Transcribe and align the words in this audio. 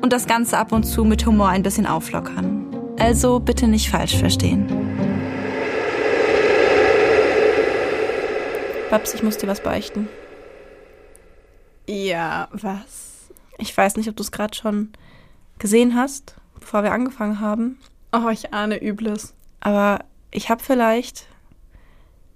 und 0.00 0.12
das 0.12 0.26
Ganze 0.26 0.58
ab 0.58 0.72
und 0.72 0.84
zu 0.84 1.04
mit 1.04 1.26
Humor 1.26 1.48
ein 1.48 1.62
bisschen 1.62 1.86
auflockern. 1.86 2.66
Also 2.98 3.40
bitte 3.40 3.66
nicht 3.68 3.90
falsch 3.90 4.16
verstehen. 4.16 4.66
Babs, 8.90 9.14
ich 9.14 9.22
muss 9.22 9.36
dir 9.36 9.48
was 9.48 9.62
beichten. 9.62 10.08
Ja, 11.88 12.48
was? 12.52 13.28
Ich 13.58 13.76
weiß 13.76 13.96
nicht, 13.96 14.08
ob 14.08 14.16
du 14.16 14.22
es 14.22 14.32
gerade 14.32 14.54
schon 14.54 14.92
gesehen 15.58 15.94
hast, 15.94 16.36
bevor 16.58 16.82
wir 16.82 16.92
angefangen 16.92 17.40
haben. 17.40 17.78
Oh, 18.12 18.28
ich 18.28 18.52
ahne 18.52 18.82
Übles. 18.82 19.34
Aber 19.60 20.00
ich 20.30 20.50
habe 20.50 20.62
vielleicht 20.62 21.26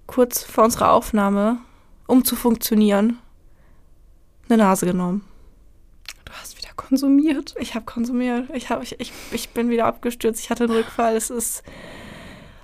kurz 0.06 0.42
vor 0.42 0.64
unserer 0.64 0.92
Aufnahme, 0.92 1.58
um 2.06 2.24
zu 2.24 2.36
funktionieren, 2.36 3.18
eine 4.48 4.58
Nase 4.58 4.86
genommen 4.86 5.29
konsumiert. 6.80 7.54
Ich 7.58 7.74
habe 7.74 7.84
konsumiert. 7.84 8.48
Ich, 8.54 8.70
hab, 8.70 8.82
ich, 8.82 8.98
ich, 8.98 9.12
ich 9.32 9.50
bin 9.50 9.70
wieder 9.70 9.86
abgestürzt. 9.86 10.40
Ich 10.40 10.50
hatte 10.50 10.64
einen 10.64 10.72
Rückfall. 10.72 11.16
Es 11.16 11.30
ist. 11.30 11.62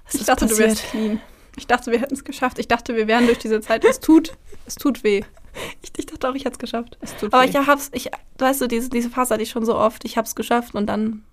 Es 0.08 0.14
ich 0.14 0.20
ist 0.20 0.28
dachte, 0.28 0.47
passiert. 0.47 0.61
du 0.61 0.73
wärst 0.73 0.91
clean. 0.91 1.20
Ich 1.56 1.67
dachte, 1.67 1.91
wir 1.91 2.00
hätten 2.00 2.14
es 2.14 2.25
geschafft. 2.25 2.58
Ich 2.58 2.69
dachte, 2.69 2.97
wir 2.97 3.06
wären 3.06 3.27
durch 3.27 3.39
diese 3.39 3.61
Zeit. 3.61 3.84
Es 3.84 4.00
tut, 4.00 4.36
es 4.67 4.75
tut 4.77 5.05
weh. 5.05 5.23
Ich, 5.81 5.91
ich 5.97 6.05
dachte 6.05 6.28
auch, 6.28 6.34
ich 6.34 6.45
hätte 6.45 6.53
es 6.53 6.58
geschafft. 6.58 6.98
Es 7.00 7.17
tut 7.17 7.33
Aber 7.33 7.42
weh. 7.42 7.48
ich 7.48 7.56
hab's, 7.56 7.89
ich, 7.95 8.11
weißt 8.36 8.61
du, 8.61 8.67
diese, 8.67 8.91
diese 8.91 9.08
Phase 9.08 9.33
hatte 9.33 9.42
ich 9.42 9.48
schon 9.48 9.64
so 9.64 9.75
oft. 9.75 10.05
Ich 10.05 10.19
habe 10.19 10.27
es 10.27 10.34
geschafft 10.34 10.75
und 10.75 10.86
dann 10.86 11.25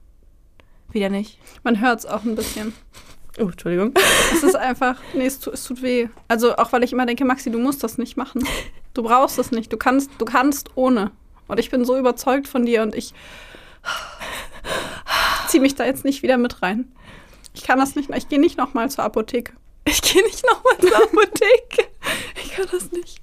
wieder 0.93 1.09
nicht. 1.09 1.39
Man 1.61 1.81
hört 1.81 1.99
es 1.99 2.05
auch 2.05 2.23
ein 2.23 2.35
bisschen. 2.35 2.71
Oh, 3.37 3.49
Entschuldigung. 3.49 3.93
Es 4.31 4.43
ist 4.43 4.55
einfach, 4.55 4.95
nee, 5.13 5.25
es, 5.25 5.41
tut, 5.41 5.55
es 5.55 5.65
tut 5.65 5.81
weh. 5.81 6.07
Also 6.29 6.55
auch 6.55 6.71
weil 6.71 6.83
ich 6.83 6.93
immer 6.93 7.05
denke, 7.05 7.25
Maxi, 7.25 7.51
du 7.51 7.59
musst 7.59 7.83
das 7.83 7.97
nicht 7.97 8.15
machen. 8.15 8.47
Du 8.93 9.03
brauchst 9.03 9.37
das 9.37 9.51
nicht. 9.51 9.73
Du 9.73 9.77
kannst, 9.77 10.09
du 10.19 10.23
kannst 10.23 10.69
ohne. 10.75 11.11
Und 11.47 11.59
ich 11.59 11.69
bin 11.69 11.85
so 11.85 11.97
überzeugt 11.97 12.47
von 12.47 12.65
dir 12.65 12.81
und 12.81 12.95
ich 12.95 13.13
ziehe 15.47 15.61
mich 15.61 15.75
da 15.75 15.85
jetzt 15.85 16.05
nicht 16.05 16.23
wieder 16.23 16.37
mit 16.37 16.61
rein. 16.61 16.91
Ich 17.53 17.63
kann 17.63 17.79
das 17.79 17.95
nicht, 17.95 18.09
ich 18.09 18.29
gehe 18.29 18.39
nicht 18.39 18.57
nochmal 18.57 18.89
zur 18.89 19.03
Apotheke. 19.03 19.53
Ich 19.85 20.01
gehe 20.01 20.23
nicht 20.23 20.43
nochmal 20.45 20.77
zur 20.79 21.03
Apotheke. 21.03 21.87
Ich 22.43 22.51
kann 22.53 22.67
das 22.71 22.91
nicht. 22.91 23.21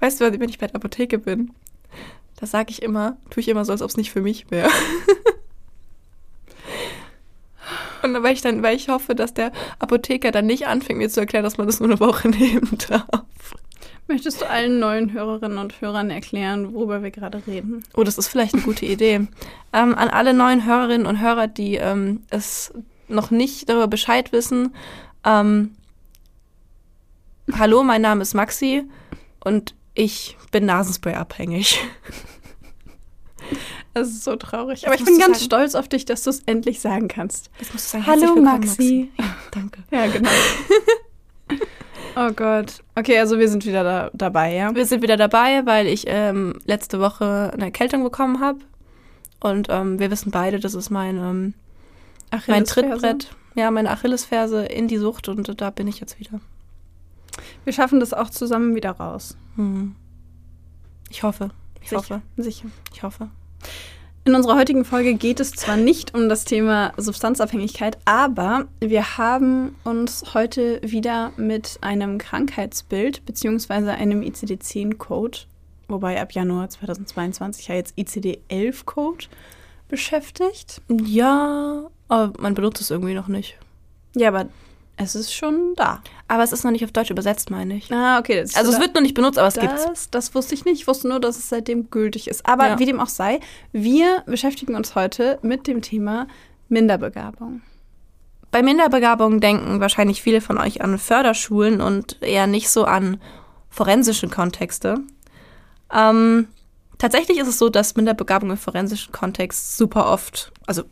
Weißt 0.00 0.20
du, 0.20 0.40
wenn 0.40 0.48
ich 0.48 0.58
bei 0.58 0.66
der 0.66 0.76
Apotheke 0.76 1.18
bin, 1.18 1.52
da 2.36 2.46
sage 2.46 2.70
ich 2.70 2.82
immer, 2.82 3.16
tue 3.30 3.40
ich 3.40 3.48
immer 3.48 3.64
so, 3.64 3.72
als 3.72 3.82
ob 3.82 3.90
es 3.90 3.96
nicht 3.96 4.10
für 4.10 4.22
mich 4.22 4.50
wäre. 4.50 4.68
Und 8.02 8.20
weil 8.22 8.34
ich 8.34 8.42
dann, 8.42 8.62
weil 8.62 8.76
ich 8.76 8.88
hoffe, 8.88 9.14
dass 9.14 9.32
der 9.32 9.52
Apotheker 9.78 10.32
dann 10.32 10.46
nicht 10.46 10.66
anfängt, 10.66 10.98
mir 10.98 11.08
zu 11.08 11.20
erklären, 11.20 11.44
dass 11.44 11.56
man 11.56 11.68
das 11.68 11.78
nur 11.78 11.88
eine 11.88 12.00
Woche 12.00 12.28
nehmen 12.30 12.76
darf. 12.88 13.51
Möchtest 14.08 14.40
du 14.40 14.48
allen 14.48 14.78
neuen 14.78 15.12
Hörerinnen 15.12 15.58
und 15.58 15.80
Hörern 15.80 16.10
erklären, 16.10 16.74
worüber 16.74 17.02
wir 17.02 17.10
gerade 17.10 17.42
reden? 17.46 17.84
Oh, 17.94 18.02
das 18.02 18.18
ist 18.18 18.28
vielleicht 18.28 18.54
eine 18.54 18.62
gute 18.62 18.84
Idee. 18.84 19.26
Ähm, 19.72 19.94
an 19.94 20.08
alle 20.08 20.34
neuen 20.34 20.66
Hörerinnen 20.66 21.06
und 21.06 21.20
Hörer, 21.20 21.46
die 21.46 21.76
ähm, 21.76 22.22
es 22.30 22.74
noch 23.08 23.30
nicht 23.30 23.68
darüber 23.68 23.86
Bescheid 23.86 24.32
wissen. 24.32 24.74
Ähm, 25.24 25.76
hallo, 27.52 27.84
mein 27.84 28.02
Name 28.02 28.22
ist 28.22 28.34
Maxi 28.34 28.84
und 29.44 29.74
ich 29.94 30.36
bin 30.50 30.66
Nasenspray 30.66 31.14
abhängig. 31.14 31.78
Das 33.94 34.08
ist 34.10 34.24
so 34.24 34.36
traurig. 34.36 34.86
Aber 34.86 34.96
ich 34.96 35.04
bin 35.04 35.18
ganz 35.18 35.38
sagen. 35.38 35.44
stolz 35.44 35.74
auf 35.74 35.88
dich, 35.88 36.04
dass 36.06 36.22
du 36.24 36.30
es 36.30 36.40
endlich 36.46 36.80
sagen 36.80 37.08
kannst. 37.08 37.50
Sagen, 37.76 38.06
Hallo 38.06 38.34
Maxi. 38.36 38.68
Maxi. 38.68 39.12
Ja, 39.18 39.36
danke. 39.52 39.82
Ja, 39.90 40.06
genau. 40.06 40.30
Oh 42.14 42.30
Gott. 42.32 42.82
Okay, 42.94 43.18
also 43.18 43.38
wir 43.38 43.48
sind 43.48 43.64
wieder 43.64 43.84
da, 43.84 44.10
dabei, 44.12 44.54
ja? 44.54 44.74
Wir 44.74 44.86
sind 44.86 45.02
wieder 45.02 45.16
dabei, 45.16 45.64
weil 45.64 45.86
ich 45.86 46.04
ähm, 46.06 46.58
letzte 46.66 47.00
Woche 47.00 47.50
eine 47.54 47.64
Erkältung 47.64 48.02
bekommen 48.04 48.40
habe. 48.40 48.58
Und 49.40 49.68
ähm, 49.70 49.98
wir 49.98 50.10
wissen 50.10 50.30
beide, 50.30 50.60
das 50.60 50.74
ist 50.74 50.90
mein, 50.90 51.16
ähm, 51.16 51.54
mein 52.46 52.64
Trittbrett. 52.64 53.34
Ja, 53.54 53.70
meine 53.70 53.90
Achillesferse 53.90 54.64
in 54.64 54.88
die 54.88 54.96
Sucht 54.96 55.28
und 55.28 55.60
da 55.60 55.70
bin 55.70 55.86
ich 55.88 56.00
jetzt 56.00 56.18
wieder. 56.18 56.40
Wir 57.64 57.72
schaffen 57.72 58.00
das 58.00 58.14
auch 58.14 58.30
zusammen 58.30 58.74
wieder 58.74 58.92
raus. 58.92 59.36
Hm. 59.56 59.94
Ich 61.10 61.22
hoffe. 61.22 61.50
Ich 61.80 61.90
sicher, 61.90 61.98
hoffe. 61.98 62.22
Sicher. 62.36 62.68
Ich 62.94 63.02
hoffe. 63.02 63.28
In 64.24 64.36
unserer 64.36 64.56
heutigen 64.56 64.84
Folge 64.84 65.14
geht 65.14 65.40
es 65.40 65.50
zwar 65.50 65.76
nicht 65.76 66.14
um 66.14 66.28
das 66.28 66.44
Thema 66.44 66.92
Substanzabhängigkeit, 66.96 67.98
aber 68.04 68.66
wir 68.78 69.18
haben 69.18 69.74
uns 69.82 70.32
heute 70.32 70.80
wieder 70.80 71.32
mit 71.36 71.78
einem 71.80 72.18
Krankheitsbild 72.18 73.26
bzw. 73.26 73.90
einem 73.90 74.22
ICD-10-Code, 74.22 75.38
wobei 75.88 76.22
ab 76.22 76.30
Januar 76.30 76.68
2022 76.68 77.66
ja 77.66 77.74
jetzt 77.74 77.98
ICD-11-Code 77.98 79.26
beschäftigt. 79.88 80.80
Ja, 80.88 81.90
aber 82.06 82.40
man 82.40 82.54
benutzt 82.54 82.80
es 82.80 82.92
irgendwie 82.92 83.14
noch 83.14 83.26
nicht. 83.26 83.58
Ja, 84.14 84.28
aber 84.28 84.46
es 84.98 85.16
ist 85.16 85.34
schon 85.34 85.74
da. 85.74 86.00
Aber 86.32 86.44
es 86.44 86.50
ist 86.50 86.64
noch 86.64 86.70
nicht 86.70 86.82
auf 86.82 86.92
Deutsch 86.92 87.10
übersetzt, 87.10 87.50
meine 87.50 87.74
ich. 87.74 87.92
Ah, 87.92 88.18
okay. 88.18 88.40
also 88.54 88.72
es 88.72 88.80
wird 88.80 88.94
noch 88.94 89.02
nicht 89.02 89.12
benutzt, 89.12 89.38
aber 89.38 89.48
es 89.48 89.54
gibt 89.56 89.74
es. 89.74 90.08
Das 90.08 90.34
wusste 90.34 90.54
ich 90.54 90.64
nicht. 90.64 90.80
Ich 90.80 90.86
wusste 90.86 91.06
nur, 91.06 91.20
dass 91.20 91.36
es 91.36 91.50
seitdem 91.50 91.90
gültig 91.90 92.26
ist. 92.26 92.46
Aber 92.46 92.68
ja. 92.68 92.78
wie 92.78 92.86
dem 92.86 93.00
auch 93.00 93.10
sei, 93.10 93.38
wir 93.72 94.22
beschäftigen 94.24 94.74
uns 94.74 94.94
heute 94.94 95.38
mit 95.42 95.66
dem 95.66 95.82
Thema 95.82 96.26
Minderbegabung. 96.70 97.60
Bei 98.50 98.62
Minderbegabung 98.62 99.40
denken 99.40 99.80
wahrscheinlich 99.80 100.22
viele 100.22 100.40
von 100.40 100.56
euch 100.56 100.80
an 100.80 100.96
Förderschulen 100.96 101.82
und 101.82 102.16
eher 102.22 102.46
nicht 102.46 102.70
so 102.70 102.86
an 102.86 103.20
forensische 103.68 104.28
Kontexte. 104.28 105.00
Ähm, 105.92 106.48
tatsächlich 106.96 107.40
ist 107.40 107.48
es 107.48 107.58
so, 107.58 107.68
dass 107.68 107.94
Minderbegabung 107.94 108.48
im 108.48 108.56
forensischen 108.56 109.12
Kontext 109.12 109.76
super 109.76 110.10
oft, 110.10 110.50
also 110.66 110.84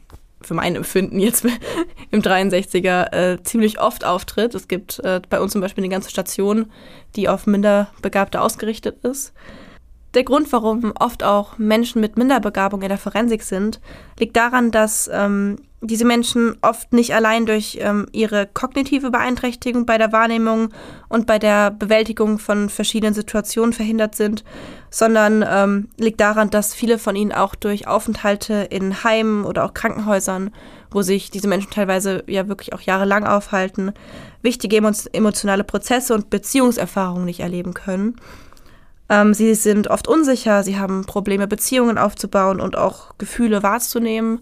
für 0.43 0.55
mein 0.55 0.77
Empfinden 0.77 1.19
jetzt 1.19 1.45
im 2.11 2.23
63er 2.23 3.13
äh, 3.13 3.43
ziemlich 3.43 3.81
oft 3.81 4.05
auftritt. 4.05 4.55
Es 4.55 4.69
gibt 4.69 4.99
äh, 5.01 5.21
bei 5.29 5.41
uns 5.41 5.53
zum 5.53 5.61
Beispiel 5.61 5.85
eine 5.85 5.93
ganze 5.93 6.11
Station, 6.11 6.71
die 7.17 7.29
auf 7.29 7.47
Minderbegabte 7.47 8.41
ausgerichtet 8.41 9.05
ist. 9.05 9.33
Der 10.15 10.25
Grund, 10.25 10.53
warum 10.53 10.93
oft 10.99 11.23
auch 11.23 11.57
Menschen 11.59 12.01
mit 12.01 12.17
Minderbegabung 12.19 12.83
in 12.83 12.89
der 12.89 12.99
Forensik 12.99 13.43
sind, 13.43 13.81
liegt 14.19 14.37
daran, 14.37 14.73
dass 14.73 15.09
ähm, 15.13 15.57
diese 15.83 16.05
Menschen 16.05 16.57
oft 16.61 16.93
nicht 16.93 17.15
allein 17.15 17.47
durch 17.47 17.79
ähm, 17.81 18.07
ihre 18.13 18.47
kognitive 18.47 19.11
Beeinträchtigung 19.11 19.87
bei 19.87 19.97
der 19.99 20.13
Wahrnehmung 20.13 20.71
und 21.09 21.27
bei 21.27 21.39
der 21.39 21.71
Bewältigung 21.71 22.39
von 22.39 22.69
verschiedenen 22.69 23.15
Situationen 23.15 23.73
verhindert 23.73 24.15
sind, 24.15 24.45
sondern 24.91 25.45
ähm, 25.49 25.89
liegt 25.97 26.21
daran, 26.21 26.51
dass 26.51 26.75
viele 26.75 26.99
von 26.99 27.17
ihnen 27.17 27.33
auch 27.33 27.55
durch 27.55 27.87
Aufenthalte 27.87 28.67
in 28.69 29.05
Heimen 29.05 29.45
oder 29.45 29.65
auch 29.65 29.73
Krankenhäusern, 29.73 30.51
wo 30.91 31.03
sich 31.03 31.31
diese 31.31 31.49
Menschen 31.49 31.71
teilweise 31.71 32.25
ja 32.27 32.49
wirklich 32.49 32.75
auch 32.75 32.83
jahrelang 32.83 33.25
aufhalten, 33.25 33.93
wichtige 34.43 34.77
emotionale 35.13 35.65
Prozesse 35.65 36.15
und 36.15 36.31
Beziehungserfahrungen 36.31 37.25
nicht 37.25 37.41
erleben 37.41 37.75
können. 37.75 38.17
Ähm, 39.11 39.35
sie 39.35 39.55
sind 39.55 39.89
oft 39.89 40.09
unsicher, 40.09 40.63
sie 40.63 40.79
haben 40.79 41.05
Probleme, 41.05 41.47
Beziehungen 41.47 41.99
aufzubauen 41.99 42.61
und 42.61 42.79
auch 42.79 43.19
Gefühle 43.19 43.63
wahrzunehmen 43.63 44.41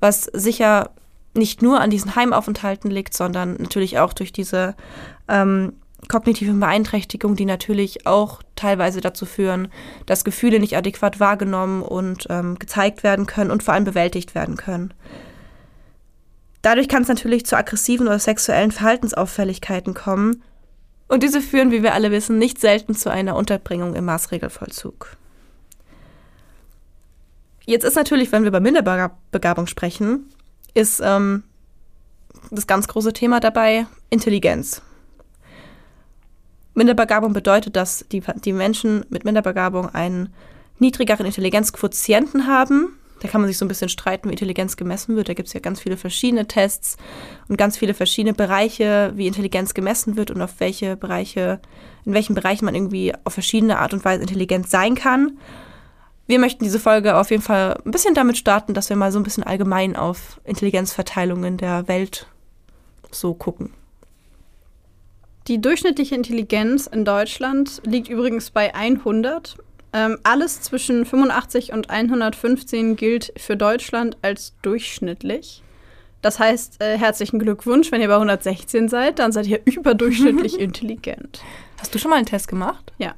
was 0.00 0.24
sicher 0.32 0.90
nicht 1.34 1.62
nur 1.62 1.80
an 1.80 1.90
diesen 1.90 2.16
Heimaufenthalten 2.16 2.90
liegt, 2.90 3.14
sondern 3.14 3.54
natürlich 3.54 3.98
auch 3.98 4.12
durch 4.12 4.32
diese 4.32 4.74
ähm, 5.28 5.74
kognitiven 6.08 6.58
Beeinträchtigungen, 6.58 7.36
die 7.36 7.44
natürlich 7.44 8.06
auch 8.06 8.42
teilweise 8.56 9.00
dazu 9.00 9.26
führen, 9.26 9.68
dass 10.06 10.24
Gefühle 10.24 10.58
nicht 10.58 10.76
adäquat 10.76 11.20
wahrgenommen 11.20 11.82
und 11.82 12.26
ähm, 12.30 12.58
gezeigt 12.58 13.04
werden 13.04 13.26
können 13.26 13.50
und 13.50 13.62
vor 13.62 13.74
allem 13.74 13.84
bewältigt 13.84 14.34
werden 14.34 14.56
können. 14.56 14.92
Dadurch 16.62 16.88
kann 16.88 17.02
es 17.02 17.08
natürlich 17.08 17.46
zu 17.46 17.56
aggressiven 17.56 18.08
oder 18.08 18.18
sexuellen 18.18 18.72
Verhaltensauffälligkeiten 18.72 19.94
kommen. 19.94 20.42
Und 21.10 21.24
diese 21.24 21.40
führen, 21.40 21.72
wie 21.72 21.82
wir 21.82 21.92
alle 21.92 22.12
wissen, 22.12 22.38
nicht 22.38 22.60
selten 22.60 22.94
zu 22.94 23.10
einer 23.10 23.34
Unterbringung 23.34 23.96
im 23.96 24.04
Maßregelvollzug. 24.04 25.16
Jetzt 27.66 27.84
ist 27.84 27.96
natürlich, 27.96 28.30
wenn 28.30 28.44
wir 28.44 28.48
über 28.48 28.60
Minderbegabung 28.60 29.66
sprechen, 29.66 30.32
ist 30.72 31.00
ähm, 31.04 31.42
das 32.52 32.68
ganz 32.68 32.86
große 32.86 33.12
Thema 33.12 33.40
dabei 33.40 33.88
Intelligenz. 34.08 34.82
Minderbegabung 36.74 37.32
bedeutet, 37.32 37.74
dass 37.74 38.04
die, 38.12 38.22
die 38.44 38.52
Menschen 38.52 39.04
mit 39.08 39.24
Minderbegabung 39.24 39.92
einen 39.92 40.32
niedrigeren 40.78 41.26
Intelligenzquotienten 41.26 42.46
haben. 42.46 42.96
Da 43.20 43.28
kann 43.28 43.40
man 43.40 43.48
sich 43.48 43.58
so 43.58 43.64
ein 43.64 43.68
bisschen 43.68 43.88
streiten, 43.88 44.28
wie 44.28 44.32
Intelligenz 44.32 44.76
gemessen 44.76 45.14
wird. 45.14 45.28
Da 45.28 45.34
gibt 45.34 45.48
es 45.48 45.52
ja 45.54 45.60
ganz 45.60 45.80
viele 45.80 45.96
verschiedene 45.96 46.48
Tests 46.48 46.96
und 47.48 47.56
ganz 47.56 47.76
viele 47.76 47.94
verschiedene 47.94 48.34
Bereiche, 48.34 49.12
wie 49.14 49.26
Intelligenz 49.26 49.74
gemessen 49.74 50.16
wird 50.16 50.30
und 50.30 50.40
auf 50.40 50.54
welche 50.58 50.96
Bereiche, 50.96 51.60
in 52.04 52.14
welchen 52.14 52.34
Bereichen 52.34 52.64
man 52.64 52.74
irgendwie 52.74 53.12
auf 53.24 53.34
verschiedene 53.34 53.78
Art 53.78 53.92
und 53.92 54.04
Weise 54.04 54.22
intelligent 54.22 54.68
sein 54.68 54.94
kann. 54.94 55.38
Wir 56.26 56.38
möchten 56.38 56.64
diese 56.64 56.80
Folge 56.80 57.16
auf 57.16 57.30
jeden 57.30 57.42
Fall 57.42 57.78
ein 57.84 57.90
bisschen 57.90 58.14
damit 58.14 58.38
starten, 58.38 58.72
dass 58.72 58.88
wir 58.88 58.96
mal 58.96 59.12
so 59.12 59.18
ein 59.18 59.24
bisschen 59.24 59.44
allgemein 59.44 59.96
auf 59.96 60.40
Intelligenzverteilung 60.44 61.44
in 61.44 61.56
der 61.56 61.88
Welt 61.88 62.26
so 63.10 63.34
gucken. 63.34 63.72
Die 65.48 65.60
durchschnittliche 65.60 66.14
Intelligenz 66.14 66.86
in 66.86 67.04
Deutschland 67.04 67.82
liegt 67.84 68.08
übrigens 68.08 68.50
bei 68.50 68.74
100. 68.74 69.56
Ähm, 69.92 70.18
alles 70.22 70.60
zwischen 70.62 71.04
85 71.04 71.72
und 71.72 71.90
115 71.90 72.96
gilt 72.96 73.32
für 73.36 73.56
Deutschland 73.56 74.16
als 74.22 74.54
durchschnittlich. 74.62 75.62
Das 76.22 76.38
heißt, 76.38 76.82
äh, 76.82 76.98
herzlichen 76.98 77.38
Glückwunsch, 77.38 77.90
wenn 77.90 78.00
ihr 78.00 78.08
bei 78.08 78.14
116 78.14 78.88
seid, 78.88 79.18
dann 79.18 79.32
seid 79.32 79.46
ihr 79.46 79.60
überdurchschnittlich 79.64 80.58
intelligent. 80.60 81.42
Hast 81.78 81.94
du 81.94 81.98
schon 81.98 82.10
mal 82.10 82.16
einen 82.18 82.26
Test 82.26 82.48
gemacht? 82.48 82.92
Ja. 82.98 83.14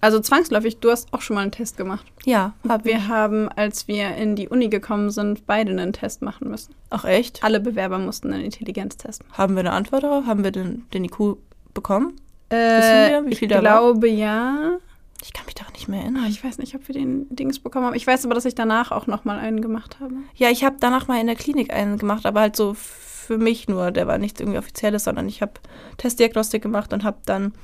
Also 0.00 0.20
zwangsläufig, 0.20 0.80
du 0.80 0.90
hast 0.90 1.14
auch 1.14 1.22
schon 1.22 1.34
mal 1.34 1.40
einen 1.40 1.50
Test 1.50 1.78
gemacht. 1.78 2.04
Ja, 2.26 2.52
hab 2.68 2.84
wir 2.84 2.96
ich. 2.96 3.08
haben, 3.08 3.48
als 3.48 3.88
wir 3.88 4.14
in 4.16 4.36
die 4.36 4.50
Uni 4.50 4.68
gekommen 4.68 5.08
sind, 5.08 5.46
beide 5.46 5.70
einen 5.70 5.94
Test 5.94 6.20
machen 6.20 6.50
müssen. 6.50 6.74
Ach 6.90 7.06
echt? 7.06 7.42
Alle 7.42 7.58
Bewerber 7.58 7.98
mussten 7.98 8.30
einen 8.30 8.44
Intelligenztest 8.44 9.26
machen. 9.26 9.38
Haben 9.38 9.54
wir 9.54 9.60
eine 9.60 9.72
Antwort 9.72 10.02
darauf? 10.02 10.26
Haben 10.26 10.44
wir 10.44 10.50
den, 10.50 10.84
den 10.92 11.06
IQ 11.06 11.38
bekommen? 11.72 12.20
Äh, 12.50 12.54
wir, 12.56 13.24
ich 13.28 13.40
glaube 13.40 14.02
war? 14.02 14.08
ja. 14.08 14.78
Ich 15.24 15.32
kann 15.32 15.46
mich 15.46 15.54
daran 15.54 15.72
nicht 15.72 15.88
mehr 15.88 16.02
erinnern. 16.02 16.26
Ich 16.28 16.44
weiß 16.44 16.58
nicht, 16.58 16.74
ob 16.74 16.86
wir 16.86 16.94
den 16.94 17.34
Dings 17.34 17.58
bekommen 17.58 17.86
haben. 17.86 17.94
Ich 17.94 18.06
weiß 18.06 18.26
aber, 18.26 18.34
dass 18.34 18.44
ich 18.44 18.54
danach 18.54 18.92
auch 18.92 19.06
noch 19.06 19.24
mal 19.24 19.38
einen 19.38 19.62
gemacht 19.62 19.96
habe. 19.98 20.14
Ja, 20.34 20.50
ich 20.50 20.64
habe 20.64 20.76
danach 20.78 21.08
mal 21.08 21.18
in 21.18 21.26
der 21.26 21.34
Klinik 21.34 21.72
einen 21.72 21.96
gemacht, 21.96 22.26
aber 22.26 22.40
halt 22.40 22.56
so 22.56 22.74
für 22.74 23.38
mich 23.38 23.66
nur. 23.66 23.90
Der 23.90 24.06
war 24.06 24.18
nicht 24.18 24.38
irgendwie 24.38 24.58
offizielles, 24.58 25.04
sondern 25.04 25.26
ich 25.26 25.40
habe 25.40 25.52
Testdiagnostik 25.96 26.60
gemacht 26.60 26.92
und 26.92 27.04
habe 27.04 27.16
dann 27.24 27.54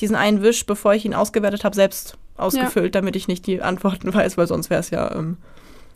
diesen 0.00 0.14
einen 0.14 0.40
Wisch, 0.42 0.64
bevor 0.66 0.94
ich 0.94 1.04
ihn 1.04 1.14
ausgewertet 1.14 1.64
habe, 1.64 1.74
selbst 1.74 2.16
ausgefüllt, 2.36 2.94
ja. 2.94 3.00
damit 3.00 3.16
ich 3.16 3.26
nicht 3.26 3.44
die 3.44 3.60
Antworten 3.60 4.14
weiß, 4.14 4.38
weil 4.38 4.46
sonst 4.46 4.70
wäre 4.70 4.80
es 4.80 4.90
ja, 4.90 5.12
ähm, 5.12 5.36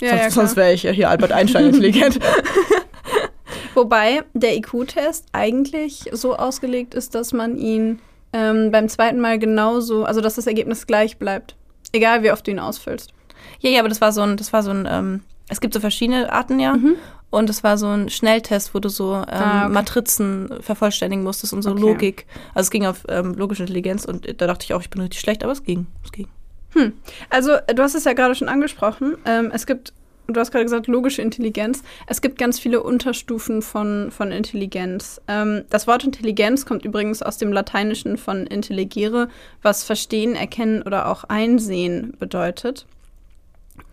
ja, 0.01 0.11
sonst, 0.11 0.23
ja, 0.23 0.31
sonst 0.31 0.57
wäre 0.57 0.73
ich 0.73 0.83
ja 0.83 0.91
hier 0.91 1.11
Albert 1.11 1.31
Einstein 1.31 1.67
intelligent. 1.67 2.19
Wobei 3.75 4.25
der 4.35 4.57
IQ-Test 4.57 5.27
eigentlich 5.31 6.11
so 6.11 6.35
ausgelegt 6.35 6.95
ist, 6.95 7.15
dass 7.15 7.33
man 7.33 7.57
ihn 7.57 8.01
ähm, 8.35 8.73
beim 8.73 8.89
zweiten 8.89 9.21
Mal 9.21 9.39
genauso, 9.39 10.05
also 10.05 10.21
dass 10.21 10.35
das 10.35 10.47
Ergebnis 10.47 10.87
gleich 10.87 11.19
bleibt. 11.19 11.57
Egal 11.93 12.25
wie 12.25 12.33
oft 12.33 12.47
du 12.47 12.51
ihn 12.51 12.59
ausfüllst. 12.59 13.13
Ja, 13.61 13.71
ja, 13.71 13.79
aber 13.79 13.89
das 13.89 14.01
war 14.01 14.13
so 14.13 14.23
ein, 14.23 14.37
das 14.37 14.53
war 14.53 14.65
so 14.65 14.71
ein, 14.71 14.87
ähm, 14.91 15.21
es 15.49 15.61
gibt 15.61 15.73
so 15.73 15.81
verschiedene 15.81 16.33
Arten 16.33 16.59
ja. 16.59 16.75
Mhm. 16.75 16.97
Und 17.31 17.51
es 17.51 17.65
war 17.65 17.79
so 17.79 17.89
ein 17.89 18.11
Schnelltest, 18.11 18.75
wo 18.75 18.79
du 18.79 18.89
so 18.89 19.15
ähm, 19.15 19.25
ah, 19.29 19.65
okay. 19.65 19.73
Matrizen 19.73 20.51
vervollständigen 20.61 21.25
musstest 21.25 21.53
und 21.53 21.63
so 21.63 21.73
okay. 21.73 21.81
Logik. 21.81 22.27
Also 22.55 22.67
es 22.67 22.71
ging 22.71 22.87
auf 22.87 23.05
ähm, 23.09 23.35
logische 23.35 23.63
Intelligenz 23.63 24.05
und 24.05 24.41
da 24.41 24.47
dachte 24.47 24.65
ich 24.65 24.75
auch, 24.75 24.81
ich 24.81 24.91
bin 24.91 25.01
richtig 25.01 25.21
schlecht, 25.21 25.43
aber 25.43 25.53
es 25.53 25.65
ging. 25.65 25.87
Es 26.05 26.13
ging. 26.13 26.29
Hm. 26.75 26.93
Also 27.31 27.53
du 27.75 27.83
hast 27.83 27.95
es 27.95 28.05
ja 28.05 28.13
gerade 28.13 28.35
schon 28.35 28.49
angesprochen. 28.49 29.17
Ähm, 29.25 29.51
es 29.53 29.67
gibt, 29.67 29.93
du 30.27 30.41
hast 30.41 30.51
gerade 30.51 30.65
gesagt, 30.65 30.87
logische 30.87 31.23
Intelligenz. 31.23 31.83
Es 32.07 32.21
gibt 32.21 32.39
ganz 32.39 32.59
viele 32.59 32.83
Unterstufen 32.83 33.63
von, 33.63 34.11
von 34.11 34.33
Intelligenz. 34.33 35.21
Ähm, 35.29 35.65
das 35.71 35.87
Wort 35.87 36.05
Intelligenz 36.05 36.67
kommt 36.67 36.85
übrigens 36.85 37.23
aus 37.23 37.39
dem 37.39 37.53
Lateinischen 37.53 38.17
von 38.17 38.47
intelligere, 38.47 39.29
was 39.63 39.85
verstehen, 39.85 40.35
erkennen 40.35 40.83
oder 40.83 41.09
auch 41.09 41.25
einsehen 41.25 42.15
bedeutet. 42.19 42.87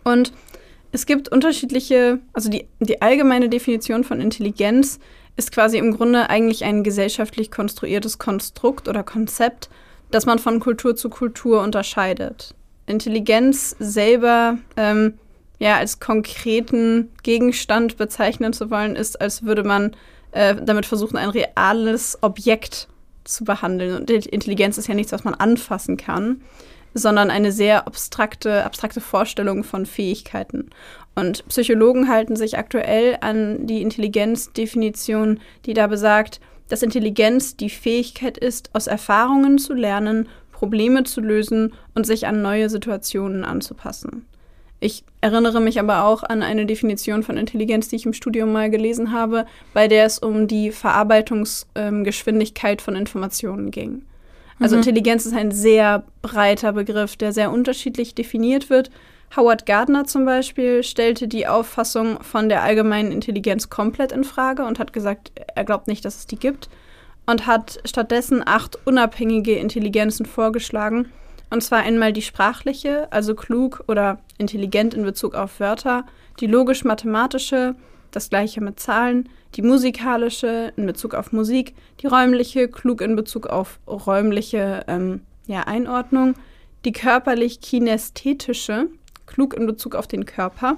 Und 0.04 0.32
es 0.92 1.06
gibt 1.06 1.28
unterschiedliche, 1.28 2.18
also 2.32 2.50
die, 2.50 2.66
die 2.80 3.00
allgemeine 3.00 3.48
Definition 3.48 4.04
von 4.04 4.20
Intelligenz 4.20 4.98
ist 5.36 5.52
quasi 5.52 5.78
im 5.78 5.96
Grunde 5.96 6.28
eigentlich 6.28 6.64
ein 6.64 6.84
gesellschaftlich 6.84 7.50
konstruiertes 7.50 8.18
Konstrukt 8.18 8.88
oder 8.88 9.02
Konzept, 9.02 9.70
das 10.10 10.26
man 10.26 10.38
von 10.38 10.60
Kultur 10.60 10.94
zu 10.94 11.08
Kultur 11.08 11.62
unterscheidet. 11.62 12.54
Intelligenz 12.86 13.74
selber 13.78 14.58
ähm, 14.76 15.14
ja 15.62 15.76
als 15.76 16.00
konkreten 16.00 17.10
Gegenstand 17.22 17.96
bezeichnen 17.96 18.52
zu 18.52 18.70
wollen, 18.70 18.96
ist, 18.96 19.20
als 19.20 19.44
würde 19.44 19.64
man 19.64 19.96
äh, 20.32 20.54
damit 20.56 20.86
versuchen, 20.86 21.16
ein 21.16 21.30
reales 21.30 22.18
Objekt 22.22 22.88
zu 23.24 23.44
behandeln. 23.44 23.96
Und 23.96 24.10
Intelligenz 24.10 24.78
ist 24.78 24.88
ja 24.88 24.94
nichts, 24.94 25.12
was 25.12 25.24
man 25.24 25.34
anfassen 25.34 25.96
kann 25.96 26.42
sondern 26.94 27.30
eine 27.30 27.52
sehr 27.52 27.86
abstrakte, 27.86 28.64
abstrakte 28.64 29.00
Vorstellung 29.00 29.64
von 29.64 29.86
Fähigkeiten. 29.86 30.70
Und 31.14 31.46
Psychologen 31.48 32.08
halten 32.08 32.36
sich 32.36 32.58
aktuell 32.58 33.18
an 33.20 33.66
die 33.66 33.82
Intelligenzdefinition, 33.82 35.40
die 35.66 35.74
da 35.74 35.86
besagt, 35.86 36.40
dass 36.68 36.82
Intelligenz 36.82 37.56
die 37.56 37.70
Fähigkeit 37.70 38.38
ist, 38.38 38.70
aus 38.72 38.86
Erfahrungen 38.86 39.58
zu 39.58 39.74
lernen, 39.74 40.28
Probleme 40.52 41.04
zu 41.04 41.20
lösen 41.20 41.74
und 41.94 42.06
sich 42.06 42.26
an 42.26 42.40
neue 42.40 42.68
Situationen 42.70 43.44
anzupassen. 43.44 44.26
Ich 44.82 45.04
erinnere 45.20 45.60
mich 45.60 45.78
aber 45.78 46.04
auch 46.04 46.24
an 46.24 46.42
eine 46.42 46.66
Definition 46.66 47.22
von 47.22 47.36
Intelligenz, 47.36 47.86
die 47.86 47.94
ich 47.96 48.04
im 48.04 48.12
Studium 48.12 48.50
mal 48.50 48.68
gelesen 48.68 49.12
habe, 49.12 49.46
bei 49.72 49.86
der 49.86 50.06
es 50.06 50.18
um 50.18 50.48
die 50.48 50.72
Verarbeitungsgeschwindigkeit 50.72 52.80
ähm, 52.80 52.84
von 52.84 52.96
Informationen 52.96 53.70
ging. 53.70 54.02
Also 54.58 54.74
mhm. 54.74 54.80
Intelligenz 54.80 55.24
ist 55.24 55.34
ein 55.34 55.52
sehr 55.52 56.02
breiter 56.20 56.72
Begriff, 56.72 57.16
der 57.16 57.32
sehr 57.32 57.52
unterschiedlich 57.52 58.16
definiert 58.16 58.70
wird. 58.70 58.90
Howard 59.36 59.66
Gardner 59.66 60.04
zum 60.04 60.24
Beispiel 60.24 60.82
stellte 60.82 61.28
die 61.28 61.46
Auffassung 61.46 62.20
von 62.20 62.48
der 62.48 62.64
allgemeinen 62.64 63.12
Intelligenz 63.12 63.70
komplett 63.70 64.10
in 64.10 64.24
Frage 64.24 64.64
und 64.64 64.80
hat 64.80 64.92
gesagt, 64.92 65.30
er 65.54 65.64
glaubt 65.64 65.86
nicht, 65.86 66.04
dass 66.04 66.16
es 66.16 66.26
die 66.26 66.36
gibt 66.36 66.68
und 67.26 67.46
hat 67.46 67.78
stattdessen 67.84 68.42
acht 68.44 68.78
unabhängige 68.84 69.54
Intelligenzen 69.54 70.26
vorgeschlagen. 70.26 71.12
Und 71.50 71.62
zwar 71.62 71.80
einmal 71.80 72.12
die 72.12 72.22
sprachliche, 72.22 73.12
also 73.12 73.34
klug 73.34 73.84
oder 73.86 74.18
intelligent 74.42 74.92
in 74.92 75.04
Bezug 75.04 75.34
auf 75.34 75.60
Wörter, 75.60 76.04
die 76.40 76.46
logisch-mathematische, 76.46 77.74
das 78.10 78.28
gleiche 78.28 78.60
mit 78.60 78.78
Zahlen, 78.78 79.28
die 79.54 79.62
musikalische 79.62 80.72
in 80.76 80.86
Bezug 80.86 81.14
auf 81.14 81.32
Musik, 81.32 81.74
die 82.00 82.06
räumliche, 82.06 82.68
klug 82.68 83.00
in 83.00 83.16
Bezug 83.16 83.46
auf 83.46 83.78
räumliche 83.86 84.84
ähm, 84.88 85.22
ja, 85.46 85.62
Einordnung, 85.62 86.34
die 86.84 86.92
körperlich-kinästhetische, 86.92 88.88
klug 89.26 89.54
in 89.54 89.66
Bezug 89.66 89.94
auf 89.94 90.06
den 90.06 90.26
Körper, 90.26 90.76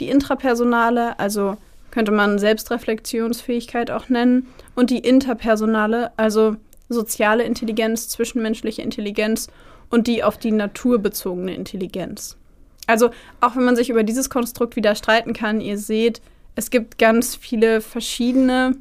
die 0.00 0.08
intrapersonale, 0.08 1.18
also 1.18 1.56
könnte 1.90 2.12
man 2.12 2.38
Selbstreflexionsfähigkeit 2.38 3.90
auch 3.90 4.08
nennen, 4.08 4.46
und 4.74 4.90
die 4.90 4.98
interpersonale, 4.98 6.12
also 6.16 6.56
soziale 6.88 7.42
Intelligenz, 7.44 8.08
zwischenmenschliche 8.08 8.82
Intelligenz 8.82 9.48
und 9.90 10.06
die 10.06 10.22
auf 10.22 10.36
die 10.36 10.52
Natur 10.52 10.98
bezogene 10.98 11.54
Intelligenz. 11.54 12.36
Also 12.86 13.10
auch 13.40 13.56
wenn 13.56 13.64
man 13.64 13.76
sich 13.76 13.90
über 13.90 14.04
dieses 14.04 14.30
Konstrukt 14.30 14.76
wieder 14.76 14.94
streiten 14.94 15.32
kann, 15.32 15.60
ihr 15.60 15.78
seht, 15.78 16.20
es 16.54 16.70
gibt 16.70 16.98
ganz 16.98 17.36
viele 17.36 17.80
verschiedene 17.80 18.76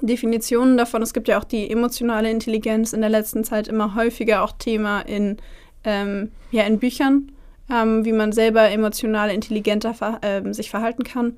Definitionen 0.00 0.76
davon. 0.76 1.02
Es 1.02 1.12
gibt 1.12 1.28
ja 1.28 1.38
auch 1.38 1.44
die 1.44 1.70
emotionale 1.70 2.30
Intelligenz 2.30 2.92
in 2.92 3.00
der 3.00 3.10
letzten 3.10 3.44
Zeit 3.44 3.68
immer 3.68 3.94
häufiger 3.94 4.42
auch 4.42 4.52
Thema 4.52 5.00
in, 5.00 5.38
ähm, 5.84 6.30
ja, 6.50 6.64
in 6.64 6.78
Büchern, 6.78 7.32
ähm, 7.70 8.04
wie 8.04 8.12
man 8.12 8.32
selber 8.32 8.68
emotional 8.70 9.30
intelligenter 9.30 9.94
ver 9.94 10.20
äh, 10.22 10.52
sich 10.52 10.70
verhalten 10.70 11.04
kann. 11.04 11.36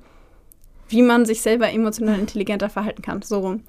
Wie 0.89 1.01
man 1.01 1.25
sich 1.25 1.41
selber 1.41 1.71
emotional 1.71 2.19
intelligenter 2.19 2.69
verhalten 2.69 3.01
kann, 3.01 3.21
so 3.21 3.39
rum. 3.39 3.61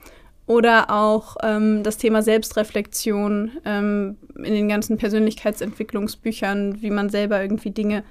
Oder 0.47 0.91
auch 0.91 1.37
ähm, 1.43 1.83
das 1.83 1.97
Thema 1.97 2.23
Selbstreflexion 2.23 3.53
ähm, 3.65 4.17
in 4.37 4.53
den 4.53 4.69
ganzen 4.69 4.99
Persönlichkeitsentwicklungsbüchern, 4.99 6.83
wie 6.83 6.91
man 6.91 7.09
selber 7.09 7.41
irgendwie 7.41 7.71
Dinge 7.71 8.05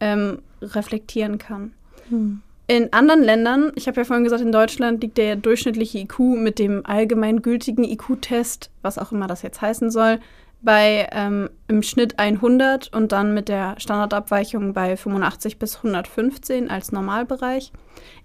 ähm, 0.00 0.42
reflektieren 0.60 1.38
kann. 1.38 1.72
Hm. 2.10 2.42
In 2.70 2.92
anderen 2.92 3.22
Ländern, 3.22 3.72
ich 3.76 3.88
habe 3.88 3.98
ja 3.98 4.04
vorhin 4.04 4.24
gesagt, 4.24 4.42
in 4.42 4.52
Deutschland 4.52 5.02
liegt 5.02 5.16
der 5.16 5.36
durchschnittliche 5.36 6.00
IQ 6.00 6.18
mit 6.18 6.58
dem 6.58 6.84
allgemeingültigen 6.84 7.82
IQ-Test, 7.82 8.70
was 8.82 8.98
auch 8.98 9.10
immer 9.10 9.26
das 9.26 9.40
jetzt 9.40 9.62
heißen 9.62 9.90
soll, 9.90 10.20
bei 10.60 11.08
ähm, 11.12 11.50
im 11.68 11.82
Schnitt 11.82 12.18
100 12.18 12.92
und 12.94 13.12
dann 13.12 13.34
mit 13.34 13.48
der 13.48 13.76
Standardabweichung 13.78 14.72
bei 14.72 14.96
85 14.96 15.58
bis 15.58 15.76
115 15.76 16.70
als 16.70 16.92
Normalbereich. 16.92 17.72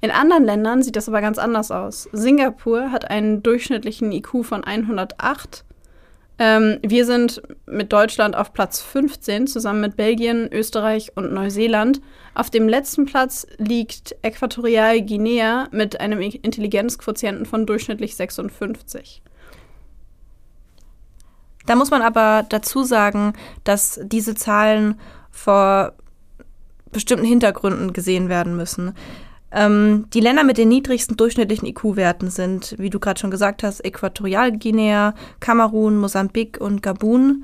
In 0.02 0.12
anderen 0.12 0.44
Ländern 0.44 0.82
sieht 0.82 0.96
das 0.96 1.08
aber 1.08 1.22
ganz 1.22 1.38
anders 1.38 1.72
aus. 1.72 2.10
Singapur 2.12 2.92
hat 2.92 3.10
einen 3.10 3.44
durchschnittlichen 3.44 4.12
IQ 4.12 4.44
von 4.44 4.64
108. 4.64 5.64
Ähm, 6.40 6.80
wir 6.82 7.06
sind 7.06 7.44
mit 7.68 7.94
Deutschland 7.94 8.36
auf 8.36 8.54
Platz 8.54 8.82
15, 8.82 9.46
zusammen 9.46 9.82
mit 9.82 9.96
Belgien, 9.96 10.52
Österreich 10.52 11.12
und 11.16 11.32
Neuseeland. 11.32 12.02
Auf 12.34 12.50
dem 12.50 12.68
letzten 12.68 13.06
Platz 13.06 13.46
liegt 13.58 14.16
Äquatorial 14.24 15.04
Guinea 15.04 15.68
mit 15.72 16.00
einem 16.00 16.20
Intelligenzquotienten 16.20 17.46
von 17.46 17.68
durchschnittlich 17.68 18.16
56. 18.16 19.22
Da 21.66 21.76
muss 21.76 21.92
man 21.92 22.02
aber 22.02 22.46
dazu 22.48 22.84
sagen, 22.84 23.34
dass 23.64 24.00
diese 24.04 24.36
Zahlen 24.36 25.00
vor 25.32 25.94
bestimmten 26.92 27.26
Hintergründen 27.26 27.94
gesehen 27.94 28.30
werden 28.30 28.56
müssen. 28.56 28.94
Ähm, 29.52 30.06
die 30.14 30.20
Länder 30.20 30.44
mit 30.44 30.58
den 30.58 30.70
niedrigsten 30.70 31.16
durchschnittlichen 31.16 31.68
IQ-Werten 31.68 32.30
sind, 32.30 32.76
wie 32.80 32.90
du 32.90 33.00
gerade 33.00 33.20
schon 33.20 33.32
gesagt 33.32 33.64
hast, 33.64 33.86
Äquatorialguinea, 33.86 35.14
Kamerun, 35.40 35.98
Mosambik 35.98 36.60
und 36.60 36.82
Gabun. 36.82 37.44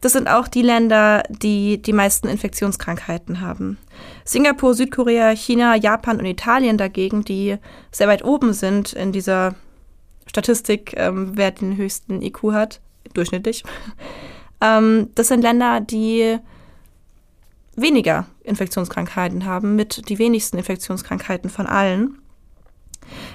Das 0.00 0.12
sind 0.12 0.28
auch 0.28 0.48
die 0.48 0.62
Länder, 0.62 1.22
die 1.28 1.80
die 1.80 1.92
meisten 1.92 2.28
Infektionskrankheiten 2.28 3.40
haben. 3.40 3.78
Singapur, 4.24 4.74
Südkorea, 4.74 5.30
China, 5.30 5.76
Japan 5.76 6.18
und 6.18 6.26
Italien 6.26 6.78
dagegen, 6.78 7.24
die 7.24 7.56
sehr 7.90 8.08
weit 8.08 8.24
oben 8.24 8.52
sind 8.52 8.92
in 8.92 9.12
dieser 9.12 9.54
Statistik, 10.26 10.94
ähm, 10.96 11.32
wer 11.34 11.52
den 11.52 11.76
höchsten 11.76 12.22
IQ 12.22 12.52
hat, 12.52 12.80
durchschnittlich. 13.14 13.64
Ähm, 14.60 15.10
das 15.14 15.28
sind 15.28 15.42
Länder, 15.42 15.80
die 15.80 16.38
weniger 17.76 18.26
Infektionskrankheiten 18.42 19.44
haben, 19.44 19.76
mit 19.76 20.08
die 20.08 20.18
wenigsten 20.18 20.56
Infektionskrankheiten 20.56 21.50
von 21.50 21.66
allen. 21.66 22.18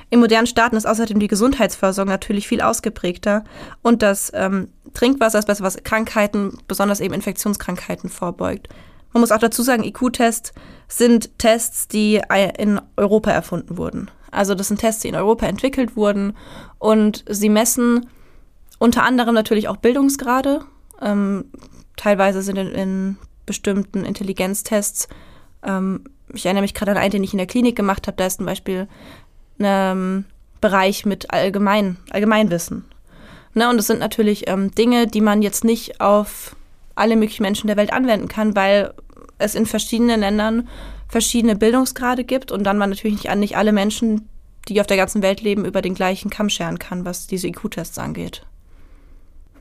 In 0.09 0.19
modernen 0.19 0.47
Staaten 0.47 0.75
ist 0.75 0.85
außerdem 0.85 1.19
die 1.19 1.27
Gesundheitsversorgung 1.27 2.11
natürlich 2.11 2.47
viel 2.47 2.61
ausgeprägter 2.61 3.45
und 3.81 4.01
das 4.01 4.31
ähm, 4.33 4.67
Trinkwasser 4.93 5.39
ist 5.39 5.45
besser, 5.45 5.63
was 5.63 5.81
Krankheiten, 5.83 6.57
besonders 6.67 6.99
eben 6.99 7.13
Infektionskrankheiten 7.13 8.09
vorbeugt. 8.09 8.67
Man 9.13 9.21
muss 9.21 9.31
auch 9.31 9.39
dazu 9.39 9.61
sagen, 9.61 9.83
IQ-Tests 9.83 10.53
sind 10.87 11.37
Tests, 11.37 11.87
die 11.87 12.21
in 12.57 12.81
Europa 12.97 13.31
erfunden 13.31 13.77
wurden. 13.77 14.09
Also 14.31 14.55
das 14.55 14.69
sind 14.69 14.79
Tests, 14.79 15.01
die 15.01 15.09
in 15.09 15.15
Europa 15.15 15.45
entwickelt 15.45 15.95
wurden 15.95 16.35
und 16.79 17.23
sie 17.29 17.49
messen 17.49 18.07
unter 18.81 19.03
anderem 19.03 19.35
natürlich 19.35 19.67
auch 19.67 19.77
Bildungsgrade. 19.77 20.61
Ähm, 21.03 21.45
teilweise 21.97 22.41
sind 22.41 22.57
in, 22.57 22.71
in 22.71 23.17
bestimmten 23.45 24.03
Intelligenztests, 24.03 25.07
ähm, 25.61 26.05
ich 26.33 26.45
erinnere 26.45 26.63
mich 26.63 26.73
gerade 26.73 26.91
an 26.91 26.97
einen, 26.97 27.11
den 27.11 27.23
ich 27.23 27.33
in 27.33 27.37
der 27.37 27.45
Klinik 27.45 27.75
gemacht 27.75 28.07
habe, 28.07 28.17
da 28.17 28.25
ist 28.25 28.37
zum 28.37 28.47
Beispiel 28.47 28.87
ein 29.59 29.65
ähm, 29.65 30.25
Bereich 30.61 31.05
mit 31.05 31.31
Allgemein, 31.31 31.97
Allgemeinwissen. 32.09 32.85
Ne, 33.53 33.69
und 33.69 33.77
das 33.77 33.85
sind 33.85 33.99
natürlich 33.99 34.49
ähm, 34.49 34.73
Dinge, 34.73 35.05
die 35.05 35.21
man 35.21 35.43
jetzt 35.43 35.63
nicht 35.63 36.01
auf 36.01 36.55
alle 36.95 37.15
möglichen 37.15 37.43
Menschen 37.43 37.67
der 37.67 37.77
Welt 37.77 37.93
anwenden 37.93 38.29
kann, 38.29 38.55
weil 38.55 38.95
es 39.37 39.53
in 39.53 39.67
verschiedenen 39.67 40.21
Ländern 40.21 40.67
verschiedene 41.07 41.55
Bildungsgrade 41.55 42.23
gibt 42.23 42.51
und 42.51 42.63
dann 42.63 42.79
man 42.79 42.89
natürlich 42.89 43.23
nicht, 43.23 43.35
nicht 43.35 43.57
alle 43.57 43.73
Menschen, 43.73 44.27
die 44.69 44.81
auf 44.81 44.87
der 44.87 44.97
ganzen 44.97 45.21
Welt 45.21 45.41
leben, 45.41 45.65
über 45.65 45.83
den 45.83 45.93
gleichen 45.93 46.31
Kamm 46.31 46.49
scheren 46.49 46.79
kann, 46.79 47.05
was 47.05 47.27
diese 47.27 47.47
IQ-Tests 47.47 47.99
angeht. 47.99 48.43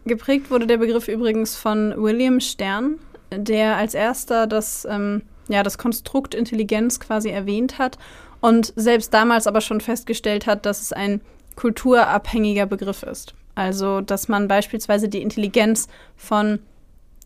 Geprägt 0.07 0.51
wurde 0.51 0.67
der 0.67 0.79
Begriff 0.79 1.09
übrigens 1.09 1.57
von 1.57 1.95
William 1.97 2.41
Stern, 2.41 2.99
der 3.31 3.77
als 3.77 3.95
erster 3.95 4.47
das, 4.47 4.87
ähm, 4.89 5.23
ja, 5.49 5.63
das 5.63 5.79
Konstrukt 5.79 6.35
Intelligenz 6.35 7.01
quasi 7.01 7.29
erwähnt 7.29 7.79
hat 7.79 7.99
und 8.41 8.73
selbst 8.77 9.13
damals 9.13 9.47
aber 9.47 9.61
schon 9.61 9.81
festgestellt 9.81 10.47
hat, 10.47 10.65
dass 10.67 10.81
es 10.81 10.93
ein 10.93 11.21
kulturabhängiger 11.57 12.67
Begriff 12.67 13.03
ist. 13.03 13.35
Also, 13.55 14.01
dass 14.01 14.29
man 14.29 14.49
beispielsweise 14.49 15.09
die 15.09 15.21
Intelligenz 15.21 15.89
von, 16.17 16.61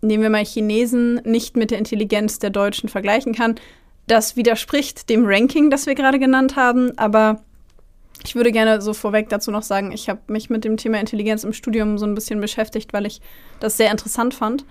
nehmen 0.00 0.22
wir 0.22 0.30
mal 0.30 0.44
Chinesen, 0.44 1.20
nicht 1.24 1.56
mit 1.56 1.70
der 1.70 1.78
Intelligenz 1.78 2.40
der 2.40 2.50
Deutschen 2.50 2.88
vergleichen 2.88 3.34
kann. 3.34 3.54
Das 4.06 4.36
widerspricht 4.36 5.08
dem 5.08 5.24
Ranking, 5.26 5.70
das 5.70 5.86
wir 5.86 5.94
gerade 5.94 6.18
genannt 6.18 6.56
haben, 6.56 6.98
aber 6.98 7.40
ich 8.24 8.34
würde 8.34 8.52
gerne 8.52 8.80
so 8.80 8.94
vorweg 8.94 9.28
dazu 9.28 9.50
noch 9.50 9.62
sagen, 9.62 9.92
ich 9.92 10.08
habe 10.08 10.20
mich 10.28 10.48
mit 10.48 10.64
dem 10.64 10.76
Thema 10.76 10.98
Intelligenz 10.98 11.44
im 11.44 11.52
Studium 11.52 11.98
so 11.98 12.06
ein 12.06 12.14
bisschen 12.14 12.40
beschäftigt, 12.40 12.92
weil 12.92 13.06
ich 13.06 13.20
das 13.60 13.76
sehr 13.76 13.90
interessant 13.90 14.34
fand. 14.34 14.64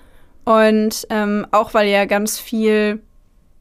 Und 0.44 1.06
ähm, 1.10 1.46
auch 1.52 1.74
weil 1.74 1.88
ja 1.88 2.06
ganz 2.06 2.40
viel, 2.40 3.02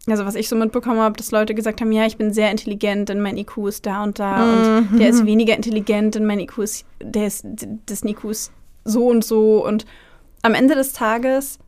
also 0.09 0.25
was 0.25 0.35
ich 0.35 0.49
so 0.49 0.57
mitbekommen 0.57 0.99
habe, 0.99 1.17
dass 1.17 1.31
Leute 1.31 1.55
gesagt 1.55 1.81
haben, 1.81 1.93
ja, 1.93 2.07
ich 2.07 2.17
bin 2.17 2.33
sehr 2.33 2.51
intelligent, 2.51 3.11
denn 3.11 3.21
mein 3.21 3.37
IQ 3.37 3.69
ist 3.69 3.87
da 3.87 4.03
und 4.03 4.19
da 4.19 4.39
mhm. 4.39 4.89
und 4.93 4.99
der 4.99 5.11
ist 5.11 5.27
weniger 5.27 5.55
intelligent, 5.55 6.15
denn 6.15 6.25
mein 6.25 6.41
IQ 6.41 6.59
ist, 6.59 6.87
der 7.01 7.27
ist, 7.27 7.45
das 7.87 8.03
IQ 8.03 8.25
ist 8.25 8.53
so 8.85 9.07
und 9.07 9.25
so. 9.25 9.65
Und 9.65 9.85
am 10.41 10.55
Ende 10.55 10.75
des 10.75 10.95
Tages 10.95 11.59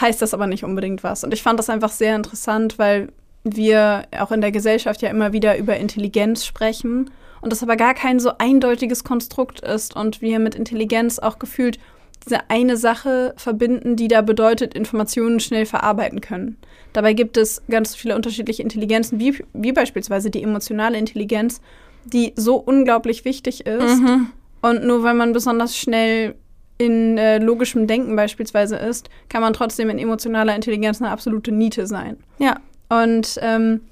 heißt 0.00 0.20
das 0.22 0.34
aber 0.34 0.46
nicht 0.46 0.64
unbedingt 0.64 1.04
was. 1.04 1.24
Und 1.24 1.34
ich 1.34 1.42
fand 1.42 1.58
das 1.58 1.70
einfach 1.70 1.90
sehr 1.90 2.16
interessant, 2.16 2.78
weil 2.78 3.12
wir 3.44 4.04
auch 4.18 4.32
in 4.32 4.40
der 4.40 4.50
Gesellschaft 4.50 5.02
ja 5.02 5.10
immer 5.10 5.32
wieder 5.32 5.56
über 5.58 5.76
Intelligenz 5.76 6.44
sprechen 6.44 7.10
und 7.40 7.52
das 7.52 7.62
aber 7.62 7.76
gar 7.76 7.94
kein 7.94 8.20
so 8.20 8.32
eindeutiges 8.38 9.04
Konstrukt 9.04 9.60
ist 9.60 9.94
und 9.96 10.20
wir 10.20 10.38
mit 10.38 10.54
Intelligenz 10.54 11.18
auch 11.18 11.38
gefühlt 11.38 11.78
diese 12.24 12.50
eine 12.50 12.76
Sache 12.76 13.34
verbinden, 13.36 13.96
die 13.96 14.08
da 14.08 14.20
bedeutet, 14.20 14.74
Informationen 14.74 15.38
schnell 15.38 15.64
verarbeiten 15.64 16.20
können. 16.20 16.56
Dabei 16.92 17.12
gibt 17.12 17.36
es 17.36 17.62
ganz 17.68 17.94
viele 17.94 18.16
unterschiedliche 18.16 18.62
Intelligenzen, 18.62 19.20
wie, 19.20 19.44
wie 19.52 19.72
beispielsweise 19.72 20.30
die 20.30 20.42
emotionale 20.42 20.98
Intelligenz, 20.98 21.60
die 22.04 22.32
so 22.36 22.56
unglaublich 22.56 23.24
wichtig 23.24 23.66
ist. 23.66 24.00
Mhm. 24.00 24.28
Und 24.62 24.84
nur 24.84 25.02
weil 25.02 25.14
man 25.14 25.32
besonders 25.32 25.76
schnell 25.76 26.34
in 26.78 27.16
äh, 27.16 27.38
logischem 27.38 27.86
Denken 27.86 28.16
beispielsweise 28.16 28.76
ist, 28.76 29.08
kann 29.28 29.40
man 29.40 29.52
trotzdem 29.52 29.88
in 29.90 29.98
emotionaler 29.98 30.54
Intelligenz 30.54 31.00
eine 31.00 31.10
absolute 31.10 31.52
Niete 31.52 31.86
sein. 31.86 32.16
Ja. 32.38 32.56
Und 32.88 33.38
ähm, 33.40 33.82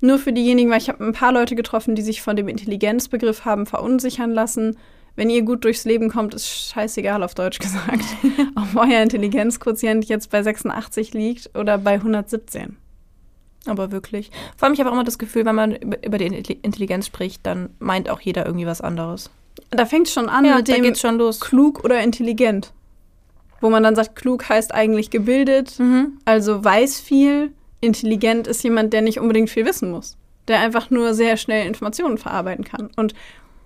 nur 0.00 0.18
für 0.18 0.32
diejenigen, 0.32 0.70
weil 0.70 0.78
ich 0.78 0.88
habe 0.88 1.04
ein 1.04 1.12
paar 1.12 1.32
Leute 1.32 1.54
getroffen, 1.54 1.94
die 1.94 2.02
sich 2.02 2.22
von 2.22 2.36
dem 2.36 2.48
Intelligenzbegriff 2.48 3.44
haben 3.44 3.66
verunsichern 3.66 4.32
lassen. 4.32 4.76
Wenn 5.16 5.28
ihr 5.28 5.42
gut 5.42 5.64
durchs 5.64 5.84
Leben 5.84 6.08
kommt, 6.08 6.34
ist 6.34 6.48
scheißegal 6.48 7.22
auf 7.22 7.34
Deutsch 7.34 7.58
gesagt, 7.58 8.04
ob 8.54 8.76
euer 8.76 9.02
Intelligenzquotient 9.02 10.06
jetzt 10.06 10.30
bei 10.30 10.42
86 10.42 11.12
liegt 11.12 11.56
oder 11.56 11.78
bei 11.78 11.94
117. 11.94 12.76
Aber 13.66 13.92
wirklich. 13.92 14.30
Vor 14.56 14.66
allem, 14.66 14.74
ich 14.74 14.80
habe 14.80 14.88
auch 14.88 14.94
immer 14.94 15.04
das 15.04 15.18
Gefühl, 15.18 15.44
wenn 15.44 15.54
man 15.54 15.74
über 15.74 16.16
die 16.16 16.26
Intelligenz 16.62 17.06
spricht, 17.06 17.44
dann 17.44 17.70
meint 17.78 18.08
auch 18.08 18.20
jeder 18.20 18.46
irgendwie 18.46 18.66
was 18.66 18.80
anderes. 18.80 19.30
Da 19.70 19.84
fängt 19.84 20.06
es 20.06 20.14
schon 20.14 20.28
an 20.28 20.44
ja, 20.44 20.56
mit 20.56 20.68
dem 20.68 20.82
geht's 20.82 21.00
schon 21.00 21.18
los. 21.18 21.40
klug 21.40 21.84
oder 21.84 22.00
intelligent. 22.00 22.72
Wo 23.60 23.68
man 23.68 23.82
dann 23.82 23.94
sagt, 23.94 24.16
klug 24.16 24.48
heißt 24.48 24.72
eigentlich 24.72 25.10
gebildet, 25.10 25.78
mhm. 25.78 26.18
also 26.24 26.64
weiß 26.64 27.00
viel 27.00 27.52
intelligent 27.80 28.46
ist 28.46 28.62
jemand, 28.62 28.92
der 28.92 29.02
nicht 29.02 29.20
unbedingt 29.20 29.50
viel 29.50 29.64
wissen 29.64 29.90
muss, 29.90 30.16
der 30.48 30.60
einfach 30.60 30.90
nur 30.90 31.14
sehr 31.14 31.36
schnell 31.36 31.66
Informationen 31.66 32.18
verarbeiten 32.18 32.64
kann. 32.64 32.90
Und 32.96 33.14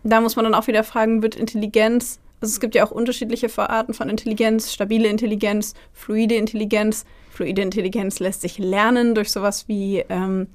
da 0.02 0.20
muss 0.20 0.36
man 0.36 0.44
dann 0.44 0.54
auch 0.54 0.66
wieder 0.66 0.84
fragen, 0.84 1.22
wird 1.22 1.34
Intelligenz, 1.34 2.20
also 2.40 2.52
es 2.52 2.60
gibt 2.60 2.74
ja 2.74 2.84
auch 2.84 2.90
unterschiedliche 2.90 3.48
Arten 3.58 3.94
von 3.94 4.10
Intelligenz, 4.10 4.72
stabile 4.72 5.08
Intelligenz, 5.08 5.74
fluide 5.92 6.34
Intelligenz. 6.34 7.04
Fluide 7.30 7.62
Intelligenz 7.62 8.20
lässt 8.20 8.42
sich 8.42 8.58
lernen 8.58 9.14
durch 9.14 9.32
sowas 9.32 9.66
wie, 9.66 10.04
ähm, 10.08 10.48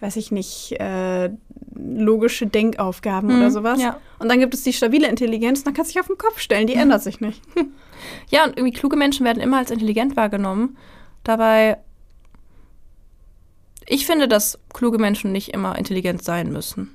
weiß 0.00 0.16
ich 0.16 0.30
nicht, 0.30 0.72
äh, 0.78 1.30
logische 1.74 2.46
Denkaufgaben 2.46 3.30
mhm, 3.30 3.36
oder 3.38 3.50
sowas. 3.50 3.82
Ja. 3.82 3.98
Und 4.20 4.28
dann 4.28 4.38
gibt 4.38 4.54
es 4.54 4.62
die 4.62 4.72
stabile 4.72 5.08
Intelligenz, 5.08 5.64
dann 5.64 5.74
kann 5.74 5.84
sich 5.84 5.98
auf 5.98 6.06
den 6.06 6.18
Kopf 6.18 6.38
stellen, 6.38 6.66
die 6.66 6.76
mhm. 6.76 6.82
ändert 6.82 7.02
sich 7.02 7.20
nicht. 7.20 7.42
ja, 8.30 8.44
und 8.44 8.56
irgendwie 8.56 8.72
kluge 8.72 8.96
Menschen 8.96 9.26
werden 9.26 9.42
immer 9.42 9.58
als 9.58 9.70
intelligent 9.70 10.16
wahrgenommen. 10.16 10.76
Dabei 11.24 11.78
ich 13.86 14.06
finde, 14.06 14.28
dass 14.28 14.58
kluge 14.72 14.98
Menschen 14.98 15.32
nicht 15.32 15.50
immer 15.50 15.76
intelligent 15.78 16.22
sein 16.22 16.50
müssen. 16.52 16.94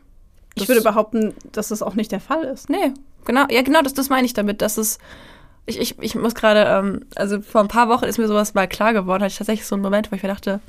Das 0.56 0.64
ich 0.64 0.70
würde 0.70 0.82
behaupten, 0.82 1.34
dass 1.52 1.70
das 1.70 1.82
auch 1.82 1.96
nicht 1.96 2.12
der 2.12 2.20
Fall 2.20 2.44
ist. 2.44 2.70
Nee, 2.70 2.94
genau, 3.26 3.46
ja, 3.50 3.62
genau, 3.62 3.82
das, 3.82 3.94
das 3.94 4.10
meine 4.10 4.26
ich 4.26 4.34
damit, 4.34 4.62
dass 4.62 4.78
es. 4.78 4.98
Ich, 5.66 5.80
ich, 5.80 6.00
ich 6.00 6.16
muss 6.16 6.34
gerade, 6.34 6.66
ähm, 6.66 7.06
also 7.16 7.42
vor 7.42 7.62
ein 7.62 7.68
paar 7.68 7.90
Wochen 7.90 8.06
ist 8.06 8.18
mir 8.18 8.28
sowas 8.28 8.56
mal 8.56 8.68
klar 8.68 8.94
geworden, 8.94 9.22
hatte 9.22 9.32
ich 9.32 9.38
tatsächlich 9.38 9.68
so 9.68 9.76
einen 9.76 9.84
Moment, 9.84 10.12
wo 10.12 10.16
ich 10.16 10.24
mir 10.24 10.30
dachte, 10.30 10.62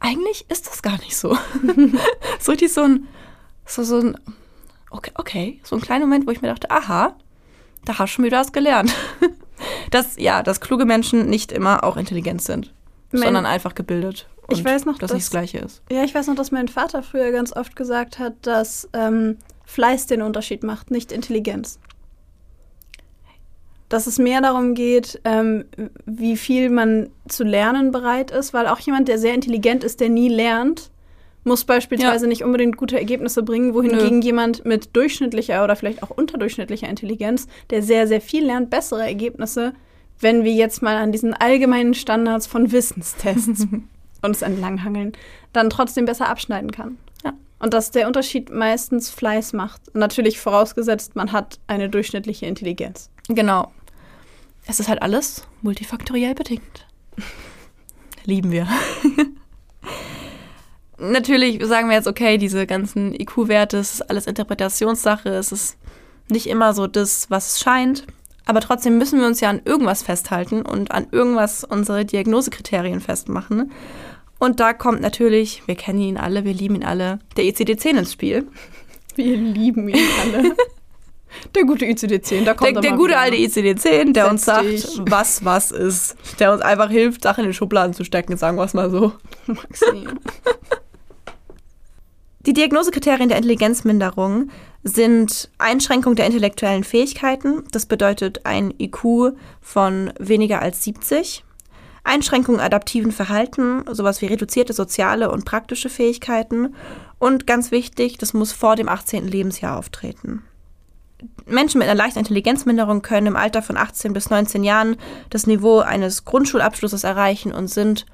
eigentlich 0.00 0.46
ist 0.48 0.66
das 0.66 0.82
gar 0.82 0.98
nicht 0.98 1.16
so. 1.16 1.38
so 2.40 2.50
richtig 2.50 2.72
so 2.72 2.82
ein, 2.82 3.06
so, 3.64 3.84
so 3.84 3.98
ein, 3.98 4.18
okay, 4.90 5.12
okay, 5.14 5.60
so 5.62 5.76
ein 5.76 5.82
kleiner 5.82 6.06
Moment, 6.06 6.26
wo 6.26 6.32
ich 6.32 6.42
mir 6.42 6.48
dachte, 6.48 6.70
aha, 6.72 7.14
da 7.84 7.98
hast 7.98 8.10
du 8.10 8.16
schon 8.16 8.24
wieder 8.24 8.40
was 8.40 8.52
gelernt. 8.52 8.92
dass, 9.92 10.16
ja, 10.16 10.42
dass 10.42 10.60
kluge 10.60 10.86
Menschen 10.86 11.26
nicht 11.26 11.52
immer 11.52 11.84
auch 11.84 11.96
intelligent 11.96 12.42
sind, 12.42 12.74
mein, 13.12 13.22
sondern 13.22 13.46
einfach 13.46 13.76
gebildet 13.76 14.26
ich 14.48 14.64
weiß 14.64 14.84
noch, 14.84 14.98
dass 14.98 15.10
das 15.10 15.16
nicht 15.16 15.26
das 15.26 15.30
Gleiche 15.30 15.58
ist. 15.58 15.82
Ja, 15.90 16.04
ich 16.04 16.14
weiß 16.14 16.26
noch, 16.26 16.34
dass 16.34 16.50
mein 16.50 16.68
Vater 16.68 17.02
früher 17.02 17.30
ganz 17.30 17.54
oft 17.54 17.76
gesagt 17.76 18.18
hat, 18.18 18.34
dass 18.42 18.88
ähm, 18.92 19.38
Fleiß 19.64 20.06
den 20.06 20.22
Unterschied 20.22 20.62
macht, 20.62 20.90
nicht 20.90 21.12
Intelligenz. 21.12 21.78
dass 23.88 24.06
es 24.06 24.18
mehr 24.18 24.40
darum 24.40 24.74
geht, 24.74 25.20
ähm, 25.24 25.66
wie 26.04 26.36
viel 26.36 26.70
man 26.70 27.10
zu 27.28 27.44
lernen 27.44 27.92
bereit 27.92 28.30
ist, 28.30 28.52
weil 28.52 28.66
auch 28.66 28.80
jemand, 28.80 29.08
der 29.08 29.18
sehr 29.18 29.34
intelligent 29.34 29.84
ist, 29.84 30.00
der 30.00 30.08
nie 30.08 30.28
lernt, 30.28 30.90
muss 31.44 31.64
beispielsweise 31.64 32.24
ja. 32.24 32.28
nicht 32.28 32.42
unbedingt 32.42 32.76
gute 32.76 32.98
Ergebnisse 32.98 33.42
bringen, 33.42 33.74
wohingegen 33.74 34.18
Nö. 34.18 34.24
jemand 34.24 34.64
mit 34.64 34.96
durchschnittlicher 34.96 35.62
oder 35.62 35.76
vielleicht 35.76 36.02
auch 36.02 36.10
unterdurchschnittlicher 36.10 36.88
Intelligenz, 36.88 37.46
der 37.70 37.82
sehr, 37.82 38.08
sehr 38.08 38.20
viel 38.20 38.46
lernt, 38.46 38.70
bessere 38.70 39.02
Ergebnisse, 39.02 39.74
wenn 40.18 40.44
wir 40.44 40.52
jetzt 40.52 40.82
mal 40.82 40.96
an 40.96 41.12
diesen 41.12 41.34
allgemeinen 41.34 41.94
Standards 41.94 42.46
von 42.46 42.72
Wissenstests 42.72 43.66
uns 44.24 44.42
entlanghangeln, 44.42 45.12
dann 45.52 45.70
trotzdem 45.70 46.04
besser 46.04 46.28
abschneiden 46.28 46.70
kann. 46.70 46.98
Ja. 47.24 47.32
Und 47.58 47.74
dass 47.74 47.90
der 47.90 48.06
Unterschied 48.06 48.50
meistens 48.50 49.10
Fleiß 49.10 49.52
macht. 49.52 49.94
Natürlich 49.94 50.38
vorausgesetzt, 50.40 51.16
man 51.16 51.32
hat 51.32 51.58
eine 51.66 51.88
durchschnittliche 51.88 52.46
Intelligenz. 52.46 53.10
Genau. 53.28 53.72
Es 54.66 54.80
ist 54.80 54.88
halt 54.88 55.02
alles 55.02 55.46
multifaktoriell 55.62 56.34
bedingt. 56.34 56.86
Lieben 58.24 58.50
wir. 58.50 58.66
Natürlich 60.98 61.64
sagen 61.66 61.88
wir 61.88 61.96
jetzt, 61.96 62.06
okay, 62.06 62.38
diese 62.38 62.66
ganzen 62.66 63.14
IQ-Werte, 63.14 63.78
es 63.78 63.94
ist 63.94 64.10
alles 64.10 64.26
Interpretationssache, 64.26 65.28
es 65.28 65.52
ist 65.52 65.76
nicht 66.28 66.46
immer 66.46 66.72
so 66.72 66.86
das, 66.86 67.30
was 67.30 67.52
es 67.52 67.60
scheint. 67.60 68.06
Aber 68.46 68.60
trotzdem 68.60 68.98
müssen 68.98 69.20
wir 69.20 69.26
uns 69.26 69.40
ja 69.40 69.50
an 69.50 69.62
irgendwas 69.64 70.02
festhalten 70.02 70.62
und 70.62 70.92
an 70.92 71.06
irgendwas 71.10 71.64
unsere 71.64 72.04
Diagnosekriterien 72.04 73.00
festmachen. 73.00 73.72
Und 74.38 74.60
da 74.60 74.72
kommt 74.72 75.00
natürlich, 75.00 75.62
wir 75.66 75.74
kennen 75.74 76.00
ihn 76.00 76.16
alle, 76.16 76.44
wir 76.44 76.52
lieben 76.52 76.76
ihn 76.76 76.84
alle, 76.84 77.18
der 77.36 77.44
ICD-10 77.44 77.98
ins 77.98 78.12
Spiel. 78.12 78.46
Wir 79.16 79.36
lieben 79.36 79.88
ihn 79.88 79.96
alle. 80.22 80.56
Der 81.54 81.64
gute 81.64 81.84
ICD-10, 81.84 82.44
da 82.44 82.54
kommt 82.54 82.74
Der, 82.74 82.80
der 82.82 82.92
gute 82.92 83.10
wieder. 83.10 83.20
alte 83.20 83.36
ICD-10, 83.36 84.12
der 84.12 84.24
Setz 84.24 84.32
uns 84.32 84.44
sagt, 84.44 84.64
dich. 84.64 85.00
was 85.08 85.44
was 85.44 85.70
ist. 85.70 86.16
Der 86.40 86.52
uns 86.52 86.62
einfach 86.62 86.90
hilft, 86.90 87.22
Sachen 87.22 87.40
in 87.44 87.50
den 87.50 87.54
Schubladen 87.54 87.94
zu 87.94 88.02
stecken, 88.04 88.36
sagen 88.36 88.56
wir 88.56 88.64
es 88.64 88.74
mal 88.74 88.90
so. 88.90 89.12
Maxim. 89.46 90.18
Die 92.46 92.52
Diagnosekriterien 92.52 93.28
der 93.28 93.38
Intelligenzminderung 93.38 94.50
sind 94.82 95.48
Einschränkung 95.58 96.14
der 96.16 96.26
intellektuellen 96.26 96.84
Fähigkeiten, 96.84 97.62
das 97.70 97.86
bedeutet 97.86 98.44
ein 98.44 98.74
IQ 98.78 99.34
von 99.60 100.12
weniger 100.18 100.60
als 100.60 100.82
70, 100.84 101.43
Einschränkung 102.04 102.60
adaptiven 102.60 103.12
Verhalten, 103.12 103.84
sowas 103.90 104.20
wie 104.20 104.26
reduzierte 104.26 104.74
soziale 104.74 105.30
und 105.30 105.46
praktische 105.46 105.88
Fähigkeiten 105.88 106.74
und 107.18 107.46
ganz 107.46 107.70
wichtig, 107.70 108.18
das 108.18 108.34
muss 108.34 108.52
vor 108.52 108.76
dem 108.76 108.88
18. 108.88 109.26
Lebensjahr 109.26 109.78
auftreten. 109.78 110.42
Menschen 111.46 111.78
mit 111.78 111.88
einer 111.88 111.96
leichten 111.96 112.18
Intelligenzminderung 112.18 113.00
können 113.02 113.28
im 113.28 113.36
Alter 113.36 113.62
von 113.62 113.78
18 113.78 114.12
bis 114.12 114.30
19 114.30 114.64
Jahren 114.64 114.96
das 115.30 115.46
Niveau 115.46 115.78
eines 115.80 116.24
Grundschulabschlusses 116.26 117.04
erreichen 117.04 117.52
und 117.52 117.68
sind 117.68 118.04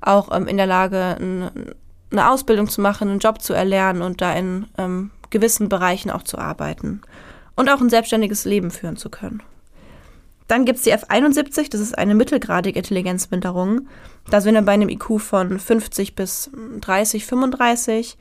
auch 0.00 0.34
ähm, 0.34 0.46
in 0.46 0.56
der 0.56 0.66
Lage, 0.66 1.16
ein, 1.18 1.50
eine 2.10 2.30
Ausbildung 2.30 2.68
zu 2.68 2.80
machen, 2.80 3.08
einen 3.08 3.18
Job 3.18 3.42
zu 3.42 3.52
erlernen 3.52 4.02
und 4.02 4.20
da 4.20 4.32
in 4.32 4.66
ähm, 4.78 5.10
gewissen 5.30 5.68
Bereichen 5.68 6.10
auch 6.10 6.22
zu 6.22 6.38
arbeiten 6.38 7.02
und 7.56 7.68
auch 7.68 7.80
ein 7.80 7.90
selbstständiges 7.90 8.44
Leben 8.44 8.70
führen 8.70 8.96
zu 8.96 9.10
können. 9.10 9.42
Dann 10.50 10.64
gibt 10.64 10.78
es 10.78 10.82
die 10.82 10.92
F71, 10.92 11.70
das 11.70 11.80
ist 11.80 11.96
eine 11.96 12.16
mittelgradige 12.16 12.76
Intelligenzminderung. 12.76 13.86
Da 14.30 14.40
sind 14.40 14.54
wir 14.54 14.62
bei 14.62 14.72
einem 14.72 14.88
IQ 14.88 15.20
von 15.20 15.60
50 15.60 16.16
bis 16.16 16.50
30, 16.80 17.24
35. 17.24 18.18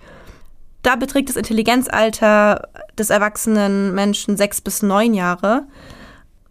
Da 0.84 0.96
beträgt 0.96 1.30
das 1.30 1.38
Intelligenzalter 1.38 2.70
des 2.96 3.10
erwachsenen 3.10 3.96
Menschen 3.96 4.38
sechs 4.38 4.62
bis 4.62 4.84
neun 4.84 5.16
Jahre. 5.16 5.66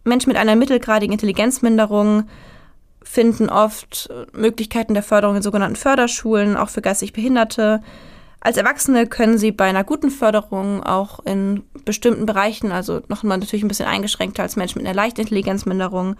Menschen 0.03 0.27
mit 0.27 0.37
einer 0.37 0.57
mittelgradigen 0.57 1.13
Intelligenzminderung 1.13 2.25
finden 3.01 3.49
oft 3.49 4.09
Möglichkeiten 4.33 4.93
der 4.93 5.03
Förderung 5.03 5.37
in 5.37 5.43
sogenannten 5.43 5.77
Förderschulen, 5.77 6.57
auch 6.57 6.67
für 6.67 6.81
geistig 6.81 7.13
Behinderte. 7.13 7.81
Als 8.41 8.57
Erwachsene 8.57 9.05
können 9.05 9.37
sie 9.37 9.51
bei 9.51 9.65
einer 9.65 9.83
guten 9.83 10.11
Förderung 10.11 10.83
auch 10.83 11.19
in 11.25 11.63
bestimmten 11.83 12.25
Bereichen, 12.25 12.71
also 12.71 13.01
nochmal 13.09 13.37
natürlich 13.37 13.63
ein 13.63 13.67
bisschen 13.67 13.87
eingeschränkter 13.87 14.43
als 14.43 14.55
Menschen 14.55 14.79
mit 14.79 14.87
einer 14.87 14.95
leichten 14.95 15.21
Intelligenzminderung, 15.21 16.15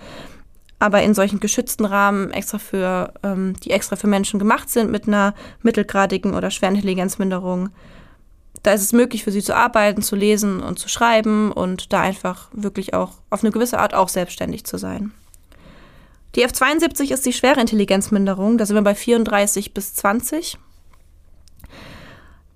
aber 0.80 1.02
in 1.02 1.14
solchen 1.14 1.40
geschützten 1.40 1.86
Rahmen 1.86 2.32
extra 2.32 2.58
für, 2.58 3.14
ähm, 3.24 3.54
die 3.64 3.72
extra 3.72 3.96
für 3.96 4.08
Menschen 4.08 4.40
gemacht 4.40 4.70
sind 4.70 4.92
mit 4.92 5.08
einer 5.08 5.34
mittelgradigen 5.62 6.34
oder 6.34 6.52
schweren 6.52 6.76
Intelligenzminderung, 6.76 7.70
da 8.64 8.74
ist 8.74 8.82
es 8.82 8.94
möglich 8.94 9.24
für 9.24 9.32
sie 9.32 9.42
zu 9.42 9.56
arbeiten, 9.56 10.02
zu 10.02 10.16
lesen 10.16 10.62
und 10.62 10.80
zu 10.80 10.90
schreiben 10.90 11.52
und 11.52 11.94
da 11.94 12.02
einfach 12.02 12.50
wirklich 12.52 12.94
auch 12.94 13.14
auf 13.30 13.44
eine 13.44 13.52
gewisse 13.52 13.80
Art 13.80 13.94
auch 13.94 14.10
selbstständig 14.10 14.66
zu 14.66 14.78
sein. 14.78 15.14
Die 16.36 16.46
F72 16.46 17.12
ist 17.12 17.26
die 17.26 17.34
schwere 17.34 17.62
Intelligenzminderung, 17.62 18.58
da 18.58 18.66
sind 18.66 18.76
wir 18.76 18.82
bei 18.82 18.96
34 18.96 19.74
bis 19.74 19.96
20. 19.96 20.58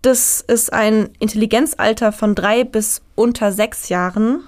Das 0.04 0.42
ist 0.42 0.72
ein 0.72 1.10
Intelligenzalter 1.18 2.12
von 2.12 2.36
drei 2.36 2.64
bis 2.64 3.02
unter 3.16 3.52
sechs 3.52 3.90
Jahren. 3.90 4.44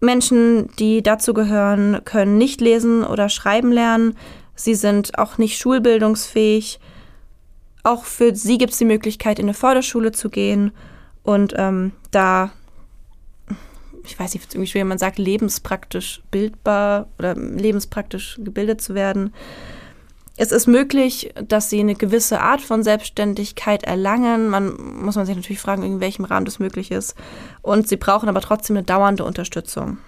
Menschen, 0.00 0.68
die 0.80 1.02
dazu 1.02 1.32
gehören, 1.32 2.00
können 2.04 2.36
nicht 2.36 2.60
lesen 2.60 3.04
oder 3.04 3.28
schreiben 3.28 3.70
lernen. 3.70 4.16
Sie 4.56 4.74
sind 4.74 5.16
auch 5.18 5.38
nicht 5.38 5.58
schulbildungsfähig 5.58 6.80
auch 7.84 8.04
für 8.06 8.34
sie 8.34 8.58
gibt 8.58 8.72
es 8.72 8.78
die 8.78 8.86
Möglichkeit, 8.86 9.38
in 9.38 9.44
eine 9.44 9.54
Förderschule 9.54 10.10
zu 10.10 10.30
gehen 10.30 10.72
und 11.22 11.54
ähm, 11.56 11.92
da, 12.10 12.50
ich 14.04 14.18
weiß 14.18 14.34
nicht, 14.34 14.52
irgendwie 14.52 14.70
schwer, 14.70 14.84
man 14.86 14.98
sagt, 14.98 15.18
lebenspraktisch 15.18 16.22
bildbar 16.30 17.08
oder 17.18 17.34
lebenspraktisch 17.34 18.40
gebildet 18.42 18.80
zu 18.80 18.94
werden. 18.94 19.32
Es 20.36 20.50
ist 20.50 20.66
möglich, 20.66 21.32
dass 21.46 21.70
sie 21.70 21.80
eine 21.80 21.94
gewisse 21.94 22.40
Art 22.40 22.60
von 22.60 22.82
Selbstständigkeit 22.82 23.84
erlangen. 23.84 24.48
Man 24.48 24.74
muss 25.04 25.14
man 25.14 25.26
sich 25.26 25.36
natürlich 25.36 25.60
fragen, 25.60 25.84
in 25.84 26.00
welchem 26.00 26.24
Rahmen 26.24 26.44
das 26.44 26.58
möglich 26.58 26.90
ist. 26.90 27.14
Und 27.62 27.88
sie 27.88 27.96
brauchen 27.96 28.28
aber 28.28 28.40
trotzdem 28.40 28.76
eine 28.76 28.84
dauernde 28.84 29.24
Unterstützung. 29.24 29.98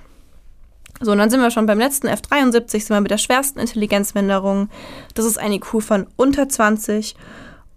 So, 1.00 1.12
und 1.12 1.18
dann 1.18 1.30
sind 1.30 1.40
wir 1.40 1.50
schon 1.50 1.66
beim 1.66 1.78
letzten 1.78 2.08
F73, 2.08 2.70
sind 2.70 2.90
wir 2.90 3.00
mit 3.00 3.10
der 3.10 3.18
schwersten 3.18 3.60
Intelligenzminderung. 3.60 4.68
Das 5.14 5.26
ist 5.26 5.38
ein 5.38 5.52
IQ 5.52 5.82
von 5.82 6.06
unter 6.16 6.48
20 6.48 7.14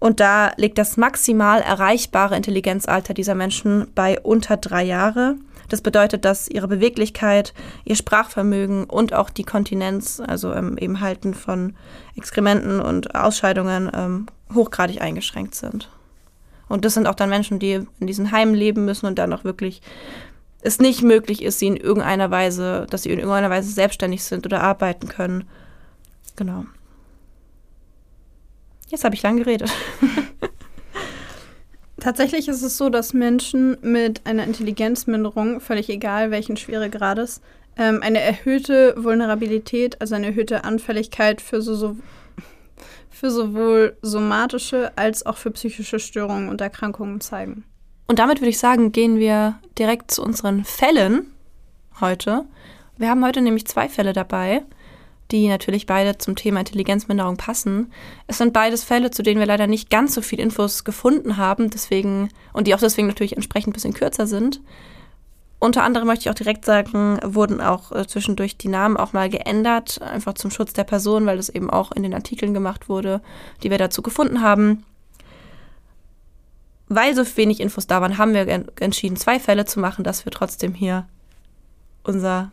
und 0.00 0.18
da 0.18 0.52
liegt 0.56 0.78
das 0.78 0.96
maximal 0.96 1.60
erreichbare 1.60 2.34
Intelligenzalter 2.34 3.12
dieser 3.12 3.34
Menschen 3.34 3.88
bei 3.94 4.18
unter 4.18 4.56
drei 4.56 4.82
Jahre. 4.82 5.36
Das 5.70 5.80
bedeutet, 5.80 6.24
dass 6.24 6.48
ihre 6.48 6.68
Beweglichkeit, 6.68 7.54
ihr 7.84 7.94
Sprachvermögen 7.94 8.84
und 8.84 9.14
auch 9.14 9.30
die 9.30 9.44
Kontinenz, 9.44 10.20
also 10.20 10.52
ähm, 10.52 10.76
eben 10.76 11.00
Halten 11.00 11.32
von 11.32 11.74
Exkrementen 12.16 12.80
und 12.80 13.14
Ausscheidungen, 13.14 13.90
ähm, 13.94 14.26
hochgradig 14.52 15.00
eingeschränkt 15.00 15.54
sind. 15.54 15.88
Und 16.68 16.84
das 16.84 16.94
sind 16.94 17.06
auch 17.06 17.14
dann 17.14 17.30
Menschen, 17.30 17.60
die 17.60 17.86
in 18.00 18.06
diesen 18.06 18.32
Heimen 18.32 18.54
leben 18.54 18.84
müssen 18.84 19.06
und 19.06 19.18
dann 19.18 19.32
auch 19.32 19.44
wirklich 19.44 19.80
es 20.60 20.80
nicht 20.80 21.02
möglich 21.02 21.42
ist, 21.42 21.60
sie 21.60 21.68
in 21.68 21.76
irgendeiner 21.76 22.30
Weise, 22.30 22.86
dass 22.90 23.04
sie 23.04 23.10
in 23.10 23.18
irgendeiner 23.18 23.48
Weise 23.48 23.70
selbstständig 23.70 24.24
sind 24.24 24.44
oder 24.44 24.60
arbeiten 24.60 25.08
können. 25.08 25.44
Genau. 26.36 26.64
Jetzt 28.88 29.04
habe 29.04 29.14
ich 29.14 29.22
lang 29.22 29.36
geredet. 29.36 29.70
Tatsächlich 32.00 32.48
ist 32.48 32.62
es 32.62 32.76
so, 32.76 32.88
dass 32.88 33.12
Menschen 33.12 33.76
mit 33.82 34.26
einer 34.26 34.44
Intelligenzminderung, 34.44 35.60
völlig 35.60 35.88
egal 35.90 36.30
welchen 36.30 36.56
Schweregrades, 36.56 37.42
ähm, 37.76 38.00
eine 38.02 38.20
erhöhte 38.20 38.94
Vulnerabilität, 38.96 40.00
also 40.00 40.14
eine 40.14 40.28
erhöhte 40.28 40.64
Anfälligkeit 40.64 41.40
für, 41.40 41.60
so, 41.60 41.74
so, 41.74 41.96
für 43.10 43.30
sowohl 43.30 43.96
somatische 44.02 44.92
als 44.96 45.26
auch 45.26 45.36
für 45.36 45.50
psychische 45.50 45.98
Störungen 45.98 46.48
und 46.48 46.60
Erkrankungen 46.60 47.20
zeigen. 47.20 47.64
Und 48.06 48.18
damit 48.18 48.40
würde 48.40 48.50
ich 48.50 48.58
sagen, 48.58 48.92
gehen 48.92 49.18
wir 49.18 49.58
direkt 49.78 50.10
zu 50.10 50.22
unseren 50.22 50.64
Fällen 50.64 51.26
heute. 52.00 52.44
Wir 52.96 53.10
haben 53.10 53.24
heute 53.24 53.40
nämlich 53.40 53.66
zwei 53.66 53.88
Fälle 53.88 54.12
dabei 54.12 54.62
die 55.32 55.48
natürlich 55.48 55.86
beide 55.86 56.18
zum 56.18 56.36
Thema 56.36 56.60
Intelligenzminderung 56.60 57.36
passen. 57.36 57.92
Es 58.26 58.38
sind 58.38 58.52
beides 58.52 58.84
Fälle, 58.84 59.10
zu 59.10 59.22
denen 59.22 59.40
wir 59.40 59.46
leider 59.46 59.66
nicht 59.66 59.90
ganz 59.90 60.14
so 60.14 60.22
viel 60.22 60.40
Infos 60.40 60.84
gefunden 60.84 61.36
haben, 61.36 61.70
deswegen 61.70 62.28
und 62.52 62.66
die 62.66 62.74
auch 62.74 62.80
deswegen 62.80 63.08
natürlich 63.08 63.36
entsprechend 63.36 63.70
ein 63.70 63.74
bisschen 63.74 63.94
kürzer 63.94 64.26
sind. 64.26 64.60
Unter 65.58 65.82
anderem 65.82 66.06
möchte 66.06 66.22
ich 66.22 66.30
auch 66.30 66.34
direkt 66.34 66.64
sagen, 66.64 67.18
wurden 67.22 67.60
auch 67.60 67.92
äh, 67.92 68.06
zwischendurch 68.06 68.56
die 68.56 68.68
Namen 68.68 68.96
auch 68.96 69.12
mal 69.12 69.28
geändert, 69.28 70.00
einfach 70.00 70.32
zum 70.32 70.50
Schutz 70.50 70.72
der 70.72 70.84
Person, 70.84 71.26
weil 71.26 71.36
das 71.36 71.50
eben 71.50 71.68
auch 71.68 71.92
in 71.92 72.02
den 72.02 72.14
Artikeln 72.14 72.54
gemacht 72.54 72.88
wurde, 72.88 73.20
die 73.62 73.70
wir 73.70 73.76
dazu 73.76 74.00
gefunden 74.00 74.40
haben. 74.40 74.84
Weil 76.88 77.14
so 77.14 77.24
wenig 77.36 77.60
Infos 77.60 77.86
da 77.86 78.00
waren, 78.00 78.16
haben 78.16 78.32
wir 78.32 78.64
entschieden, 78.80 79.16
zwei 79.16 79.38
Fälle 79.38 79.66
zu 79.66 79.80
machen, 79.80 80.02
dass 80.02 80.24
wir 80.24 80.32
trotzdem 80.32 80.72
hier 80.72 81.06
unser 82.04 82.50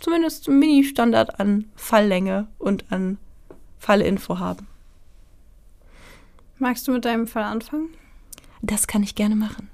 zumindest 0.00 0.48
einen 0.48 0.58
Mini-Standard 0.58 1.40
an 1.40 1.70
Falllänge 1.76 2.48
und 2.58 2.90
an 2.90 3.18
Fallinfo 3.78 4.38
haben. 4.38 4.66
Magst 6.58 6.88
du 6.88 6.92
mit 6.92 7.04
deinem 7.04 7.26
Fall 7.26 7.44
anfangen? 7.44 7.90
Das 8.62 8.86
kann 8.86 9.02
ich 9.02 9.14
gerne 9.14 9.36
machen. 9.36 9.70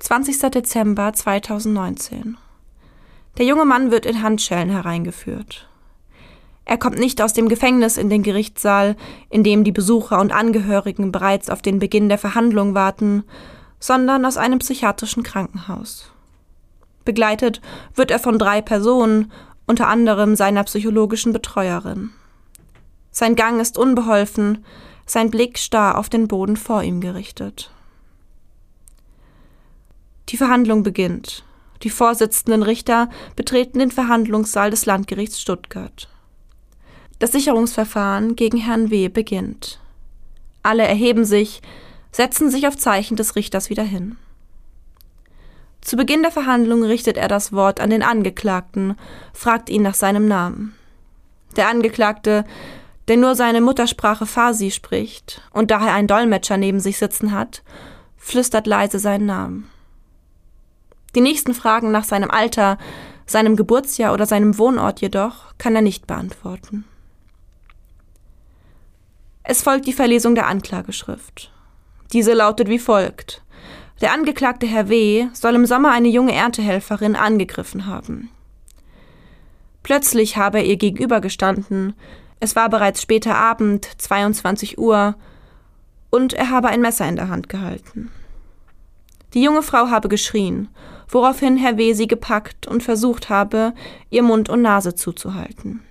»20. 0.00 0.50
Dezember 0.50 1.12
2019. 1.12 2.36
Der 3.38 3.46
junge 3.46 3.64
Mann 3.64 3.90
wird 3.90 4.04
in 4.04 4.22
Handschellen 4.22 4.68
hereingeführt. 4.68 5.68
Er 6.72 6.78
kommt 6.78 6.98
nicht 6.98 7.20
aus 7.20 7.34
dem 7.34 7.50
Gefängnis 7.50 7.98
in 7.98 8.08
den 8.08 8.22
Gerichtssaal, 8.22 8.96
in 9.28 9.44
dem 9.44 9.62
die 9.62 9.72
Besucher 9.72 10.18
und 10.18 10.32
Angehörigen 10.32 11.12
bereits 11.12 11.50
auf 11.50 11.60
den 11.60 11.78
Beginn 11.78 12.08
der 12.08 12.16
Verhandlung 12.16 12.72
warten, 12.72 13.24
sondern 13.78 14.24
aus 14.24 14.38
einem 14.38 14.58
psychiatrischen 14.60 15.22
Krankenhaus. 15.22 16.10
Begleitet 17.04 17.60
wird 17.94 18.10
er 18.10 18.18
von 18.18 18.38
drei 18.38 18.62
Personen, 18.62 19.30
unter 19.66 19.86
anderem 19.86 20.34
seiner 20.34 20.64
psychologischen 20.64 21.34
Betreuerin. 21.34 22.08
Sein 23.10 23.36
Gang 23.36 23.60
ist 23.60 23.76
unbeholfen, 23.76 24.64
sein 25.04 25.30
Blick 25.30 25.58
starr 25.58 25.98
auf 25.98 26.08
den 26.08 26.26
Boden 26.26 26.56
vor 26.56 26.82
ihm 26.82 27.02
gerichtet. 27.02 27.70
Die 30.30 30.38
Verhandlung 30.38 30.82
beginnt. 30.82 31.44
Die 31.82 31.90
vorsitzenden 31.90 32.62
Richter 32.62 33.10
betreten 33.36 33.78
den 33.78 33.90
Verhandlungssaal 33.90 34.70
des 34.70 34.86
Landgerichts 34.86 35.38
Stuttgart. 35.38 36.08
Das 37.22 37.30
Sicherungsverfahren 37.30 38.34
gegen 38.34 38.58
Herrn 38.58 38.90
W. 38.90 39.08
beginnt. 39.08 39.78
Alle 40.64 40.82
erheben 40.82 41.24
sich, 41.24 41.62
setzen 42.10 42.50
sich 42.50 42.66
auf 42.66 42.76
Zeichen 42.76 43.16
des 43.16 43.36
Richters 43.36 43.70
wieder 43.70 43.84
hin. 43.84 44.16
Zu 45.82 45.96
Beginn 45.96 46.22
der 46.22 46.32
Verhandlung 46.32 46.82
richtet 46.82 47.16
er 47.16 47.28
das 47.28 47.52
Wort 47.52 47.78
an 47.78 47.90
den 47.90 48.02
Angeklagten, 48.02 48.96
fragt 49.32 49.70
ihn 49.70 49.82
nach 49.82 49.94
seinem 49.94 50.26
Namen. 50.26 50.74
Der 51.54 51.68
Angeklagte, 51.68 52.44
der 53.06 53.18
nur 53.18 53.36
seine 53.36 53.60
Muttersprache 53.60 54.26
Farsi 54.26 54.72
spricht 54.72 55.42
und 55.52 55.70
daher 55.70 55.94
einen 55.94 56.08
Dolmetscher 56.08 56.56
neben 56.56 56.80
sich 56.80 56.98
sitzen 56.98 57.30
hat, 57.30 57.62
flüstert 58.16 58.66
leise 58.66 58.98
seinen 58.98 59.26
Namen. 59.26 59.70
Die 61.14 61.20
nächsten 61.20 61.54
Fragen 61.54 61.92
nach 61.92 62.02
seinem 62.02 62.32
Alter, 62.32 62.78
seinem 63.26 63.54
Geburtsjahr 63.54 64.12
oder 64.12 64.26
seinem 64.26 64.58
Wohnort 64.58 65.00
jedoch 65.00 65.56
kann 65.56 65.76
er 65.76 65.82
nicht 65.82 66.08
beantworten. 66.08 66.84
Es 69.44 69.62
folgt 69.62 69.86
die 69.86 69.92
Verlesung 69.92 70.34
der 70.34 70.46
Anklageschrift. 70.46 71.50
Diese 72.12 72.32
lautet 72.32 72.68
wie 72.68 72.78
folgt. 72.78 73.42
Der 74.00 74.12
Angeklagte 74.12 74.66
Herr 74.66 74.88
W. 74.88 75.28
soll 75.32 75.54
im 75.54 75.66
Sommer 75.66 75.90
eine 75.90 76.08
junge 76.08 76.34
Erntehelferin 76.34 77.16
angegriffen 77.16 77.86
haben. 77.86 78.30
Plötzlich 79.82 80.36
habe 80.36 80.58
er 80.58 80.64
ihr 80.64 80.76
gegenübergestanden. 80.76 81.94
Es 82.38 82.54
war 82.54 82.68
bereits 82.68 83.02
später 83.02 83.34
Abend, 83.34 83.88
22 83.98 84.78
Uhr, 84.78 85.16
und 86.10 86.34
er 86.34 86.50
habe 86.50 86.68
ein 86.68 86.80
Messer 86.80 87.08
in 87.08 87.16
der 87.16 87.28
Hand 87.28 87.48
gehalten. 87.48 88.12
Die 89.34 89.42
junge 89.42 89.62
Frau 89.62 89.88
habe 89.88 90.08
geschrien, 90.08 90.68
woraufhin 91.08 91.56
Herr 91.56 91.78
W. 91.78 91.94
sie 91.94 92.06
gepackt 92.06 92.68
und 92.68 92.82
versucht 92.82 93.28
habe, 93.28 93.72
ihr 94.10 94.22
Mund 94.22 94.48
und 94.48 94.62
Nase 94.62 94.94
zuzuhalten. 94.94 95.82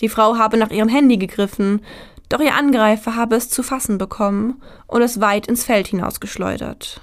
Die 0.00 0.08
Frau 0.08 0.36
habe 0.36 0.56
nach 0.56 0.70
ihrem 0.70 0.88
Handy 0.88 1.16
gegriffen, 1.16 1.82
doch 2.28 2.40
ihr 2.40 2.54
Angreifer 2.54 3.16
habe 3.16 3.36
es 3.36 3.48
zu 3.48 3.62
fassen 3.62 3.98
bekommen 3.98 4.62
und 4.86 5.02
es 5.02 5.20
weit 5.20 5.46
ins 5.46 5.64
Feld 5.64 5.88
hinausgeschleudert. 5.88 7.00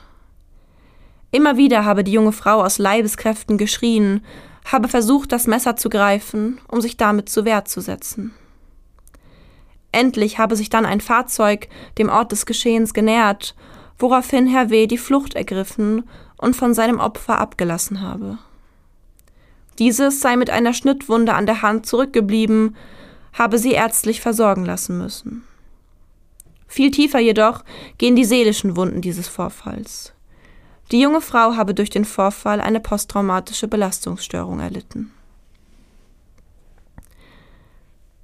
Immer 1.32 1.58
wieder 1.58 1.84
habe 1.84 2.04
die 2.04 2.14
junge 2.14 2.32
Frau 2.32 2.62
aus 2.64 2.78
Leibeskräften 2.78 3.58
geschrien, 3.58 4.24
habe 4.66 4.88
versucht, 4.88 5.32
das 5.32 5.48
Messer 5.48 5.76
zu 5.76 5.90
greifen, 5.90 6.60
um 6.68 6.82
sich 6.82 6.98
damit 6.98 7.30
zu 7.30 7.46
Wehr 7.46 7.66
zu 7.66 7.82
setzen. 7.82 8.34
Endlich 9.92 10.40
habe 10.40 10.56
sich 10.56 10.70
dann 10.70 10.86
ein 10.86 11.02
Fahrzeug 11.02 11.68
dem 11.98 12.10
Ort 12.10 12.32
des 12.32 12.46
Geschehens 12.46 12.94
genähert, 12.94 13.56
woraufhin 13.98 14.48
Herr 14.48 14.70
W. 14.70 14.88
die 14.88 14.98
Flucht 14.98 15.36
ergriffen 15.36 16.08
und 16.38 16.56
von 16.56 16.74
seinem 16.74 17.00
Opfer 17.00 17.40
abgelassen 17.40 18.02
habe. 18.02 18.38
Dieses 19.80 20.22
sei 20.22 20.36
mit 20.38 20.50
einer 20.50 20.74
Schnittwunde 20.74 21.34
an 21.34 21.46
der 21.46 21.62
Hand 21.62 21.86
zurückgeblieben, 21.86 22.76
habe 23.34 23.58
sie 23.58 23.72
ärztlich 23.72 24.22
versorgen 24.22 24.66
lassen 24.66 24.98
müssen. 24.98 25.44
Viel 26.68 26.92
tiefer 26.92 27.20
jedoch 27.20 27.64
gehen 27.98 28.16
die 28.16 28.26
seelischen 28.26 28.76
Wunden 28.76 29.02
dieses 29.02 29.28
Vorfalls. 29.28 30.14
Die 30.92 31.02
junge 31.02 31.22
Frau 31.22 31.56
habe 31.56 31.74
durch 31.74 31.90
den 31.90 32.06
Vorfall 32.06 32.62
eine 32.62 32.80
posttraumatische 32.80 33.68
Belastungsstörung 33.68 34.60
erlitten. 34.60 35.12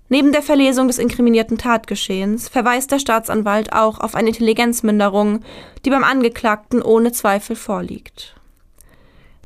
Neben 0.09 0.33
der 0.33 0.43
Verlesung 0.43 0.87
des 0.87 0.97
inkriminierten 0.97 1.57
Tatgeschehens 1.57 2.49
verweist 2.49 2.91
der 2.91 2.99
Staatsanwalt 2.99 3.71
auch 3.71 3.99
auf 3.99 4.13
eine 4.13 4.27
Intelligenzminderung, 4.27 5.39
die 5.85 5.89
beim 5.89 6.03
Angeklagten 6.03 6.81
ohne 6.81 7.13
Zweifel 7.13 7.55
vorliegt. 7.55 8.35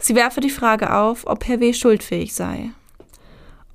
Sie 0.06 0.16
werfe 0.16 0.40
die 0.40 0.50
Frage 0.50 0.94
auf, 0.94 1.26
ob 1.26 1.48
Herr 1.48 1.60
W. 1.60 1.74
schuldfähig 1.74 2.34
sei 2.34 2.72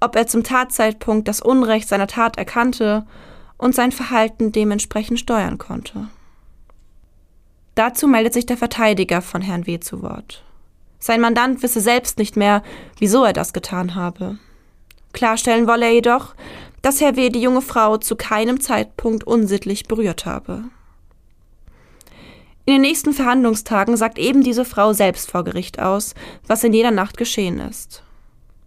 ob 0.00 0.16
er 0.16 0.26
zum 0.26 0.42
Tatzeitpunkt 0.42 1.28
das 1.28 1.40
Unrecht 1.40 1.86
seiner 1.86 2.06
Tat 2.06 2.38
erkannte 2.38 3.06
und 3.58 3.74
sein 3.74 3.92
Verhalten 3.92 4.50
dementsprechend 4.50 5.20
steuern 5.20 5.58
konnte. 5.58 6.08
Dazu 7.74 8.08
meldet 8.08 8.32
sich 8.32 8.46
der 8.46 8.56
Verteidiger 8.56 9.22
von 9.22 9.42
Herrn 9.42 9.66
W. 9.66 9.78
zu 9.78 10.02
Wort. 10.02 10.42
Sein 10.98 11.20
Mandant 11.20 11.62
wisse 11.62 11.80
selbst 11.80 12.18
nicht 12.18 12.36
mehr, 12.36 12.62
wieso 12.98 13.24
er 13.24 13.32
das 13.32 13.52
getan 13.52 13.94
habe. 13.94 14.38
Klarstellen 15.12 15.66
wolle 15.66 15.86
er 15.86 15.92
jedoch, 15.92 16.34
dass 16.82 17.00
Herr 17.00 17.16
W. 17.16 17.28
die 17.28 17.40
junge 17.40 17.62
Frau 17.62 17.98
zu 17.98 18.16
keinem 18.16 18.60
Zeitpunkt 18.60 19.24
unsittlich 19.24 19.86
berührt 19.86 20.24
habe. 20.24 20.64
In 22.70 22.74
den 22.74 22.82
nächsten 22.82 23.12
Verhandlungstagen 23.12 23.96
sagt 23.96 24.16
eben 24.16 24.44
diese 24.44 24.64
Frau 24.64 24.92
selbst 24.92 25.28
vor 25.28 25.42
Gericht 25.42 25.80
aus, 25.80 26.14
was 26.46 26.62
in 26.62 26.72
jeder 26.72 26.92
Nacht 26.92 27.16
geschehen 27.16 27.58
ist. 27.58 28.04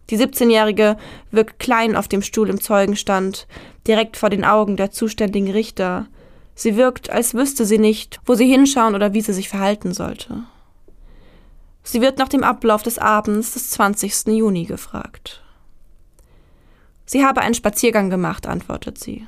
Die 0.10 0.18
17-Jährige 0.18 0.98
wirkt 1.32 1.58
klein 1.58 1.96
auf 1.96 2.10
dem 2.10 2.22
Stuhl 2.22 2.50
im 2.50 2.60
Zeugenstand, 2.60 3.48
direkt 3.88 4.18
vor 4.18 4.30
den 4.30 4.44
Augen 4.44 4.76
der 4.76 4.92
zuständigen 4.92 5.50
Richter. 5.50 6.08
Sie 6.54 6.76
wirkt, 6.76 7.12
als 7.12 7.34
wüsste 7.34 7.66
sie 7.66 7.78
nicht, 7.78 8.20
wo 8.26 8.36
sie 8.36 8.46
hinschauen 8.46 8.94
oder 8.94 9.13
wie 9.13 9.22
sie 9.22 9.32
sich 9.32 9.48
verhalten 9.48 9.94
sollte. 9.94 10.44
Sie 11.84 12.02
wird 12.02 12.18
nach 12.18 12.28
dem 12.28 12.44
Ablauf 12.44 12.84
des 12.84 13.00
Abends 13.00 13.54
des 13.54 13.70
20. 13.70 14.28
Juni 14.28 14.66
gefragt. 14.66 15.42
Sie 17.06 17.24
habe 17.24 17.39
einen 17.39 17.56
Spaziergang 17.56 18.10
gemacht, 18.10 18.48
antwortet 18.48 18.98
sie. 18.98 19.28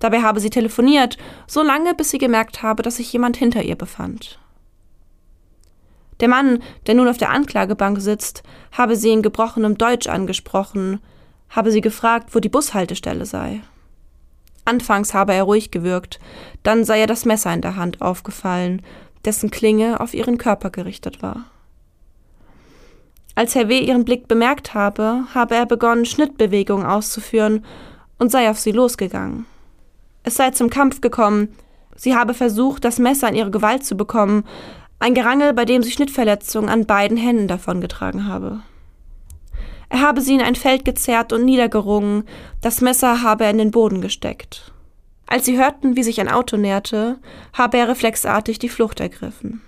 Dabei 0.00 0.22
habe 0.22 0.40
sie 0.40 0.50
telefoniert, 0.50 1.16
so 1.46 1.62
lange, 1.62 1.94
bis 1.94 2.10
sie 2.10 2.18
gemerkt 2.18 2.62
habe, 2.62 2.82
dass 2.82 2.96
sich 2.96 3.12
jemand 3.12 3.36
hinter 3.36 3.62
ihr 3.62 3.76
befand. 3.76 4.40
Der 6.18 6.28
Mann, 6.28 6.62
der 6.86 6.94
nun 6.94 7.08
auf 7.08 7.18
der 7.18 7.30
Anklagebank 7.30 8.00
sitzt, 8.00 8.42
habe 8.72 8.96
sie 8.96 9.10
in 9.10 9.22
gebrochenem 9.22 9.78
Deutsch 9.78 10.08
angesprochen, 10.08 11.00
habe 11.48 11.70
sie 11.70 11.80
gefragt, 11.80 12.34
wo 12.34 12.40
die 12.40 12.48
Bushaltestelle 12.48 13.24
sei. 13.26 13.60
Anfangs 14.64 15.14
habe 15.14 15.34
er 15.34 15.44
ruhig 15.44 15.70
gewirkt, 15.70 16.20
dann 16.62 16.84
sei 16.84 17.00
ihr 17.00 17.06
das 17.06 17.24
Messer 17.24 17.52
in 17.52 17.62
der 17.62 17.76
Hand 17.76 18.02
aufgefallen, 18.02 18.82
dessen 19.24 19.50
Klinge 19.50 20.00
auf 20.00 20.14
ihren 20.14 20.38
Körper 20.38 20.70
gerichtet 20.70 21.22
war. 21.22 21.46
Als 23.34 23.54
Herr 23.54 23.68
W. 23.68 23.78
ihren 23.78 24.04
Blick 24.04 24.28
bemerkt 24.28 24.74
habe, 24.74 25.24
habe 25.34 25.54
er 25.54 25.66
begonnen, 25.66 26.04
Schnittbewegungen 26.04 26.86
auszuführen 26.86 27.64
und 28.18 28.30
sei 28.30 28.50
auf 28.50 28.58
sie 28.58 28.72
losgegangen. 28.72 29.46
Es 30.22 30.34
sei 30.34 30.50
zum 30.50 30.70
Kampf 30.70 31.00
gekommen, 31.00 31.56
sie 31.96 32.14
habe 32.14 32.34
versucht, 32.34 32.84
das 32.84 32.98
Messer 32.98 33.28
in 33.28 33.34
ihre 33.34 33.50
Gewalt 33.50 33.84
zu 33.84 33.96
bekommen, 33.96 34.44
ein 34.98 35.14
Gerangel, 35.14 35.54
bei 35.54 35.64
dem 35.64 35.82
sie 35.82 35.90
Schnittverletzungen 35.90 36.68
an 36.68 36.86
beiden 36.86 37.16
Händen 37.16 37.48
davongetragen 37.48 38.26
habe. 38.26 38.60
Er 39.88 40.02
habe 40.02 40.20
sie 40.20 40.34
in 40.34 40.42
ein 40.42 40.54
Feld 40.54 40.84
gezerrt 40.84 41.32
und 41.32 41.44
niedergerungen, 41.44 42.24
das 42.60 42.80
Messer 42.80 43.22
habe 43.22 43.44
er 43.44 43.50
in 43.50 43.58
den 43.58 43.70
Boden 43.70 44.00
gesteckt. 44.00 44.72
Als 45.26 45.46
sie 45.46 45.58
hörten, 45.58 45.96
wie 45.96 46.02
sich 46.02 46.20
ein 46.20 46.28
Auto 46.28 46.56
näherte, 46.56 47.18
habe 47.52 47.78
er 47.78 47.88
reflexartig 47.88 48.58
die 48.58 48.68
Flucht 48.68 49.00
ergriffen. 49.00 49.62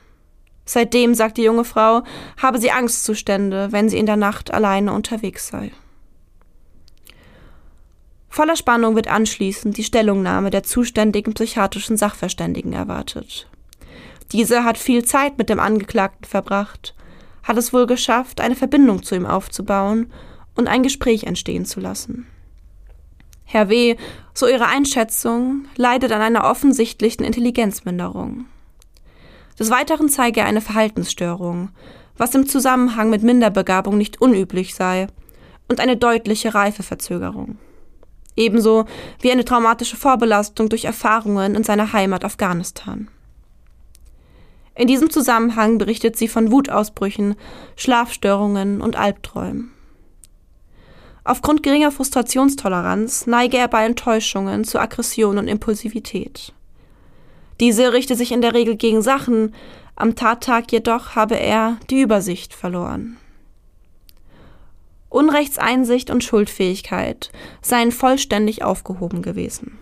Seitdem, 0.65 1.15
sagt 1.15 1.39
die 1.39 1.43
junge 1.43 1.65
Frau, 1.65 2.03
habe 2.41 2.59
sie 2.59 2.71
Angstzustände, 2.71 3.73
wenn 3.73 3.89
sie 3.89 3.99
in 3.99 4.07
der 4.07 4.17
Nacht 4.17 4.53
alleine 4.53 4.93
unterwegs 4.93 5.49
sei. 5.49 5.73
Voller 8.33 8.57
Spannung 8.57 8.97
wird 8.97 9.09
anschließend 9.09 9.77
die 9.77 9.85
Stellungnahme 9.85 10.49
der 10.49 10.63
zuständigen 10.63 11.35
psychiatrischen 11.35 11.99
Sachverständigen 11.99 12.73
erwartet. 12.73 13.47
Diese 14.33 14.65
hat 14.65 14.79
viel 14.79 15.05
Zeit 15.05 15.37
mit 15.37 15.51
dem 15.51 15.61
Angeklagten 15.61 16.25
verbracht, 16.25 16.95
hat 17.43 17.59
es 17.59 17.75
wohl 17.75 17.87
geschafft, 17.87 18.41
eine 18.41 18.57
Verbindung 18.57 19.03
zu 19.03 19.15
ihm 19.15 19.27
aufzubauen 19.27 20.11
und 20.55 20.67
ein 20.67 20.83
Gespräch 20.83 21.25
entstehen 21.25 21.67
zu 21.67 21.79
lassen. 21.79 22.27
Herr 23.45 23.69
W., 23.69 23.97
so 24.33 24.49
ihre 24.49 24.67
Einschätzung, 24.67 25.67
leidet 25.77 26.11
an 26.11 26.23
einer 26.23 26.45
offensichtlichen 26.45 27.27
Intelligenzminderung. 27.27 28.47
Des 29.59 29.69
Weiteren 29.69 30.09
zeige 30.09 30.41
er 30.41 30.47
eine 30.47 30.63
Verhaltensstörung, 30.63 31.69
was 32.17 32.35
im 32.35 32.47
Zusammenhang 32.47 33.11
mit 33.11 33.23
Minderbegabung 33.23 33.99
nicht 33.99 34.23
unüblich 34.23 34.75
sei, 34.75 35.09
und 35.69 35.81
eine 35.81 35.99
deutliche 35.99 36.55
Reifeverzögerung. 36.55 37.59
Ebenso 38.37 38.87
wie 39.21 39.31
eine 39.31 39.45
traumatische 39.45 39.97
Vorbelastung 39.97 40.69
durch 40.69 40.85
Erfahrungen 40.85 41.55
in 41.55 41.65
seiner 41.65 41.93
Heimat 41.93 42.25
Afghanistan. 42.25 43.09
In 44.75 44.89
diesem 44.89 45.11
Zusammenhang 45.11 45.79
berichtet 45.79 46.17
sie 46.17 46.29
von 46.29 46.51
Wutausbrüchen, 46.51 47.35
Schlafstörungen 47.77 48.81
und 48.81 48.97
Albträumen. 48.97 49.71
Aufgrund 51.25 51.63
geringer 51.63 51.93
Frustrationstoleranz 51.93 53.27
neige 53.27 53.59
er 53.59 53.69
bei 53.69 53.85
Enttäuschungen 53.85 54.65
zu 54.65 54.81
Aggression 54.81 55.39
und 55.39 55.47
Impulsivität. 55.47 56.53
Diese 57.61 57.93
richte 57.93 58.17
sich 58.17 58.33
in 58.33 58.41
der 58.41 58.55
Regel 58.55 58.77
gegen 58.77 59.03
Sachen, 59.03 59.55
am 59.95 60.17
Tattag 60.17 60.73
jedoch 60.73 61.15
habe 61.15 61.39
er 61.39 61.77
die 61.91 62.01
Übersicht 62.01 62.55
verloren. 62.55 63.19
Unrechtseinsicht 65.13 66.11
und 66.11 66.25
Schuldfähigkeit 66.25 67.31
seien 67.61 67.93
vollständig 67.93 68.65
aufgehoben 68.65 69.23
gewesen. 69.23 69.79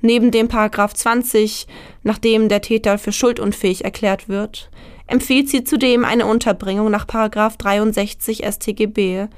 Neben 0.00 0.32
dem 0.32 0.48
Paragraph 0.48 0.94
20, 0.94 1.68
nachdem 2.02 2.48
der 2.48 2.60
Täter 2.60 2.98
für 2.98 3.12
schuldunfähig 3.12 3.84
erklärt 3.84 4.28
wird, 4.28 4.70
empfiehlt 5.06 5.48
sie 5.48 5.62
zudem 5.62 6.04
eine 6.04 6.26
Unterbringung 6.26 6.90
nach 6.90 7.06
Paragraph 7.06 7.56
63 7.56 8.44
StGB 8.44 9.28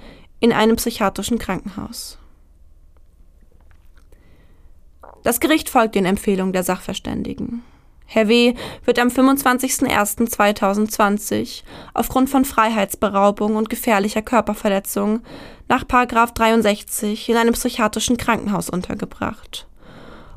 in 0.41 0.53
einem 0.53 0.77
psychiatrischen 0.77 1.39
Krankenhaus. 1.39 2.19
Das 5.23 5.41
Gericht 5.41 5.69
folgt 5.69 5.95
den 5.95 6.07
Empfehlungen 6.07 6.53
der 6.53 6.65
Sachverständigen. 6.65 7.63
Herr 8.07 8.29
W. 8.29 8.55
wird 8.85 8.99
am 8.99 9.09
25.01.2020 9.09 11.63
aufgrund 11.95 12.29
von 12.31 12.45
Freiheitsberaubung 12.45 13.57
und 13.57 13.71
gefährlicher 13.71 14.23
Körperverletzung 14.23 15.23
nach 15.69 15.85
63 15.85 17.29
in 17.29 17.37
einem 17.37 17.55
psychiatrischen 17.55 18.17
Krankenhaus 18.17 18.71
untergebracht, 18.71 19.67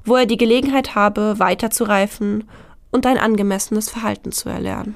wo 0.06 0.16
er 0.16 0.26
die 0.26 0.38
Gelegenheit 0.38 0.96
habe, 0.96 1.40
weiterzureifen 1.40 2.50
und 2.92 3.06
ein 3.06 3.18
angemessenes 3.18 3.90
Verhalten 3.90 4.32
zu 4.32 4.50
erlernen. 4.50 4.96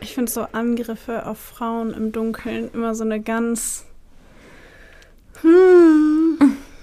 Ich 0.00 0.14
finde 0.14 0.30
so 0.30 0.42
Angriffe 0.52 1.26
auf 1.26 1.38
Frauen 1.38 1.92
im 1.92 2.12
Dunkeln 2.12 2.70
immer 2.72 2.94
so 2.94 3.02
eine 3.02 3.20
ganz. 3.20 3.84
Hm. 5.42 6.38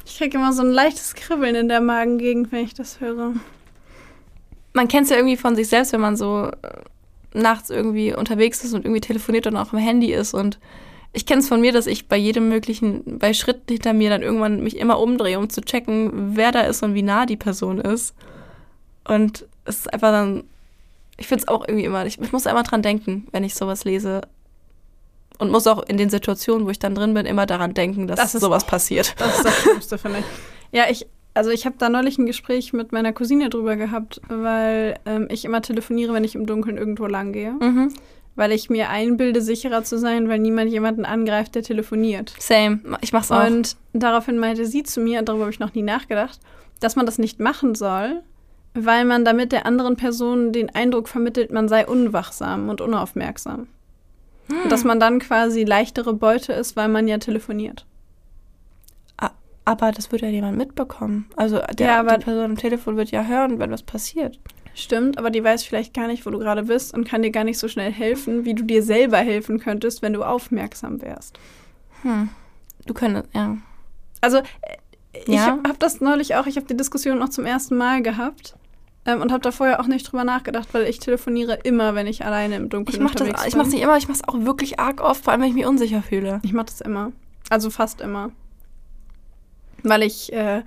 Ich 0.06 0.18
kriege 0.18 0.38
immer 0.38 0.54
so 0.54 0.62
ein 0.62 0.72
leichtes 0.72 1.16
Kribbeln 1.16 1.56
in 1.56 1.70
der 1.70 1.82
Magengegend, 1.82 2.52
wenn 2.52 2.66
ich 2.66 2.74
das 2.74 3.00
höre. 3.00 3.34
Man 4.74 4.88
kennt 4.88 5.06
es 5.06 5.10
ja 5.10 5.18
irgendwie 5.18 5.38
von 5.38 5.56
sich 5.56 5.68
selbst, 5.70 5.94
wenn 5.94 6.02
man 6.02 6.18
so 6.18 6.48
äh, 6.62 6.82
nachts 7.34 7.70
irgendwie 7.70 8.14
unterwegs 8.16 8.64
ist 8.64 8.74
und 8.74 8.86
irgendwie 8.86 9.02
telefoniert 9.02 9.48
und 9.48 9.56
auch 9.56 9.72
am 9.72 9.80
Handy 9.80 10.14
ist. 10.14 10.34
Und 10.34 10.60
ich 11.14 11.26
kenne 11.26 11.42
es 11.42 11.48
von 11.48 11.62
mir, 11.62 11.72
dass 11.72 11.88
ich 11.88 12.08
bei 12.08 12.18
jedem 12.18 12.50
möglichen, 12.50 13.20
bei 13.20 13.34
Schritten 13.34 13.72
hinter 13.72 13.94
mir 13.94 14.10
dann 14.10 14.24
irgendwann 14.24 14.64
mich 14.64 14.78
immer 14.78 15.00
umdrehe, 15.00 15.40
um 15.40 15.50
zu 15.50 15.62
checken, 15.62 16.36
wer 16.36 16.52
da 16.52 16.62
ist 16.62 16.84
und 16.84 16.96
wie 16.96 17.04
nah 17.04 17.26
die 17.26 17.38
Person 17.38 17.80
ist. 17.80 18.16
Und 19.06 19.46
es 19.66 19.80
ist 19.80 19.94
einfach 19.94 20.12
dann 20.12 20.44
ich 21.18 21.28
finde 21.28 21.44
es 21.44 21.48
auch 21.48 21.68
irgendwie 21.68 21.86
immer, 21.86 22.06
ich, 22.06 22.20
ich 22.20 22.32
muss 22.32 22.46
immer 22.46 22.64
dran 22.64 22.82
denken, 22.82 23.28
wenn 23.32 23.44
ich 23.44 23.56
sowas 23.56 23.86
lese. 23.86 24.22
Und 25.40 25.52
muss 25.52 25.68
auch 25.68 25.84
in 25.84 25.98
den 25.98 26.10
Situationen, 26.10 26.66
wo 26.66 26.70
ich 26.70 26.80
dann 26.80 26.96
drin 26.96 27.14
bin, 27.14 27.26
immer 27.26 27.46
daran 27.46 27.74
denken, 27.74 28.08
dass 28.08 28.20
das 28.20 28.34
sowas 28.34 28.64
auch, 28.64 28.68
passiert. 28.68 29.16
Das 29.18 29.38
ist 29.38 29.46
das 29.46 29.62
Schlimmste, 29.62 29.98
finde 29.98 30.20
ich. 30.20 30.26
Ja, 30.72 30.86
ich, 30.90 31.08
also 31.34 31.50
ich 31.50 31.66
habe 31.66 31.76
da 31.78 31.90
neulich 31.90 32.18
ein 32.18 32.26
Gespräch 32.26 32.74
mit 32.74 32.92
meiner 32.92 33.14
Cousine 33.14 33.50
drüber 33.50 33.76
gehabt, 33.76 34.22
weil 34.28 35.00
ähm, 35.06 35.28
ich 35.30 35.46
immer 35.46 35.62
telefoniere, 35.62 36.14
wenn 36.14 36.24
ich 36.24 36.36
im 36.36 36.46
Dunkeln 36.46 36.78
irgendwo 36.78 37.08
lang 37.08 37.34
gehe. 37.34 37.54
Mhm. 37.54 37.94
Weil 38.36 38.52
ich 38.52 38.70
mir 38.70 38.90
einbilde, 38.90 39.42
sicherer 39.42 39.84
zu 39.84 39.98
sein, 40.00 40.28
weil 40.28 40.40
niemand 40.40 40.72
jemanden 40.72 41.06
angreift, 41.06 41.56
der 41.56 41.64
telefoniert. 41.64 42.34
Same. 42.40 42.80
Ich 43.02 43.14
mach's 43.14 43.32
auch. 43.32 43.46
Und 43.46 43.78
daraufhin 43.94 44.40
meinte 44.40 44.66
sie 44.66 44.84
zu 44.84 45.02
mir, 45.02 45.22
darüber 45.22 45.44
habe 45.44 45.52
ich 45.52 45.60
noch 45.60 45.74
nie 45.76 45.84
nachgedacht, 45.84 46.40
dass 46.80 46.96
man 46.96 47.06
das 47.06 47.20
nicht 47.20 47.40
machen 47.40 47.76
soll, 47.76 48.22
weil 48.74 49.06
man 49.06 49.24
damit 49.24 49.52
der 49.52 49.66
anderen 49.66 49.96
Person 49.96 50.52
den 50.52 50.74
Eindruck 50.74 51.08
vermittelt, 51.08 51.52
man 51.52 51.68
sei 51.68 51.86
unwachsam 51.86 52.70
und 52.70 52.82
unaufmerksam. 52.82 53.68
Hm. 54.48 54.70
Dass 54.70 54.84
man 54.84 55.00
dann 55.00 55.20
quasi 55.20 55.64
leichtere 55.64 56.14
Beute 56.14 56.54
ist, 56.54 56.76
weil 56.76 56.90
man 56.90 57.08
ja 57.08 57.18
telefoniert. 57.18 57.86
Aber 59.66 59.92
das 59.92 60.12
wird 60.12 60.22
ja 60.22 60.28
jemand 60.28 60.58
mitbekommen. 60.58 61.26
Also 61.36 61.60
der, 61.78 61.88
ja, 61.88 62.04
die 62.04 62.24
Person 62.24 62.44
am 62.44 62.58
Telefon 62.58 62.98
wird 62.98 63.12
ja 63.12 63.24
hören, 63.24 63.60
wenn 63.60 63.72
was 63.72 63.84
passiert. 63.84 64.40
Stimmt, 64.76 65.18
aber 65.18 65.30
die 65.30 65.44
weiß 65.44 65.64
vielleicht 65.64 65.94
gar 65.94 66.08
nicht, 66.08 66.26
wo 66.26 66.32
du 66.32 66.40
gerade 66.40 66.64
bist 66.64 66.94
und 66.94 67.08
kann 67.08 67.22
dir 67.22 67.32
gar 67.32 67.44
nicht 67.44 67.60
so 67.60 67.68
schnell 67.68 67.92
helfen, 67.92 68.44
wie 68.44 68.56
du 68.56 68.64
dir 68.64 68.84
selber 68.84 69.20
helfen 69.20 69.60
könntest, 69.60 70.02
wenn 70.02 70.14
du 70.14 70.24
aufmerksam 70.24 71.02
wärst. 71.02 71.40
Hm. 72.02 72.30
Du 72.86 72.94
könntest, 72.94 73.30
ja. 73.34 73.58
Also, 74.20 74.38
äh, 74.38 74.44
ich 75.26 75.36
ja. 75.36 75.60
habe 75.66 75.78
das 75.80 76.02
neulich 76.02 76.36
auch, 76.36 76.48
ich 76.48 76.58
habe 76.58 76.66
die 76.66 76.76
Diskussion 76.76 77.20
noch 77.20 77.30
zum 77.30 77.46
ersten 77.46 77.78
Mal 77.78 78.02
gehabt. 78.02 78.56
Ähm, 79.06 79.22
und 79.22 79.32
habe 79.32 79.42
da 79.42 79.52
vorher 79.52 79.82
auch 79.82 79.88
nicht 79.88 80.10
drüber 80.10 80.24
nachgedacht, 80.24 80.70
weil 80.72 80.84
ich 80.84 81.00
telefoniere 81.00 81.60
immer, 81.64 81.94
wenn 81.94 82.08
ich 82.08 82.26
alleine 82.26 82.56
im 82.56 82.70
Dunkeln 82.70 82.96
ich 82.96 83.02
mach 83.02 83.12
unterwegs 83.12 83.40
das, 83.40 83.48
Ich 83.48 83.56
mache 83.56 83.68
es 83.68 83.74
nicht 83.74 83.84
immer, 83.84 83.98
ich 83.98 84.08
mache 84.08 84.20
es 84.22 84.28
auch 84.28 84.40
wirklich 84.46 84.80
arg 84.80 85.02
oft, 85.02 85.24
vor 85.24 85.34
allem 85.34 85.42
wenn 85.42 85.50
ich 85.50 85.56
mich 85.56 85.66
unsicher 85.66 86.02
fühle. 86.02 86.40
Ich 86.44 86.54
mache 86.54 86.68
das 86.68 86.80
immer. 86.80 87.12
Also 87.50 87.70
fast 87.70 88.00
immer. 88.00 88.32
Weil 89.84 90.04
ich, 90.04 90.32
äh, 90.32 90.64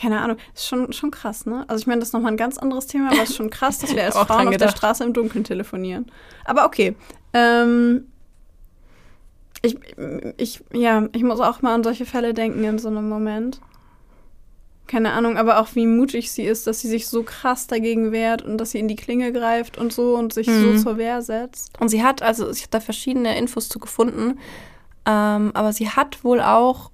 keine 0.00 0.20
Ahnung, 0.20 0.38
ist 0.54 0.66
schon, 0.66 0.94
schon 0.94 1.10
krass, 1.10 1.44
ne? 1.44 1.64
Also 1.68 1.82
ich 1.82 1.86
meine, 1.86 2.00
das 2.00 2.08
ist 2.08 2.12
nochmal 2.14 2.32
ein 2.32 2.38
ganz 2.38 2.56
anderes 2.56 2.86
Thema, 2.86 3.08
aber 3.12 3.22
es 3.22 3.30
ist 3.30 3.36
schon 3.36 3.50
krass, 3.50 3.78
dass 3.78 3.90
wir 3.94 4.04
als 4.04 4.16
Frauen 4.16 4.48
auf 4.48 4.56
der 4.56 4.68
Straße 4.68 5.04
im 5.04 5.12
Dunkeln 5.12 5.44
telefonieren. 5.44 6.06
Aber 6.46 6.64
okay. 6.64 6.96
Ähm, 7.34 8.06
ich, 9.60 9.78
ich, 10.36 10.64
ja, 10.72 11.08
ich 11.12 11.22
muss 11.22 11.40
auch 11.40 11.62
mal 11.62 11.74
an 11.74 11.84
solche 11.84 12.06
Fälle 12.06 12.32
denken 12.32 12.64
in 12.64 12.78
so 12.78 12.88
einem 12.88 13.08
Moment 13.08 13.60
keine 14.86 15.12
Ahnung, 15.12 15.38
aber 15.38 15.60
auch 15.60 15.74
wie 15.74 15.86
mutig 15.86 16.30
sie 16.30 16.44
ist, 16.44 16.66
dass 16.66 16.80
sie 16.80 16.88
sich 16.88 17.06
so 17.06 17.22
krass 17.22 17.66
dagegen 17.66 18.12
wehrt 18.12 18.42
und 18.42 18.58
dass 18.58 18.72
sie 18.72 18.78
in 18.78 18.88
die 18.88 18.96
Klinge 18.96 19.32
greift 19.32 19.78
und 19.78 19.92
so 19.92 20.16
und 20.16 20.34
sich 20.34 20.46
mhm. 20.46 20.76
so 20.76 20.82
zur 20.82 20.98
Wehr 20.98 21.22
setzt. 21.22 21.78
Und 21.80 21.88
sie 21.88 22.02
hat, 22.02 22.22
also 22.22 22.50
ich 22.50 22.62
habe 22.62 22.70
da 22.70 22.80
verschiedene 22.80 23.36
Infos 23.38 23.68
zu 23.68 23.78
gefunden, 23.78 24.38
ähm, 25.06 25.50
aber 25.54 25.72
sie 25.72 25.88
hat 25.88 26.22
wohl 26.22 26.40
auch 26.40 26.90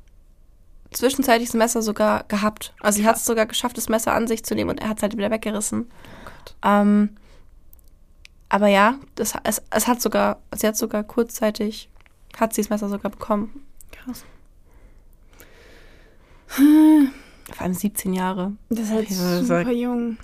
zwischenzeitlich 0.92 1.48
das 1.48 1.57
Messer 1.57 1.83
sogar 1.83 2.24
gehabt. 2.24 2.74
Also 2.81 3.00
sie 3.00 3.07
hat 3.07 3.16
es 3.16 3.24
sogar 3.24 3.46
geschafft, 3.46 3.76
das 3.76 3.88
Messer 3.88 4.12
an 4.14 4.26
sich 4.26 4.44
zu 4.44 4.55
nehmen 4.55 4.70
und 4.70 4.81
er 4.81 4.88
hat 4.88 4.98
es 4.98 5.03
halt 5.03 5.16
wieder 5.16 5.31
weggerissen. 5.31 5.90
Oh 6.46 6.68
ähm, 6.68 7.16
aber 8.48 8.66
ja, 8.66 8.96
das, 9.14 9.35
es, 9.44 9.62
es 9.70 9.87
hat 9.87 10.03
sogar, 10.03 10.40
sie 10.55 10.66
hat 10.66 10.76
sogar 10.76 11.05
kurzzeitig, 11.05 11.88
hat 12.38 12.53
sie 12.53 12.62
das 12.62 12.70
Messer 12.70 12.88
sogar 12.88 13.11
bekommen. 13.11 13.64
Krass. 13.92 14.24
Vor 17.53 17.62
allem 17.62 17.74
17 17.74 18.12
Jahre. 18.12 18.53
Das 18.68 18.81
ist 18.81 18.92
halt 18.92 19.11
ja, 19.11 19.42
super 19.42 19.70
jung. 19.70 20.18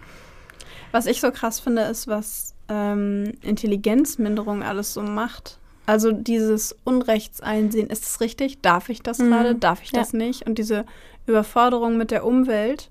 Was 0.93 1.07
ich 1.07 1.21
so 1.21 1.31
krass 1.31 1.61
finde, 1.61 1.83
ist, 1.83 2.07
was 2.07 2.55
ähm, 2.69 3.33
Intelligenzminderung 3.43 4.63
alles 4.63 4.95
so 4.95 5.03
macht. 5.03 5.59
Also 5.87 6.11
dieses 6.11 6.77
Unrechtseinsehen, 6.85 7.91
ist 7.91 8.05
das 8.05 8.21
richtig? 8.21 8.61
Darf 8.61 8.89
ich 8.89 9.03
das 9.03 9.19
mhm. 9.19 9.31
gerade? 9.31 9.55
Darf 9.55 9.83
ich 9.83 9.93
ja. 9.93 10.01
das 10.01 10.13
nicht? 10.13 10.47
Und 10.47 10.59
diese 10.59 10.85
Überforderung 11.27 11.97
mit 11.97 12.11
der 12.11 12.25
Umwelt 12.25 12.91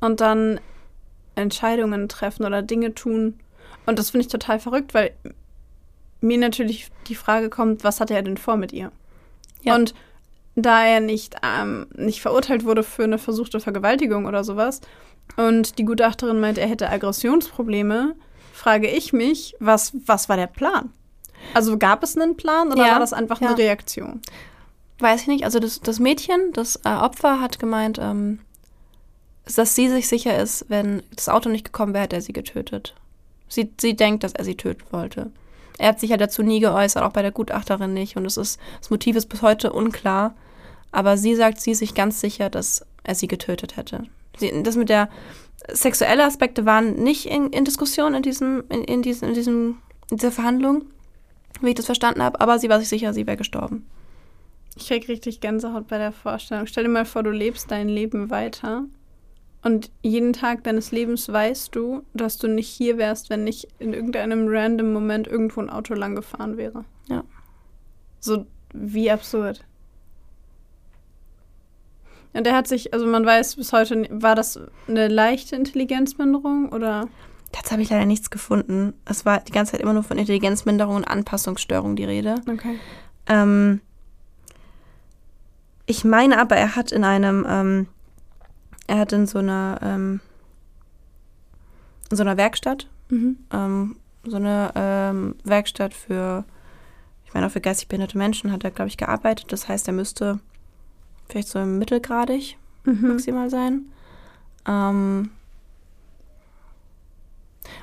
und 0.00 0.20
dann 0.20 0.60
Entscheidungen 1.36 2.08
treffen 2.08 2.44
oder 2.44 2.62
Dinge 2.62 2.94
tun. 2.94 3.34
Und 3.86 3.98
das 3.98 4.10
finde 4.10 4.26
ich 4.26 4.32
total 4.32 4.58
verrückt, 4.58 4.94
weil 4.94 5.12
mir 6.20 6.38
natürlich 6.38 6.90
die 7.06 7.14
Frage 7.14 7.50
kommt, 7.50 7.84
was 7.84 8.00
hatte 8.00 8.14
er 8.14 8.22
denn 8.22 8.36
vor 8.36 8.56
mit 8.56 8.72
ihr? 8.72 8.90
Ja. 9.62 9.76
Und 9.76 9.94
da 10.56 10.84
er 10.84 11.00
nicht, 11.00 11.36
ähm, 11.42 11.86
nicht 11.94 12.22
verurteilt 12.22 12.64
wurde 12.64 12.82
für 12.82 13.04
eine 13.04 13.18
versuchte 13.18 13.60
Vergewaltigung 13.60 14.26
oder 14.26 14.44
sowas 14.44 14.80
und 15.36 15.78
die 15.78 15.84
Gutachterin 15.84 16.40
meint, 16.40 16.58
er 16.58 16.68
hätte 16.68 16.88
Aggressionsprobleme, 16.90 18.14
frage 18.52 18.88
ich 18.88 19.12
mich, 19.12 19.56
was, 19.58 19.92
was 20.06 20.28
war 20.28 20.36
der 20.36 20.46
Plan? 20.46 20.90
Also 21.54 21.76
gab 21.76 22.02
es 22.02 22.16
einen 22.16 22.36
Plan 22.36 22.70
oder 22.70 22.86
ja, 22.86 22.92
war 22.92 23.00
das 23.00 23.12
einfach 23.12 23.40
ja. 23.40 23.48
eine 23.48 23.58
Reaktion? 23.58 24.20
Weiß 25.00 25.22
ich 25.22 25.26
nicht. 25.26 25.44
Also 25.44 25.58
das, 25.58 25.80
das 25.80 25.98
Mädchen, 25.98 26.52
das 26.52 26.80
äh, 26.84 26.88
Opfer, 26.88 27.40
hat 27.40 27.58
gemeint, 27.58 27.98
ähm, 28.00 28.38
dass 29.56 29.74
sie 29.74 29.88
sich 29.88 30.08
sicher 30.08 30.38
ist, 30.38 30.66
wenn 30.68 31.02
das 31.14 31.28
Auto 31.28 31.48
nicht 31.48 31.64
gekommen 31.64 31.92
wäre, 31.94 32.04
hätte 32.04 32.16
er 32.16 32.22
sie 32.22 32.32
getötet. 32.32 32.94
Sie, 33.48 33.70
sie 33.80 33.94
denkt, 33.94 34.22
dass 34.22 34.32
er 34.32 34.44
sie 34.44 34.56
töten 34.56 34.84
wollte. 34.90 35.30
Er 35.78 35.88
hat 35.88 36.00
sich 36.00 36.10
ja 36.10 36.16
dazu 36.16 36.42
nie 36.42 36.60
geäußert, 36.60 37.02
auch 37.02 37.12
bei 37.12 37.22
der 37.22 37.32
Gutachterin 37.32 37.92
nicht. 37.92 38.16
Und 38.16 38.24
es 38.24 38.36
ist, 38.36 38.60
das 38.78 38.90
Motiv 38.90 39.16
ist 39.16 39.26
bis 39.26 39.42
heute 39.42 39.72
unklar. 39.72 40.34
Aber 40.94 41.16
sie 41.16 41.34
sagt, 41.34 41.60
sie 41.60 41.72
ist 41.72 41.80
sich 41.80 41.94
ganz 41.94 42.20
sicher, 42.20 42.50
dass 42.50 42.86
er 43.02 43.16
sie 43.16 43.26
getötet 43.26 43.76
hätte. 43.76 44.04
Sie, 44.38 44.62
das 44.62 44.76
mit 44.76 44.88
der 44.88 45.08
sexuelle 45.72 46.24
Aspekte 46.24 46.66
waren 46.66 46.94
nicht 46.94 47.26
in, 47.26 47.48
in 47.50 47.64
Diskussion 47.64 48.14
in 48.14 48.22
diesem, 48.22 48.62
in, 48.68 48.84
in, 48.84 49.02
diesem, 49.02 49.28
in 49.28 49.34
diesem, 49.34 49.78
in 50.08 50.18
dieser 50.18 50.30
Verhandlung, 50.30 50.84
wie 51.60 51.70
ich 51.70 51.74
das 51.74 51.86
verstanden 51.86 52.22
habe, 52.22 52.40
aber 52.40 52.60
sie 52.60 52.68
war 52.68 52.78
sich 52.78 52.88
sicher, 52.88 53.12
sie 53.12 53.26
wäre 53.26 53.36
gestorben. 53.36 53.86
Ich 54.76 54.86
krieg 54.86 55.08
richtig 55.08 55.40
Gänsehaut 55.40 55.88
bei 55.88 55.98
der 55.98 56.12
Vorstellung. 56.12 56.68
Stell 56.68 56.84
dir 56.84 56.90
mal 56.90 57.04
vor, 57.04 57.24
du 57.24 57.30
lebst 57.30 57.72
dein 57.72 57.88
Leben 57.88 58.30
weiter 58.30 58.84
und 59.62 59.90
jeden 60.00 60.32
Tag 60.32 60.62
deines 60.62 60.92
Lebens 60.92 61.28
weißt 61.28 61.74
du, 61.74 62.02
dass 62.14 62.38
du 62.38 62.46
nicht 62.46 62.68
hier 62.68 62.98
wärst, 62.98 63.30
wenn 63.30 63.42
nicht 63.42 63.66
in 63.80 63.94
irgendeinem 63.94 64.46
random 64.46 64.92
Moment 64.92 65.26
irgendwo 65.26 65.60
ein 65.60 65.70
Auto 65.70 65.94
lang 65.94 66.14
gefahren 66.14 66.56
wäre. 66.56 66.84
Ja. 67.08 67.24
So 68.20 68.46
wie 68.72 69.10
absurd. 69.10 69.64
Und 72.34 72.46
er 72.46 72.56
hat 72.56 72.66
sich, 72.68 72.92
also 72.92 73.06
man 73.06 73.24
weiß 73.24 73.56
bis 73.56 73.72
heute, 73.72 74.06
war 74.10 74.34
das 74.34 74.58
eine 74.88 75.08
leichte 75.08 75.56
Intelligenzminderung 75.56 76.70
oder? 76.70 77.08
Dazu 77.52 77.70
habe 77.70 77.82
ich 77.82 77.90
leider 77.90 78.06
nichts 78.06 78.30
gefunden. 78.30 78.92
Es 79.04 79.24
war 79.24 79.40
die 79.40 79.52
ganze 79.52 79.72
Zeit 79.72 79.80
immer 79.80 79.92
nur 79.92 80.02
von 80.02 80.18
Intelligenzminderung 80.18 80.96
und 80.96 81.04
Anpassungsstörung 81.04 81.94
die 81.94 82.04
Rede. 82.04 82.34
Okay. 82.50 82.78
Ähm, 83.28 83.80
ich 85.86 86.04
meine 86.04 86.40
aber, 86.40 86.56
er 86.56 86.74
hat 86.76 86.90
in 86.92 87.04
einem, 87.04 87.46
ähm, 87.48 87.86
er 88.88 88.98
hat 88.98 89.12
in 89.12 89.26
so 89.26 89.38
einer, 89.38 89.78
ähm, 89.82 90.20
in 92.10 92.16
so 92.16 92.22
einer 92.22 92.36
Werkstatt, 92.36 92.88
Mhm. 93.10 93.36
ähm, 93.52 93.96
so 94.24 94.36
eine 94.36 94.72
ähm, 94.74 95.36
Werkstatt 95.44 95.92
für, 95.94 96.44
ich 97.26 97.34
meine 97.34 97.46
auch 97.46 97.50
für 97.50 97.60
geistig 97.60 97.88
behinderte 97.88 98.16
Menschen 98.18 98.50
hat 98.50 98.64
er, 98.64 98.70
glaube 98.70 98.88
ich, 98.88 98.96
gearbeitet. 98.96 99.52
Das 99.52 99.68
heißt, 99.68 99.86
er 99.88 99.94
müsste 99.94 100.40
vielleicht 101.28 101.48
so 101.48 101.58
im 101.58 101.78
mittelgradig 101.78 102.56
Mhm. 102.84 103.08
maximal 103.08 103.48
sein. 103.50 103.86
Ähm, 104.66 105.30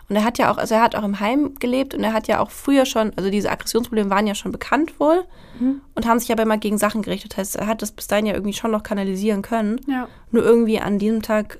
und 0.09 0.15
er 0.15 0.23
hat 0.23 0.37
ja 0.37 0.51
auch, 0.51 0.57
also 0.57 0.75
er 0.75 0.81
hat 0.83 0.95
auch 0.95 1.03
im 1.03 1.19
Heim 1.19 1.55
gelebt 1.59 1.95
und 1.95 2.03
er 2.03 2.13
hat 2.13 2.27
ja 2.27 2.39
auch 2.39 2.51
früher 2.51 2.85
schon, 2.85 3.11
also 3.15 3.31
diese 3.31 3.49
Aggressionsprobleme 3.49 4.09
waren 4.11 4.27
ja 4.27 4.35
schon 4.35 4.51
bekannt 4.51 4.99
wohl 4.99 5.23
Mhm. 5.59 5.81
und 5.95 6.05
haben 6.05 6.19
sich 6.19 6.31
aber 6.31 6.43
immer 6.43 6.57
gegen 6.57 6.77
Sachen 6.77 7.01
gerichtet. 7.01 7.31
Das 7.31 7.37
heißt, 7.39 7.55
er 7.55 7.67
hat 7.67 7.81
das 7.81 7.91
bis 7.91 8.07
dahin 8.07 8.25
ja 8.27 8.33
irgendwie 8.33 8.53
schon 8.53 8.71
noch 8.71 8.83
kanalisieren 8.83 9.41
können. 9.41 9.81
Ja. 9.87 10.07
Nur 10.31 10.43
irgendwie 10.43 10.79
an 10.79 10.99
diesem 10.99 11.21
Tag 11.23 11.59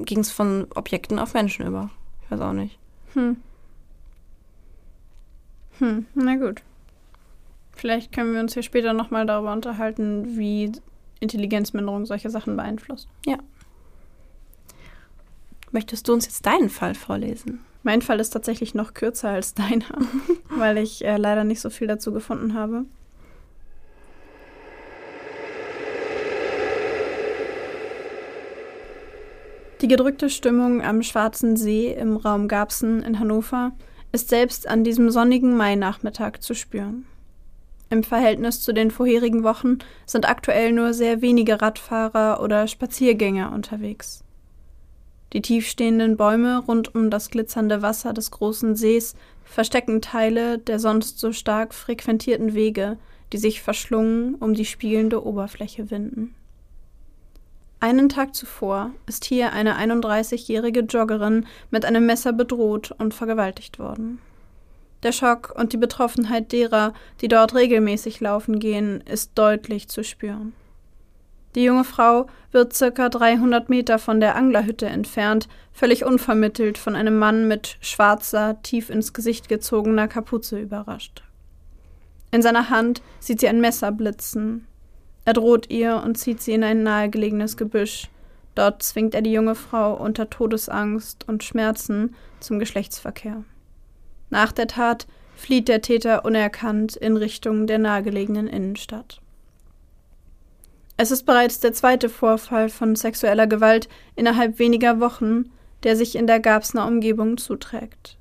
ging 0.00 0.20
es 0.20 0.30
von 0.30 0.66
Objekten 0.74 1.18
auf 1.18 1.34
Menschen 1.34 1.66
über. 1.66 1.90
Ich 2.24 2.30
weiß 2.30 2.40
auch 2.40 2.52
nicht. 2.54 2.78
Hm. 3.12 3.36
Hm, 5.78 6.06
na 6.14 6.36
gut. 6.36 6.62
Vielleicht 7.76 8.12
können 8.12 8.32
wir 8.32 8.40
uns 8.40 8.54
hier 8.54 8.62
später 8.62 8.92
nochmal 8.92 9.26
darüber 9.26 9.52
unterhalten, 9.52 10.38
wie 10.38 10.72
Intelligenzminderung 11.24 12.06
solche 12.06 12.30
Sachen 12.30 12.56
beeinflusst. 12.56 13.08
Möchtest 15.74 16.06
du 16.06 16.12
uns 16.12 16.26
jetzt 16.26 16.46
deinen 16.46 16.70
Fall 16.70 16.94
vorlesen? 16.94 17.58
Mein 17.82 18.00
Fall 18.00 18.20
ist 18.20 18.30
tatsächlich 18.30 18.74
noch 18.74 18.94
kürzer 18.94 19.30
als 19.30 19.54
deiner, 19.54 19.98
weil 20.56 20.78
ich 20.78 21.04
äh, 21.04 21.16
leider 21.16 21.42
nicht 21.42 21.60
so 21.60 21.68
viel 21.68 21.88
dazu 21.88 22.12
gefunden 22.12 22.54
habe. 22.54 22.84
Die 29.80 29.88
gedrückte 29.88 30.30
Stimmung 30.30 30.80
am 30.80 31.02
Schwarzen 31.02 31.56
See 31.56 31.92
im 31.92 32.16
Raum 32.16 32.46
Garbsen 32.46 33.02
in 33.02 33.18
Hannover 33.18 33.72
ist 34.12 34.28
selbst 34.28 34.68
an 34.68 34.84
diesem 34.84 35.10
sonnigen 35.10 35.56
Mainachmittag 35.56 36.38
zu 36.40 36.54
spüren. 36.54 37.04
Im 37.90 38.02
Verhältnis 38.02 38.60
zu 38.60 38.72
den 38.72 38.90
vorherigen 38.90 39.44
Wochen 39.44 39.78
sind 40.06 40.28
aktuell 40.28 40.72
nur 40.72 40.94
sehr 40.94 41.20
wenige 41.20 41.60
Radfahrer 41.60 42.42
oder 42.42 42.66
Spaziergänger 42.66 43.52
unterwegs. 43.52 44.24
Die 45.32 45.42
tiefstehenden 45.42 46.16
Bäume 46.16 46.58
rund 46.58 46.94
um 46.94 47.10
das 47.10 47.30
glitzernde 47.30 47.82
Wasser 47.82 48.12
des 48.12 48.30
großen 48.30 48.76
Sees 48.76 49.16
verstecken 49.42 50.00
Teile 50.00 50.58
der 50.58 50.78
sonst 50.78 51.18
so 51.18 51.32
stark 51.32 51.74
frequentierten 51.74 52.54
Wege, 52.54 52.98
die 53.32 53.38
sich 53.38 53.60
verschlungen 53.60 54.36
um 54.36 54.54
die 54.54 54.64
spiegelnde 54.64 55.24
Oberfläche 55.24 55.90
winden. 55.90 56.34
Einen 57.80 58.08
Tag 58.08 58.34
zuvor 58.34 58.92
ist 59.06 59.24
hier 59.24 59.52
eine 59.52 59.76
31-jährige 59.76 60.80
Joggerin 60.80 61.46
mit 61.70 61.84
einem 61.84 62.06
Messer 62.06 62.32
bedroht 62.32 62.92
und 62.96 63.12
vergewaltigt 63.12 63.78
worden. 63.78 64.20
Der 65.04 65.12
Schock 65.12 65.52
und 65.54 65.74
die 65.74 65.76
Betroffenheit 65.76 66.50
derer, 66.50 66.94
die 67.20 67.28
dort 67.28 67.54
regelmäßig 67.54 68.20
laufen 68.20 68.58
gehen, 68.58 69.02
ist 69.02 69.32
deutlich 69.34 69.88
zu 69.88 70.02
spüren. 70.02 70.54
Die 71.54 71.62
junge 71.62 71.84
Frau 71.84 72.26
wird 72.52 72.72
circa 72.72 73.10
300 73.10 73.68
Meter 73.68 73.98
von 73.98 74.18
der 74.18 74.34
Anglerhütte 74.34 74.86
entfernt, 74.86 75.46
völlig 75.72 76.04
unvermittelt 76.04 76.78
von 76.78 76.96
einem 76.96 77.18
Mann 77.18 77.46
mit 77.46 77.76
schwarzer, 77.80 78.60
tief 78.62 78.88
ins 78.88 79.12
Gesicht 79.12 79.48
gezogener 79.48 80.08
Kapuze 80.08 80.58
überrascht. 80.58 81.22
In 82.32 82.42
seiner 82.42 82.70
Hand 82.70 83.02
sieht 83.20 83.40
sie 83.40 83.48
ein 83.48 83.60
Messer 83.60 83.92
blitzen. 83.92 84.66
Er 85.26 85.34
droht 85.34 85.70
ihr 85.70 86.02
und 86.04 86.16
zieht 86.16 86.40
sie 86.40 86.54
in 86.54 86.64
ein 86.64 86.82
nahegelegenes 86.82 87.56
Gebüsch. 87.56 88.08
Dort 88.54 88.82
zwingt 88.82 89.14
er 89.14 89.22
die 89.22 89.32
junge 89.32 89.54
Frau 89.54 89.94
unter 89.94 90.30
Todesangst 90.30 91.28
und 91.28 91.44
Schmerzen 91.44 92.14
zum 92.40 92.58
Geschlechtsverkehr. 92.58 93.44
Nach 94.34 94.50
der 94.50 94.66
Tat 94.66 95.06
flieht 95.36 95.68
der 95.68 95.80
Täter 95.80 96.24
unerkannt 96.24 96.96
in 96.96 97.16
Richtung 97.16 97.68
der 97.68 97.78
nahegelegenen 97.78 98.48
Innenstadt. 98.48 99.20
Es 100.96 101.12
ist 101.12 101.22
bereits 101.22 101.60
der 101.60 101.72
zweite 101.72 102.08
Vorfall 102.08 102.68
von 102.68 102.96
sexueller 102.96 103.46
Gewalt 103.46 103.88
innerhalb 104.16 104.58
weniger 104.58 104.98
Wochen, 104.98 105.52
der 105.84 105.94
sich 105.94 106.16
in 106.16 106.26
der 106.26 106.40
Garbsner 106.40 106.84
Umgebung 106.84 107.36
zuträgt. 107.36 108.18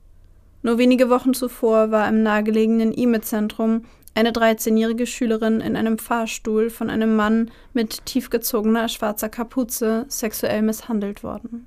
Nur 0.62 0.78
wenige 0.78 1.10
Wochen 1.10 1.34
zuvor 1.34 1.89
war 1.89 2.08
im 2.08 2.21
nahegelegenen 2.21 2.91
IME-Zentrum 2.91 3.86
eine 4.13 4.34
13-jährige 4.34 5.08
Schülerin 5.08 5.62
in 5.62 5.76
einem 5.76 5.97
Fahrstuhl 5.97 6.69
von 6.69 6.91
einem 6.91 7.15
Mann 7.15 7.49
mit 7.73 8.06
tiefgezogener 8.06 8.88
schwarzer 8.88 9.30
Kapuze 9.30 10.06
sexuell 10.10 10.62
misshandelt 10.62 11.23
worden. 11.23 11.65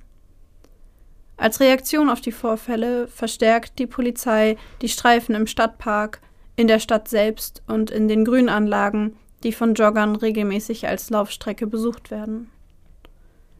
Als 1.37 1.59
Reaktion 1.59 2.09
auf 2.09 2.19
die 2.19 2.31
Vorfälle 2.31 3.07
verstärkt 3.07 3.77
die 3.77 3.85
Polizei 3.85 4.57
die 4.81 4.89
Streifen 4.89 5.35
im 5.35 5.45
Stadtpark, 5.45 6.19
in 6.55 6.67
der 6.67 6.79
Stadt 6.79 7.07
selbst 7.07 7.61
und 7.67 7.91
in 7.91 8.07
den 8.07 8.25
Grünanlagen, 8.25 9.15
die 9.43 9.51
von 9.51 9.75
Joggern 9.75 10.15
regelmäßig 10.15 10.87
als 10.87 11.11
Laufstrecke 11.11 11.67
besucht 11.67 12.09
werden. 12.09 12.49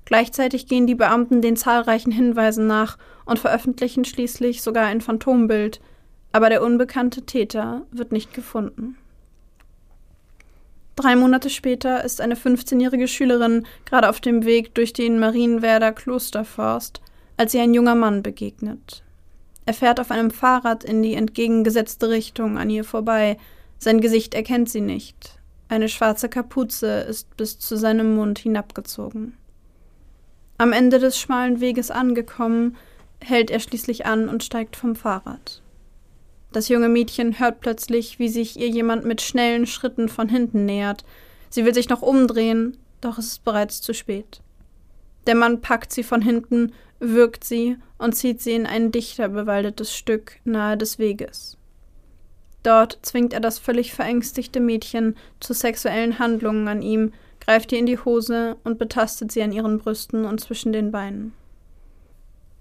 Gleichzeitig 0.05 0.67
gehen 0.67 0.87
die 0.87 0.95
Beamten 0.95 1.41
den 1.41 1.55
zahlreichen 1.55 2.11
Hinweisen 2.11 2.65
nach 2.65 2.97
und 3.25 3.39
veröffentlichen 3.39 4.05
schließlich 4.05 4.63
sogar 4.63 4.85
ein 4.85 5.01
Phantombild, 5.01 5.79
aber 6.31 6.49
der 6.49 6.63
unbekannte 6.63 7.23
Täter 7.23 7.83
wird 7.91 8.11
nicht 8.11 8.33
gefunden. 8.33 8.97
Drei 10.95 11.15
Monate 11.15 11.51
später 11.51 12.03
ist 12.03 12.21
eine 12.21 12.33
15-jährige 12.33 13.07
Schülerin 13.07 13.67
gerade 13.85 14.09
auf 14.09 14.19
dem 14.19 14.45
Weg 14.45 14.73
durch 14.73 14.93
den 14.93 15.19
Marienwerder 15.19 15.91
Klosterforst, 15.91 17.01
als 17.37 17.51
sie 17.51 17.59
ein 17.59 17.73
junger 17.73 17.95
Mann 17.95 18.23
begegnet. 18.23 19.03
Er 19.65 19.73
fährt 19.73 19.99
auf 19.99 20.11
einem 20.11 20.31
Fahrrad 20.31 20.83
in 20.83 21.03
die 21.03 21.13
entgegengesetzte 21.13 22.09
Richtung 22.09 22.57
an 22.57 22.69
ihr 22.69 22.83
vorbei. 22.83 23.37
Sein 23.77 24.01
Gesicht 24.01 24.33
erkennt 24.33 24.69
sie 24.69 24.81
nicht. 24.81 25.39
Eine 25.69 25.89
schwarze 25.89 26.29
Kapuze 26.29 27.01
ist 27.01 27.35
bis 27.37 27.59
zu 27.59 27.77
seinem 27.77 28.15
Mund 28.15 28.39
hinabgezogen. 28.39 29.37
Am 30.57 30.71
Ende 30.71 30.99
des 30.99 31.19
schmalen 31.19 31.59
Weges 31.59 31.91
angekommen, 31.91 32.77
hält 33.19 33.51
er 33.51 33.59
schließlich 33.59 34.05
an 34.05 34.29
und 34.29 34.43
steigt 34.43 34.75
vom 34.75 34.95
Fahrrad. 34.95 35.61
Das 36.51 36.69
junge 36.69 36.89
Mädchen 36.89 37.39
hört 37.39 37.59
plötzlich, 37.59 38.19
wie 38.19 38.29
sich 38.29 38.57
ihr 38.57 38.69
jemand 38.69 39.05
mit 39.05 39.21
schnellen 39.21 39.65
Schritten 39.65 40.07
von 40.07 40.29
hinten 40.29 40.65
nähert. 40.65 41.03
Sie 41.49 41.65
will 41.65 41.73
sich 41.73 41.89
noch 41.89 42.01
umdrehen, 42.01 42.77
doch 43.01 43.17
es 43.17 43.27
ist 43.27 43.43
bereits 43.43 43.81
zu 43.81 43.93
spät. 43.93 44.41
Der 45.27 45.35
Mann 45.35 45.61
packt 45.61 45.91
sie 45.91 46.03
von 46.03 46.21
hinten, 46.21 46.71
würgt 46.99 47.43
sie 47.43 47.77
und 47.97 48.15
zieht 48.15 48.41
sie 48.41 48.53
in 48.53 48.65
ein 48.65 48.91
dichter 48.91 49.29
bewaldetes 49.29 49.93
Stück 49.93 50.39
nahe 50.45 50.77
des 50.77 50.97
Weges. 50.97 51.57
Dort 52.63 52.97
zwingt 53.01 53.33
er 53.33 53.39
das 53.39 53.59
völlig 53.59 53.93
verängstigte 53.93 54.59
Mädchen 54.59 55.15
zu 55.39 55.53
sexuellen 55.53 56.17
Handlungen 56.17 56.67
an 56.67 56.81
ihm, 56.81 57.13
greift 57.39 57.71
ihr 57.71 57.79
in 57.79 57.85
die 57.85 57.99
Hose 57.99 58.55
und 58.63 58.79
betastet 58.79 59.31
sie 59.31 59.41
an 59.43 59.51
ihren 59.51 59.77
Brüsten 59.77 60.25
und 60.25 60.39
zwischen 60.39 60.73
den 60.73 60.91
Beinen. 60.91 61.33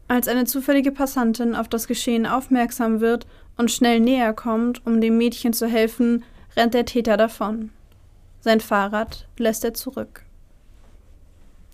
Als 0.08 0.28
eine 0.28 0.44
zufällige 0.44 0.92
Passantin 0.92 1.54
auf 1.54 1.68
das 1.68 1.88
Geschehen 1.88 2.26
aufmerksam 2.26 3.00
wird 3.00 3.26
und 3.56 3.70
schnell 3.70 4.00
näher 4.00 4.32
kommt, 4.32 4.86
um 4.86 5.00
dem 5.00 5.18
Mädchen 5.18 5.52
zu 5.52 5.66
helfen, 5.66 6.24
rennt 6.56 6.74
der 6.74 6.84
Täter 6.84 7.16
davon. 7.16 7.70
Sein 8.40 8.60
Fahrrad 8.60 9.26
lässt 9.38 9.64
er 9.64 9.74
zurück. 9.74 10.25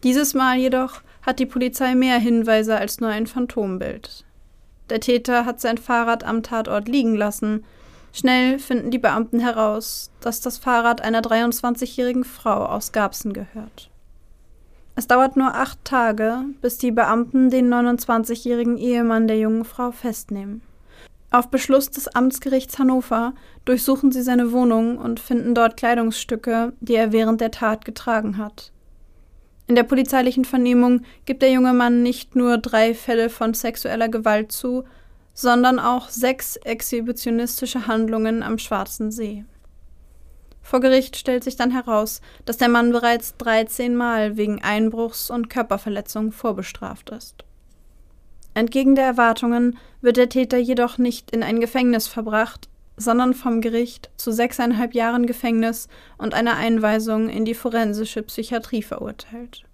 Dieses 0.04 0.34
Mal 0.34 0.56
jedoch 0.58 1.00
hat 1.22 1.38
die 1.38 1.46
Polizei 1.46 1.94
mehr 1.94 2.18
Hinweise 2.18 2.76
als 2.76 3.00
nur 3.00 3.10
ein 3.10 3.28
Phantombild. 3.28 4.24
Der 4.90 4.98
Täter 4.98 5.46
hat 5.46 5.60
sein 5.60 5.78
Fahrrad 5.78 6.24
am 6.24 6.42
Tatort 6.42 6.88
liegen 6.88 7.14
lassen. 7.14 7.64
Schnell 8.12 8.58
finden 8.58 8.90
die 8.90 8.98
Beamten 8.98 9.38
heraus, 9.38 10.10
dass 10.20 10.40
das 10.40 10.58
Fahrrad 10.58 11.00
einer 11.02 11.22
23-jährigen 11.22 12.24
Frau 12.24 12.66
aus 12.66 12.90
Garbsen 12.90 13.32
gehört. 13.32 13.90
Es 14.96 15.06
dauert 15.06 15.36
nur 15.36 15.54
acht 15.54 15.82
Tage, 15.84 16.44
bis 16.60 16.76
die 16.78 16.90
Beamten 16.90 17.48
den 17.48 17.72
29-jährigen 17.72 18.76
Ehemann 18.76 19.28
der 19.28 19.38
jungen 19.38 19.64
Frau 19.64 19.92
festnehmen. 19.92 20.62
Auf 21.30 21.48
Beschluss 21.48 21.88
des 21.88 22.08
Amtsgerichts 22.08 22.78
Hannover 22.78 23.32
durchsuchen 23.64 24.12
sie 24.12 24.20
seine 24.20 24.52
Wohnung 24.52 24.98
und 24.98 25.18
finden 25.18 25.54
dort 25.54 25.78
Kleidungsstücke, 25.78 26.74
die 26.80 26.94
er 26.94 27.12
während 27.12 27.40
der 27.40 27.52
Tat 27.52 27.86
getragen 27.86 28.36
hat. 28.36 28.72
In 29.72 29.76
der 29.76 29.84
polizeilichen 29.84 30.44
Vernehmung 30.44 31.00
gibt 31.24 31.40
der 31.40 31.50
junge 31.50 31.72
Mann 31.72 32.02
nicht 32.02 32.36
nur 32.36 32.58
drei 32.58 32.92
Fälle 32.92 33.30
von 33.30 33.54
sexueller 33.54 34.10
Gewalt 34.10 34.52
zu, 34.52 34.84
sondern 35.32 35.78
auch 35.78 36.10
sechs 36.10 36.56
exhibitionistische 36.56 37.86
Handlungen 37.86 38.42
am 38.42 38.58
Schwarzen 38.58 39.10
See. 39.10 39.46
Vor 40.60 40.80
Gericht 40.80 41.16
stellt 41.16 41.42
sich 41.42 41.56
dann 41.56 41.70
heraus, 41.70 42.20
dass 42.44 42.58
der 42.58 42.68
Mann 42.68 42.92
bereits 42.92 43.34
13 43.38 43.96
Mal 43.96 44.36
wegen 44.36 44.62
Einbruchs 44.62 45.30
und 45.30 45.48
Körperverletzung 45.48 46.32
vorbestraft 46.32 47.08
ist. 47.08 47.42
Entgegen 48.52 48.94
der 48.94 49.06
Erwartungen 49.06 49.78
wird 50.02 50.18
der 50.18 50.28
Täter 50.28 50.58
jedoch 50.58 50.98
nicht 50.98 51.30
in 51.30 51.42
ein 51.42 51.60
Gefängnis 51.60 52.08
verbracht, 52.08 52.68
sondern 53.02 53.34
vom 53.34 53.60
Gericht 53.60 54.10
zu 54.16 54.32
sechseinhalb 54.32 54.94
Jahren 54.94 55.26
Gefängnis 55.26 55.88
und 56.18 56.34
einer 56.34 56.56
Einweisung 56.56 57.28
in 57.28 57.44
die 57.44 57.54
forensische 57.54 58.22
Psychiatrie 58.22 58.82
verurteilt. 58.82 59.64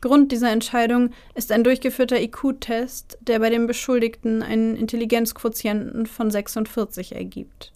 Grund 0.00 0.32
dieser 0.32 0.50
Entscheidung 0.50 1.10
ist 1.34 1.52
ein 1.52 1.64
durchgeführter 1.64 2.20
IQ-Test, 2.20 3.18
der 3.20 3.38
bei 3.38 3.50
dem 3.50 3.66
Beschuldigten 3.66 4.42
einen 4.42 4.76
Intelligenzquotienten 4.76 6.06
von 6.06 6.30
46 6.30 7.14
ergibt. 7.14 7.72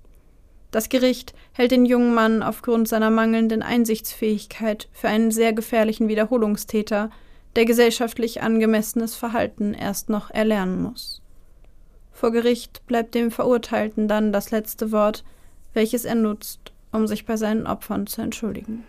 Das 0.70 0.88
Gericht 0.88 1.34
hält 1.52 1.70
den 1.70 1.84
jungen 1.84 2.14
Mann 2.14 2.42
aufgrund 2.42 2.88
seiner 2.88 3.10
mangelnden 3.10 3.62
Einsichtsfähigkeit 3.62 4.88
für 4.92 5.08
einen 5.08 5.30
sehr 5.30 5.52
gefährlichen 5.52 6.08
Wiederholungstäter, 6.08 7.10
der 7.56 7.64
gesellschaftlich 7.64 8.42
angemessenes 8.42 9.14
Verhalten 9.14 9.74
erst 9.74 10.08
noch 10.08 10.30
erlernen 10.30 10.82
muss. 10.82 11.23
Vor 12.24 12.32
Gericht 12.32 12.86
bleibt 12.86 13.14
dem 13.14 13.30
Verurteilten 13.30 14.08
dann 14.08 14.32
das 14.32 14.50
letzte 14.50 14.92
Wort, 14.92 15.24
welches 15.74 16.06
er 16.06 16.14
nutzt, 16.14 16.72
um 16.90 17.06
sich 17.06 17.26
bei 17.26 17.36
seinen 17.36 17.66
Opfern 17.66 18.06
zu 18.06 18.22
entschuldigen. 18.22 18.84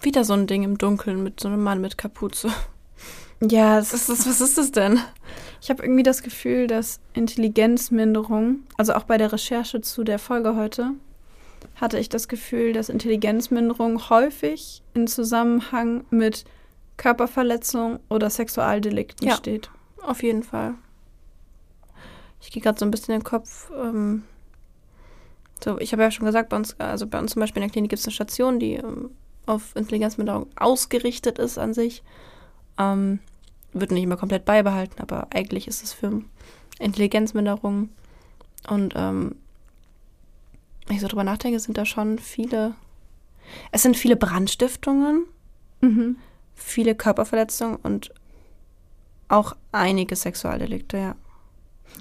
Wieder 0.00 0.22
so 0.22 0.34
ein 0.34 0.46
Ding 0.46 0.62
im 0.62 0.78
Dunkeln 0.78 1.24
mit 1.24 1.40
so 1.40 1.48
einem 1.48 1.64
Mann 1.64 1.80
mit 1.80 1.98
Kapuze. 1.98 2.52
Ja, 3.40 3.78
was 3.78 3.92
ist 3.92 4.08
das, 4.08 4.28
was 4.28 4.40
ist 4.40 4.58
das 4.58 4.70
denn? 4.70 5.00
Ich 5.60 5.70
habe 5.70 5.82
irgendwie 5.82 6.04
das 6.04 6.22
Gefühl, 6.22 6.68
dass 6.68 7.00
Intelligenzminderung, 7.14 8.60
also 8.76 8.94
auch 8.94 9.02
bei 9.02 9.18
der 9.18 9.32
Recherche 9.32 9.80
zu 9.80 10.04
der 10.04 10.20
Folge 10.20 10.54
heute, 10.54 10.92
hatte 11.76 11.98
ich 11.98 12.08
das 12.08 12.28
Gefühl, 12.28 12.72
dass 12.72 12.88
Intelligenzminderung 12.88 14.08
häufig 14.10 14.82
in 14.94 15.06
Zusammenhang 15.06 16.04
mit 16.10 16.44
Körperverletzung 16.96 18.00
oder 18.08 18.28
Sexualdelikten 18.28 19.28
ja, 19.28 19.36
steht. 19.36 19.70
Auf 20.02 20.22
jeden 20.22 20.42
Fall. 20.42 20.74
Ich 22.40 22.50
gehe 22.50 22.62
gerade 22.62 22.78
so 22.78 22.84
ein 22.84 22.90
bisschen 22.90 23.14
in 23.14 23.20
den 23.20 23.24
Kopf. 23.24 23.70
Ähm, 23.76 24.24
so, 25.62 25.78
ich 25.78 25.92
habe 25.92 26.02
ja 26.02 26.10
schon 26.10 26.26
gesagt, 26.26 26.50
bei 26.50 26.56
uns, 26.56 26.78
also 26.78 27.06
bei 27.06 27.18
uns 27.18 27.32
zum 27.32 27.40
Beispiel 27.40 27.62
in 27.62 27.68
der 27.68 27.72
Klinik 27.72 27.90
gibt 27.90 28.00
es 28.00 28.06
eine 28.06 28.14
Station, 28.14 28.58
die 28.58 28.74
ähm, 28.74 29.10
auf 29.46 29.74
Intelligenzminderung 29.74 30.46
ausgerichtet 30.56 31.38
ist 31.38 31.58
an 31.58 31.74
sich. 31.74 32.02
Ähm, 32.78 33.20
wird 33.72 33.90
nicht 33.90 34.04
immer 34.04 34.16
komplett 34.16 34.44
beibehalten, 34.44 35.00
aber 35.00 35.28
eigentlich 35.30 35.68
ist 35.68 35.82
es 35.82 35.92
für 35.92 36.22
Intelligenzminderung. 36.78 37.90
Und 38.68 38.94
ähm, 38.96 39.36
wenn 40.88 40.96
ich 40.96 41.02
so 41.02 41.08
drüber 41.08 41.24
nachdenke, 41.24 41.60
sind 41.60 41.78
da 41.78 41.84
schon 41.84 42.18
viele. 42.18 42.74
Es 43.72 43.82
sind 43.82 43.96
viele 43.96 44.16
Brandstiftungen, 44.16 45.24
mhm. 45.80 46.16
viele 46.54 46.94
Körperverletzungen 46.94 47.76
und 47.76 48.12
auch 49.28 49.54
einige 49.72 50.16
Sexualdelikte, 50.16 50.96
ja. 50.98 51.16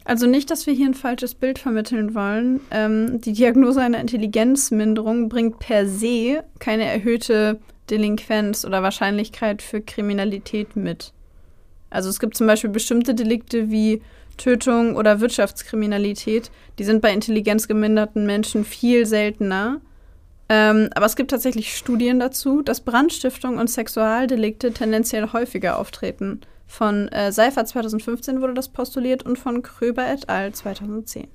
Also 0.03 0.27
nicht, 0.27 0.49
dass 0.51 0.67
wir 0.67 0.73
hier 0.73 0.85
ein 0.85 0.93
falsches 0.93 1.35
Bild 1.35 1.59
vermitteln 1.59 2.13
wollen. 2.13 2.61
Ähm, 2.71 3.21
die 3.21 3.33
Diagnose 3.33 3.81
einer 3.81 3.99
Intelligenzminderung 3.99 5.29
bringt 5.29 5.59
per 5.59 5.87
se 5.87 6.43
keine 6.59 6.85
erhöhte 6.85 7.59
Delinquenz 7.89 8.65
oder 8.65 8.83
Wahrscheinlichkeit 8.83 9.61
für 9.61 9.81
Kriminalität 9.81 10.75
mit. 10.75 11.13
Also 11.89 12.09
es 12.09 12.19
gibt 12.19 12.35
zum 12.35 12.47
Beispiel 12.47 12.69
bestimmte 12.69 13.15
Delikte 13.15 13.69
wie 13.71 14.01
Tötung 14.37 14.95
oder 14.95 15.19
Wirtschaftskriminalität, 15.19 16.51
die 16.79 16.83
sind 16.83 17.01
bei 17.01 17.11
intelligenzgeminderten 17.11 18.25
Menschen 18.25 18.63
viel 18.63 19.05
seltener. 19.05 19.81
Ähm, 20.49 20.89
aber 20.95 21.05
es 21.05 21.15
gibt 21.15 21.31
tatsächlich 21.31 21.75
Studien 21.75 22.19
dazu, 22.19 22.61
dass 22.61 22.81
Brandstiftung 22.81 23.57
und 23.57 23.69
Sexualdelikte 23.69 24.71
tendenziell 24.71 25.33
häufiger 25.33 25.77
auftreten. 25.77 26.41
Von 26.67 27.07
äh, 27.09 27.31
Seifert 27.31 27.67
2015 27.67 28.41
wurde 28.41 28.53
das 28.53 28.69
postuliert 28.69 29.23
und 29.23 29.37
von 29.37 29.61
Kröber 29.61 30.07
et 30.07 30.29
al. 30.29 30.53
2010. 30.53 31.27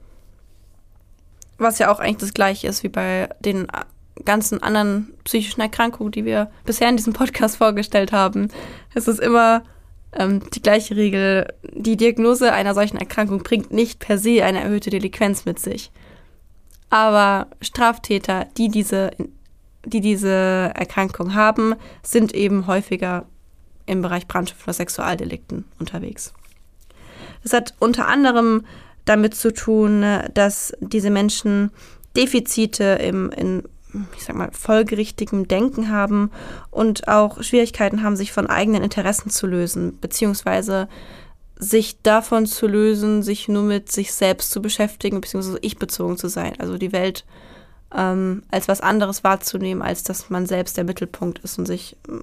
Was 1.59 1.79
ja 1.79 1.93
auch 1.93 2.01
eigentlich 2.01 2.19
das 2.19 2.35
gleiche 2.35 2.69
ist 2.69 2.83
wie 2.83 2.89
bei 2.89 3.29
den 3.41 3.67
ganzen 4.25 4.63
anderen 4.63 5.15
psychischen 5.25 5.61
Erkrankungen, 5.61 6.13
die 6.13 6.25
wir 6.25 6.51
bisher 6.65 6.89
in 6.89 6.97
diesem 6.97 7.13
Podcast 7.13 7.57
vorgestellt 7.57 8.13
haben. 8.13 8.49
Es 8.95 9.09
ist 9.09 9.21
immer 9.21 9.63
die 10.19 10.63
gleiche 10.63 10.97
Regel. 10.97 11.53
Die 11.75 11.97
Diagnose 11.97 12.53
einer 12.53 12.75
solchen 12.75 12.99
Erkrankung 12.99 13.43
bringt 13.43 13.73
nicht 13.73 13.99
per 13.99 14.19
se 14.19 14.45
eine 14.45 14.61
erhöhte 14.61 14.91
Delinquenz 14.91 15.45
mit 15.45 15.59
sich. 15.59 15.91
Aber 16.91 17.47
Straftäter, 17.63 18.47
die 18.59 18.69
diese, 18.69 19.13
die 19.87 20.01
diese 20.01 20.29
Erkrankung 20.75 21.35
haben, 21.35 21.75
sind 22.03 22.35
eben 22.35 22.67
häufiger 22.67 23.25
im 23.87 24.03
Bereich 24.03 24.29
Brandstiftung 24.29 24.65
oder 24.65 24.75
Sexualdelikten 24.75 25.65
unterwegs. 25.79 26.35
Das 27.43 27.55
hat 27.55 27.75
unter 27.79 28.07
anderem 28.07 28.65
damit 29.05 29.35
zu 29.35 29.53
tun, 29.53 30.05
dass 30.35 30.75
diese 30.81 31.11
Menschen 31.11 31.71
Defizite 32.17 32.85
im, 33.03 33.31
in 33.31 33.63
ich 34.17 34.25
sag 34.25 34.37
mal, 34.37 34.51
folgerichtigem 34.53 35.49
Denken 35.49 35.91
haben 35.91 36.31
und 36.71 37.09
auch 37.09 37.43
Schwierigkeiten 37.43 38.03
haben, 38.03 38.17
sich 38.17 38.33
von 38.33 38.47
eigenen 38.47 38.83
Interessen 38.83 39.31
zu 39.31 39.47
lösen, 39.47 39.99
beziehungsweise 40.01 40.89
sich 41.57 42.03
davon 42.03 42.47
zu 42.47 42.67
lösen, 42.67 43.23
sich 43.23 43.49
nur 43.49 43.63
mit 43.63 43.91
sich 43.91 44.13
selbst 44.13 44.51
zu 44.51 44.61
beschäftigen, 44.61 45.21
beziehungsweise 45.21 45.59
ich-bezogen 45.63 46.17
zu 46.17 46.29
sein. 46.29 46.55
Also 46.59 46.77
die 46.77 46.93
Welt 46.93 47.25
ähm, 47.95 48.43
als 48.51 48.69
was 48.69 48.81
anderes 48.81 49.23
wahrzunehmen, 49.23 49.83
als 49.83 50.03
dass 50.03 50.31
man 50.31 50.47
selbst 50.47 50.77
der 50.77 50.85
Mittelpunkt 50.85 51.39
ist 51.41 51.59
und 51.59 51.67
sich 51.67 51.97
mm, 52.09 52.21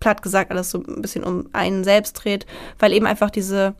platt 0.00 0.22
gesagt 0.22 0.50
alles 0.50 0.70
so 0.70 0.82
ein 0.82 1.02
bisschen 1.02 1.24
um 1.24 1.48
einen 1.52 1.84
selbst 1.84 2.14
dreht, 2.14 2.46
weil 2.78 2.92
eben 2.92 3.06
einfach 3.06 3.30
diese 3.30 3.74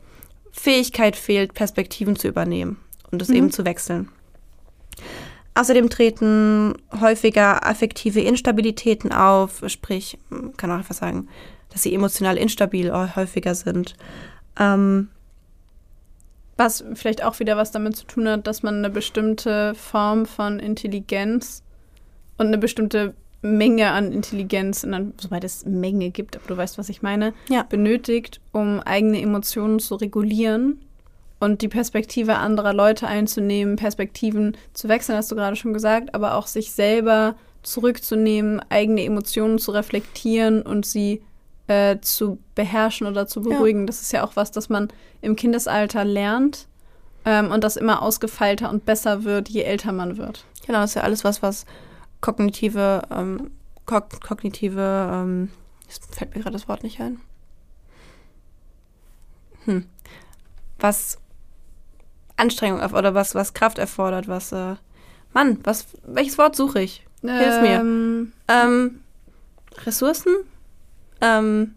Fähigkeit 0.51 1.15
fehlt, 1.15 1.53
Perspektiven 1.53 2.15
zu 2.15 2.27
übernehmen 2.27 2.77
und 3.11 3.21
es 3.21 3.29
mhm. 3.29 3.35
eben 3.35 3.51
zu 3.51 3.65
wechseln. 3.65 4.09
Außerdem 5.53 5.89
treten 5.89 6.75
häufiger 6.99 7.65
affektive 7.67 8.21
Instabilitäten 8.21 9.11
auf, 9.11 9.63
sprich, 9.67 10.17
kann 10.57 10.71
auch 10.71 10.77
einfach 10.77 10.95
sagen, 10.95 11.27
dass 11.69 11.83
sie 11.83 11.93
emotional 11.93 12.37
instabil 12.37 12.91
häufiger 13.15 13.53
sind. 13.55 13.95
Ähm, 14.59 15.09
was 16.57 16.83
vielleicht 16.93 17.23
auch 17.23 17.39
wieder 17.39 17.57
was 17.57 17.71
damit 17.71 17.95
zu 17.95 18.05
tun 18.05 18.27
hat, 18.29 18.47
dass 18.47 18.63
man 18.63 18.75
eine 18.75 18.89
bestimmte 18.89 19.73
Form 19.75 20.25
von 20.25 20.59
Intelligenz 20.59 21.63
und 22.37 22.47
eine 22.47 22.57
bestimmte 22.57 23.13
Menge 23.41 23.91
an 23.91 24.11
Intelligenz, 24.11 24.81
soweit 25.17 25.43
es 25.43 25.65
Menge 25.65 26.11
gibt, 26.11 26.35
aber 26.35 26.47
du 26.47 26.57
weißt, 26.57 26.77
was 26.77 26.89
ich 26.89 27.01
meine, 27.01 27.33
ja. 27.49 27.63
benötigt, 27.63 28.39
um 28.51 28.79
eigene 28.79 29.19
Emotionen 29.21 29.79
zu 29.79 29.95
regulieren 29.95 30.79
und 31.41 31.63
die 31.63 31.67
Perspektive 31.67 32.37
anderer 32.37 32.71
Leute 32.71 33.07
einzunehmen, 33.07 33.75
Perspektiven 33.75 34.55
zu 34.73 34.87
wechseln, 34.87 35.17
hast 35.17 35.31
du 35.31 35.35
gerade 35.35 35.55
schon 35.55 35.73
gesagt, 35.73 36.13
aber 36.13 36.35
auch 36.35 36.45
sich 36.45 36.71
selber 36.71 37.35
zurückzunehmen, 37.63 38.61
eigene 38.69 39.03
Emotionen 39.03 39.57
zu 39.57 39.71
reflektieren 39.71 40.61
und 40.61 40.85
sie 40.85 41.23
äh, 41.65 41.99
zu 41.99 42.37
beherrschen 42.53 43.07
oder 43.07 43.25
zu 43.25 43.41
beruhigen. 43.41 43.81
Ja. 43.81 43.85
Das 43.87 44.01
ist 44.01 44.13
ja 44.13 44.23
auch 44.23 44.35
was, 44.35 44.51
das 44.51 44.69
man 44.69 44.89
im 45.21 45.35
Kindesalter 45.35 46.05
lernt 46.05 46.67
ähm, 47.25 47.51
und 47.51 47.63
das 47.63 47.75
immer 47.75 48.03
ausgefeilter 48.03 48.69
und 48.69 48.85
besser 48.85 49.23
wird, 49.23 49.49
je 49.49 49.63
älter 49.63 49.91
man 49.93 50.17
wird. 50.17 50.45
Genau, 50.67 50.81
das 50.81 50.91
ist 50.91 50.95
ja 50.95 51.01
alles 51.01 51.23
was, 51.23 51.41
was 51.41 51.65
kognitive, 52.21 53.01
ähm, 53.11 53.49
kog 53.87 54.21
kognitive, 54.21 55.09
ähm, 55.11 55.49
jetzt 55.87 56.15
fällt 56.15 56.35
mir 56.35 56.41
gerade 56.41 56.53
das 56.53 56.67
Wort 56.67 56.83
nicht 56.83 57.01
ein. 57.01 57.19
Hm. 59.65 59.85
Was 60.79 61.17
Anstrengung 62.41 62.81
oder 62.81 63.13
was, 63.13 63.35
was 63.35 63.53
Kraft 63.53 63.77
erfordert, 63.77 64.27
was, 64.27 64.51
äh, 64.51 64.75
Mann, 65.33 65.59
was, 65.63 65.85
welches 66.03 66.37
Wort 66.37 66.55
suche 66.55 66.81
ich? 66.81 67.05
Hilf 67.21 67.61
mir. 67.61 67.79
Ähm, 67.79 68.33
ähm, 68.47 69.01
Ressourcen? 69.85 70.33
Ähm, 71.21 71.75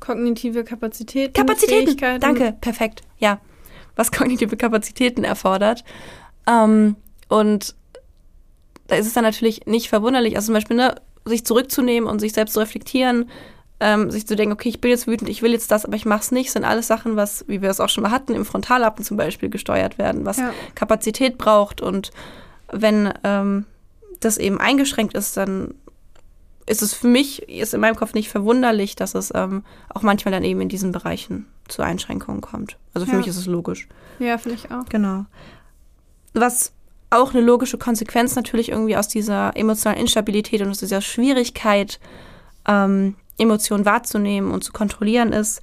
kognitive 0.00 0.64
Kapazitäten. 0.64 1.32
Kapazitäten, 1.32 2.20
danke, 2.20 2.56
perfekt, 2.60 3.02
ja. 3.18 3.40
Was 3.96 4.10
kognitive 4.12 4.56
Kapazitäten 4.56 5.24
erfordert. 5.24 5.84
Ähm, 6.46 6.96
und 7.28 7.74
da 8.88 8.96
ist 8.96 9.06
es 9.06 9.14
dann 9.14 9.24
natürlich 9.24 9.66
nicht 9.66 9.88
verwunderlich, 9.88 10.36
also 10.36 10.46
zum 10.46 10.54
Beispiel, 10.54 10.76
ne, 10.76 10.96
sich 11.24 11.46
zurückzunehmen 11.46 12.08
und 12.08 12.18
sich 12.18 12.32
selbst 12.32 12.54
zu 12.54 12.60
reflektieren, 12.60 13.30
ähm, 13.80 14.10
sich 14.10 14.26
zu 14.26 14.36
denken, 14.36 14.52
okay, 14.52 14.68
ich 14.68 14.80
bin 14.80 14.90
jetzt 14.90 15.06
wütend, 15.06 15.28
ich 15.28 15.42
will 15.42 15.52
jetzt 15.52 15.70
das, 15.70 15.84
aber 15.84 15.96
ich 15.96 16.06
mach's 16.06 16.30
nicht, 16.30 16.50
sind 16.52 16.64
alles 16.64 16.86
Sachen, 16.86 17.16
was, 17.16 17.44
wie 17.48 17.60
wir 17.60 17.70
es 17.70 17.80
auch 17.80 17.88
schon 17.88 18.02
mal 18.02 18.10
hatten, 18.10 18.34
im 18.34 18.44
Frontallappen 18.44 19.04
zum 19.04 19.16
Beispiel 19.16 19.48
gesteuert 19.50 19.98
werden, 19.98 20.24
was 20.24 20.38
ja. 20.38 20.52
Kapazität 20.74 21.38
braucht 21.38 21.80
und 21.80 22.10
wenn 22.72 23.12
ähm, 23.24 23.66
das 24.20 24.38
eben 24.38 24.58
eingeschränkt 24.58 25.14
ist, 25.14 25.36
dann 25.36 25.74
ist 26.66 26.80
es 26.82 26.94
für 26.94 27.08
mich, 27.08 27.48
ist 27.48 27.74
in 27.74 27.80
meinem 27.80 27.96
Kopf 27.96 28.14
nicht 28.14 28.30
verwunderlich, 28.30 28.96
dass 28.96 29.14
es 29.14 29.30
ähm, 29.34 29.64
auch 29.92 30.02
manchmal 30.02 30.32
dann 30.32 30.44
eben 30.44 30.60
in 30.62 30.68
diesen 30.70 30.92
Bereichen 30.92 31.46
zu 31.68 31.82
Einschränkungen 31.82 32.40
kommt. 32.40 32.78
Also 32.94 33.04
für 33.06 33.12
Ja. 33.12 33.18
mich 33.18 33.26
ist 33.26 33.36
es 33.36 33.46
logisch. 33.46 33.86
Ja, 34.18 34.38
finde 34.38 34.56
ich 34.56 34.70
auch. 34.70 34.86
Genau. 34.88 35.26
Was 36.32 36.72
auch 37.10 37.32
eine 37.34 37.42
logische 37.42 37.76
Konsequenz 37.78 38.34
natürlich 38.34 38.70
irgendwie 38.70 38.96
aus 38.96 39.08
dieser 39.08 39.56
emotionalen 39.56 40.00
Instabilität 40.00 40.62
und 40.62 40.70
aus 40.70 40.78
dieser 40.78 41.00
Schwierigkeit, 41.02 42.00
ähm, 42.66 43.14
Emotionen 43.38 43.84
wahrzunehmen 43.84 44.50
und 44.50 44.62
zu 44.62 44.72
kontrollieren 44.72 45.32
ist, 45.32 45.60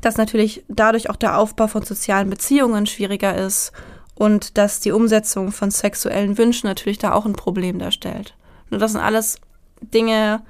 dass 0.00 0.16
natürlich 0.16 0.64
dadurch 0.68 1.10
auch 1.10 1.16
der 1.16 1.38
Aufbau 1.38 1.66
von 1.66 1.82
sozialen 1.82 2.30
Beziehungen 2.30 2.86
schwieriger 2.86 3.36
ist 3.36 3.72
und 4.14 4.58
dass 4.58 4.80
die 4.80 4.92
Umsetzung 4.92 5.52
von 5.52 5.70
sexuellen 5.70 6.38
Wünschen 6.38 6.66
natürlich 6.66 6.98
da 6.98 7.12
auch 7.12 7.26
ein 7.26 7.32
Problem 7.32 7.78
darstellt. 7.78 8.34
Nur 8.70 8.80
das 8.80 8.92
sind 8.92 9.00
alles 9.00 9.38
Dinge, 9.80 10.42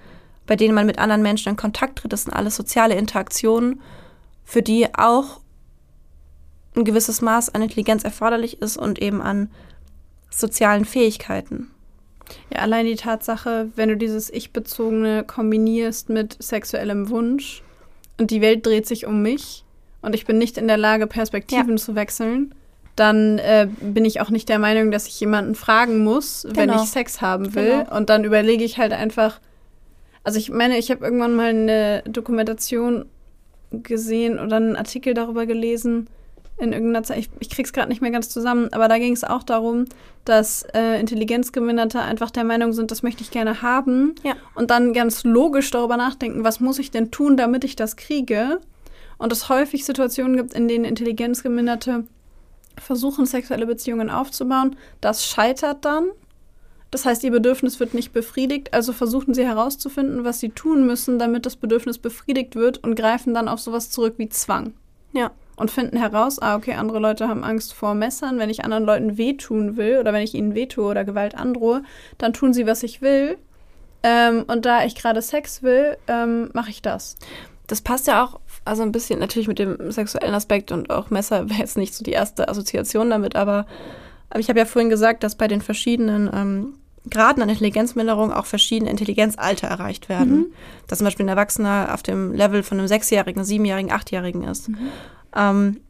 bei 0.46 0.56
denen 0.56 0.74
man 0.74 0.86
mit 0.86 0.98
anderen 0.98 1.22
Menschen 1.22 1.50
in 1.50 1.56
Kontakt 1.56 2.00
tritt. 2.00 2.12
Das 2.12 2.24
sind 2.24 2.32
alles 2.32 2.56
soziale 2.56 2.94
Interaktionen, 2.94 3.80
für 4.44 4.62
die 4.62 4.92
auch 4.94 5.40
ein 6.76 6.84
gewisses 6.84 7.20
Maß 7.20 7.54
an 7.54 7.62
Intelligenz 7.62 8.04
erforderlich 8.04 8.60
ist 8.60 8.76
und 8.76 9.00
eben 9.00 9.22
an 9.22 9.50
sozialen 10.30 10.84
Fähigkeiten. 10.84 11.70
Ja, 12.52 12.60
allein 12.60 12.86
die 12.86 12.96
Tatsache, 12.96 13.68
wenn 13.76 13.88
du 13.88 13.96
dieses 13.96 14.30
Ich-Bezogene 14.30 15.24
kombinierst 15.24 16.08
mit 16.08 16.36
sexuellem 16.42 17.08
Wunsch 17.10 17.62
und 18.18 18.30
die 18.30 18.40
Welt 18.40 18.64
dreht 18.66 18.86
sich 18.86 19.06
um 19.06 19.22
mich 19.22 19.64
und 20.02 20.14
ich 20.14 20.24
bin 20.26 20.38
nicht 20.38 20.58
in 20.58 20.68
der 20.68 20.76
Lage, 20.76 21.06
Perspektiven 21.06 21.78
zu 21.78 21.94
wechseln, 21.94 22.54
dann 22.96 23.38
äh, 23.38 23.68
bin 23.80 24.04
ich 24.04 24.20
auch 24.20 24.30
nicht 24.30 24.48
der 24.48 24.58
Meinung, 24.58 24.90
dass 24.90 25.06
ich 25.06 25.18
jemanden 25.20 25.54
fragen 25.54 26.04
muss, 26.04 26.44
wenn 26.50 26.68
Genau. 26.68 26.82
ich 26.82 26.90
Sex 26.90 27.20
haben 27.20 27.54
will. 27.54 27.84
Genau. 27.84 27.96
Und 27.96 28.10
dann 28.10 28.24
überlege 28.24 28.64
ich 28.64 28.78
halt 28.78 28.92
einfach. 28.92 29.40
Also 30.22 30.38
ich 30.38 30.50
meine, 30.50 30.76
ich 30.76 30.90
habe 30.90 31.02
irgendwann 31.04 31.34
mal 31.34 31.48
eine 31.50 32.02
Dokumentation 32.06 33.06
gesehen 33.70 34.38
oder 34.38 34.56
einen 34.56 34.76
Artikel 34.76 35.14
darüber 35.14 35.46
gelesen 35.46 36.08
in 36.60 36.72
irgendeiner 36.72 37.02
Zeit. 37.02 37.18
Ich, 37.18 37.30
ich 37.40 37.50
krieg's 37.50 37.72
gerade 37.72 37.88
nicht 37.88 38.02
mehr 38.02 38.10
ganz 38.10 38.28
zusammen, 38.28 38.68
aber 38.72 38.88
da 38.88 38.98
ging 38.98 39.12
es 39.12 39.24
auch 39.24 39.42
darum, 39.42 39.86
dass 40.24 40.62
äh, 40.74 41.00
Intelligenzgeminderte 41.00 42.00
einfach 42.00 42.30
der 42.30 42.44
Meinung 42.44 42.72
sind, 42.72 42.90
das 42.90 43.02
möchte 43.02 43.22
ich 43.22 43.30
gerne 43.30 43.62
haben. 43.62 44.14
Ja. 44.22 44.34
Und 44.54 44.70
dann 44.70 44.92
ganz 44.92 45.24
logisch 45.24 45.70
darüber 45.70 45.96
nachdenken, 45.96 46.44
was 46.44 46.60
muss 46.60 46.78
ich 46.78 46.90
denn 46.90 47.10
tun, 47.10 47.36
damit 47.36 47.64
ich 47.64 47.76
das 47.76 47.96
kriege. 47.96 48.60
Und 49.18 49.32
es 49.32 49.48
häufig 49.48 49.84
Situationen 49.84 50.36
gibt, 50.36 50.54
in 50.54 50.68
denen 50.68 50.84
Intelligenzgeminderte 50.84 52.04
versuchen, 52.78 53.26
sexuelle 53.26 53.66
Beziehungen 53.66 54.10
aufzubauen. 54.10 54.76
Das 55.00 55.26
scheitert 55.26 55.84
dann. 55.84 56.08
Das 56.90 57.04
heißt, 57.04 57.22
ihr 57.22 57.30
Bedürfnis 57.30 57.78
wird 57.78 57.94
nicht 57.94 58.12
befriedigt, 58.12 58.74
also 58.74 58.92
versuchen 58.92 59.32
sie 59.32 59.44
herauszufinden, 59.44 60.24
was 60.24 60.40
sie 60.40 60.48
tun 60.48 60.86
müssen, 60.86 61.18
damit 61.18 61.46
das 61.46 61.56
Bedürfnis 61.56 61.98
befriedigt 61.98 62.56
wird 62.56 62.78
und 62.78 62.96
greifen 62.96 63.32
dann 63.32 63.46
auf 63.46 63.60
sowas 63.60 63.90
zurück 63.90 64.14
wie 64.16 64.28
Zwang. 64.28 64.74
Ja. 65.12 65.30
Und 65.60 65.70
finden 65.70 65.98
heraus, 65.98 66.38
ah, 66.38 66.56
okay, 66.56 66.72
andere 66.72 67.00
Leute 67.00 67.28
haben 67.28 67.44
Angst 67.44 67.74
vor 67.74 67.94
Messern. 67.94 68.38
Wenn 68.38 68.48
ich 68.48 68.64
anderen 68.64 68.86
Leuten 68.86 69.18
wehtun 69.18 69.76
will 69.76 69.98
oder 69.98 70.14
wenn 70.14 70.22
ich 70.22 70.34
ihnen 70.34 70.54
wehtue 70.54 70.86
oder 70.86 71.04
Gewalt 71.04 71.34
androhe, 71.34 71.82
dann 72.16 72.32
tun 72.32 72.54
sie, 72.54 72.66
was 72.66 72.82
ich 72.82 73.02
will. 73.02 73.36
Ähm, 74.02 74.44
und 74.46 74.64
da 74.64 74.86
ich 74.86 74.94
gerade 74.94 75.20
Sex 75.20 75.62
will, 75.62 75.98
ähm, 76.08 76.48
mache 76.54 76.70
ich 76.70 76.80
das. 76.80 77.16
Das 77.66 77.82
passt 77.82 78.06
ja 78.06 78.24
auch, 78.24 78.40
also 78.64 78.82
ein 78.82 78.90
bisschen 78.90 79.18
natürlich 79.18 79.48
mit 79.48 79.58
dem 79.58 79.90
sexuellen 79.92 80.34
Aspekt 80.34 80.72
und 80.72 80.88
auch 80.88 81.10
Messer 81.10 81.50
wäre 81.50 81.60
jetzt 81.60 81.76
nicht 81.76 81.94
so 81.94 82.02
die 82.02 82.12
erste 82.12 82.48
Assoziation 82.48 83.10
damit, 83.10 83.36
aber, 83.36 83.66
ich 84.38 84.48
habe 84.48 84.60
ja 84.60 84.64
vorhin 84.64 84.88
gesagt, 84.88 85.24
dass 85.24 85.34
bei 85.34 85.46
den 85.46 85.60
verschiedenen 85.60 86.30
ähm, 86.32 86.74
Graden 87.08 87.42
an 87.42 87.48
Intelligenzminderung 87.48 88.32
auch 88.32 88.46
verschiedene 88.46 88.90
Intelligenzalter 88.90 89.68
erreicht 89.68 90.08
werden. 90.08 90.36
Mhm. 90.36 90.46
Dass 90.86 90.98
zum 90.98 91.06
Beispiel 91.06 91.24
ein 91.24 91.30
Erwachsener 91.30 91.90
auf 91.94 92.02
dem 92.02 92.32
Level 92.34 92.62
von 92.62 92.78
einem 92.78 92.88
Sechsjährigen, 92.88 93.44
Siebenjährigen, 93.44 93.90
Achtjährigen 93.90 94.44
ist. 94.44 94.70
Ähm, 95.34 95.80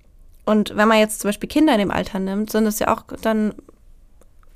und 0.44 0.76
wenn 0.76 0.88
man 0.88 0.98
jetzt 0.98 1.20
zum 1.20 1.28
Beispiel 1.28 1.48
Kinder 1.48 1.72
in 1.72 1.80
dem 1.80 1.90
Alter 1.90 2.18
nimmt, 2.18 2.50
sind 2.50 2.66
es 2.66 2.78
ja 2.78 2.92
auch 2.94 3.04
dann 3.22 3.54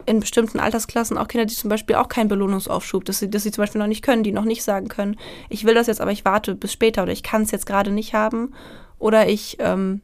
in 0.07 0.21
bestimmten 0.21 0.61
Altersklassen 0.61 1.17
auch 1.17 1.29
Kinder, 1.29 1.47
die 1.47 1.55
zum 1.55 1.71
Beispiel 1.71 1.97
auch 1.97 2.09
keinen 2.09 2.29
Belohnungsaufschub, 2.29 3.05
dass 3.05 3.19
sie, 3.19 3.31
dass 3.31 3.43
sie 3.43 3.51
zum 3.51 3.63
Beispiel 3.63 3.81
noch 3.81 3.89
nicht 3.89 4.03
können, 4.03 4.23
die 4.23 4.33
noch 4.33 4.45
nicht 4.45 4.63
sagen 4.63 4.89
können, 4.89 5.17
ich 5.49 5.65
will 5.65 5.75
das 5.75 5.87
jetzt, 5.87 6.01
aber 6.01 6.13
ich 6.13 6.25
warte 6.25 6.55
bis 6.55 6.73
später 6.73 7.03
oder 7.03 7.13
ich 7.13 7.23
kann 7.23 7.43
es 7.43 7.51
jetzt 7.51 7.67
gerade 7.67 7.91
nicht 7.91 8.15
haben 8.15 8.53
oder 8.99 9.29
ich 9.29 9.57
ähm, 9.61 10.03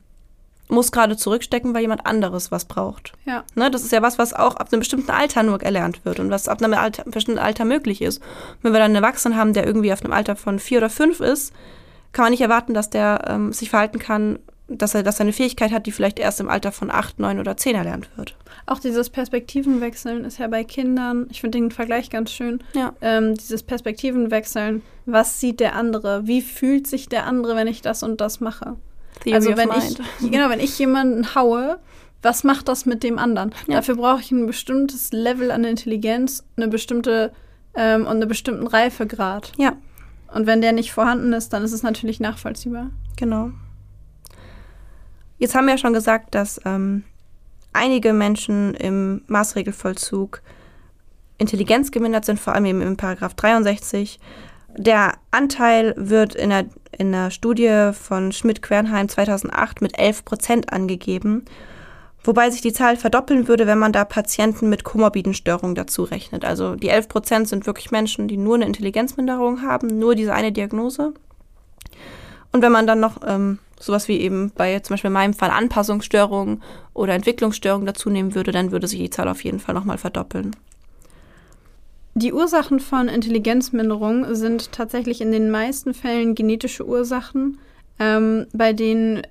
muss 0.71 0.93
gerade 0.93 1.17
zurückstecken, 1.17 1.75
weil 1.75 1.83
jemand 1.83 2.07
anderes 2.07 2.51
was 2.51 2.65
braucht. 2.65 3.13
Ja. 3.25 3.45
Ne, 3.55 3.71
das 3.71 3.83
ist 3.83 3.93
ja 3.93 4.03
was, 4.03 4.19
was 4.19 4.33
auch 4.35 4.57
ab 4.57 4.69
einem 4.73 4.81
bestimmten 4.81 5.11
Alter 5.11 5.43
nur 5.43 5.61
erlernt 5.63 6.05
wird 6.05 6.21
und 6.21 6.31
was 6.31 6.49
ab 6.49 6.63
einem 6.63 6.75
Alter, 6.75 7.05
bestimmten 7.05 7.39
Alter 7.41 7.65
möglich 7.65 8.03
ist. 8.03 8.19
Und 8.23 8.65
wenn 8.65 8.73
wir 8.73 8.79
dann 8.81 8.95
einen 8.95 9.03
Erwachsenen 9.03 9.37
haben, 9.39 9.53
der 9.53 9.67
irgendwie 9.67 9.93
auf 9.93 10.03
einem 10.05 10.13
Alter 10.13 10.37
von 10.37 10.59
vier 10.59 10.79
oder 10.79 10.91
fünf 10.91 11.21
ist, 11.21 11.53
kann 12.13 12.25
man 12.25 12.33
nicht 12.33 12.41
erwarten, 12.43 12.75
dass 12.75 12.91
der 12.91 13.25
ähm, 13.29 13.53
sich 13.53 13.71
verhalten 13.71 13.99
kann, 13.99 14.39
dass 14.73 14.95
er, 14.95 15.03
dass 15.03 15.19
er 15.19 15.23
eine 15.23 15.33
Fähigkeit 15.33 15.73
hat, 15.73 15.87
die 15.87 15.93
vielleicht 15.93 16.19
erst 16.21 16.39
im 16.41 16.49
Alter 16.49 16.71
von 16.71 16.91
acht, 16.93 17.19
neun 17.19 17.41
oder 17.41 17.57
zehn 17.57 17.75
erlernt 17.75 18.09
wird. 18.17 18.37
Auch 18.67 18.79
dieses 18.79 19.11
Perspektivenwechseln 19.11 20.25
ist 20.25 20.39
ja 20.39 20.47
bei 20.47 20.63
Kindern, 20.63 21.27
ich 21.31 21.41
finde 21.41 21.59
den 21.59 21.71
Vergleich 21.73 22.09
ganz 22.11 22.31
schön, 22.31 22.63
Ja. 22.75 22.93
ähm, 23.01 23.35
dieses 23.35 23.65
Perspektivenwechseln, 23.65 24.83
was 25.07 25.41
sieht 25.41 25.59
der 25.61 25.75
andere? 25.75 26.27
Wie 26.27 26.41
fühlt 26.41 26.87
sich 26.87 27.09
der 27.09 27.27
andere, 27.27 27.57
wenn 27.57 27.67
ich 27.67 27.83
das 27.83 28.03
und 28.05 28.21
das 28.21 28.39
mache? 28.41 28.77
Theory 29.21 29.35
also 29.35 29.57
wenn 29.57 29.71
ich, 29.71 30.31
genau, 30.31 30.51
wenn 30.51 30.61
ich 30.61 30.79
jemanden 30.79 31.35
haue, 31.35 31.79
was 32.23 32.45
macht 32.45 32.69
das 32.69 32.87
mit 32.87 33.03
dem 33.03 33.19
anderen? 33.19 33.55
Ja. 33.67 33.77
Dafür 33.77 33.97
brauche 33.97 34.21
ich 34.21 34.31
ein 34.31 34.47
bestimmtes 34.47 35.13
Level 35.13 35.51
an 35.51 35.65
Intelligenz, 35.65 36.45
eine 36.57 36.69
bestimmte 36.69 37.33
ähm, 37.75 38.03
und 38.03 38.09
einen 38.09 38.29
bestimmten 38.29 38.67
Reifegrad. 38.67 39.53
Ja, 39.57 39.75
Und 40.35 40.47
wenn 40.47 40.61
der 40.61 40.73
nicht 40.73 40.93
vorhanden 40.93 41.33
ist, 41.33 41.53
dann 41.53 41.65
ist 41.65 41.73
es 41.73 41.83
natürlich 41.83 42.21
nachvollziehbar. 42.21 42.91
genau. 43.17 43.51
Jetzt 45.39 45.55
haben 45.55 45.65
wir 45.65 45.73
ja 45.73 45.79
schon 45.79 45.95
gesagt, 45.95 46.35
dass 46.35 46.61
ähm, 46.67 47.03
einige 47.73 48.13
Menschen 48.13 48.75
im 48.75 49.23
Maßregelvollzug 49.27 50.43
intelligenzgemindert 51.39 52.27
sind, 52.27 52.39
vor 52.39 52.55
allem 52.55 52.67
eben 52.67 52.83
im 52.83 52.99
Paragraph 52.99 53.33
63. 53.33 54.21
Der 54.77 55.15
Anteil 55.31 55.95
wird 55.97 56.35
in 56.35 56.51
der, 56.51 56.67
in 56.97 57.13
der 57.13 57.31
Studie 57.31 57.91
von 57.93 58.33
Schmidt-Quernheim 58.33 59.09
2008 59.09 59.83
mit 59.83 59.99
11 59.99 60.25
Prozent 60.25 60.73
angegeben, 60.73 61.45
wobei 62.23 62.51
sich 62.51 62.61
die 62.61 62.73
Zahl 62.73 62.97
verdoppeln 62.97 63.49
würde, 63.49 63.67
wenn 63.67 63.79
man 63.79 63.93
da 63.93 64.05
Patienten 64.05 64.69
mit 64.69 64.85
komorbiden 64.85 65.35
Störungen 65.35 65.75
dazu 65.75 66.05
rechnet. 66.05 66.45
Also 66.45 66.77
die 66.77 66.89
11 66.89 67.09
Prozent 67.09 67.49
sind 67.49 67.67
wirklich 67.67 67.91
Menschen, 67.91 68.29
die 68.29 68.37
nur 68.37 68.55
eine 68.55 68.67
Intelligenzminderung 68.67 69.63
haben, 69.63 69.99
nur 69.99 70.15
diese 70.15 70.35
eine 70.35 70.53
Diagnose. 70.53 71.15
Und 72.53 72.63
wenn 72.63 72.73
man 72.73 72.87
dann 72.87 73.01
noch 73.01 73.21
ähm, 73.27 73.59
sowas 73.79 74.09
wie 74.09 74.19
eben 74.19 74.53
bei 74.55 74.79
zum 74.81 74.95
Beispiel 74.95 75.09
in 75.09 75.15
meinem 75.15 75.35
Fall 75.35 75.51
Anpassungsstörungen 75.51 76.63
oder 76.95 77.15
Entwicklungsstörungen 77.15 77.87
dazu 77.87 78.11
nehmen 78.11 78.35
würde, 78.35 78.53
dann 78.53 78.73
würde 78.73 78.87
sich 78.87 79.01
die 79.01 79.11
Zahl 79.11 79.29
auf 79.29 79.43
jeden 79.45 79.61
Fall 79.61 79.75
nochmal 79.75 79.99
verdoppeln. 79.99 80.55
Die 82.15 82.33
Ursachen 82.33 82.81
von 82.81 83.09
Intelligenzminderung 83.09 84.35
sind 84.35 84.73
tatsächlich 84.73 85.21
in 85.21 85.31
den 85.31 85.51
meisten 85.51 85.95
Fällen 85.95 86.35
genetische 86.35 86.87
Ursachen, 86.87 87.59
ähm, 87.99 88.47
bei 88.53 88.73
denen 88.73 89.23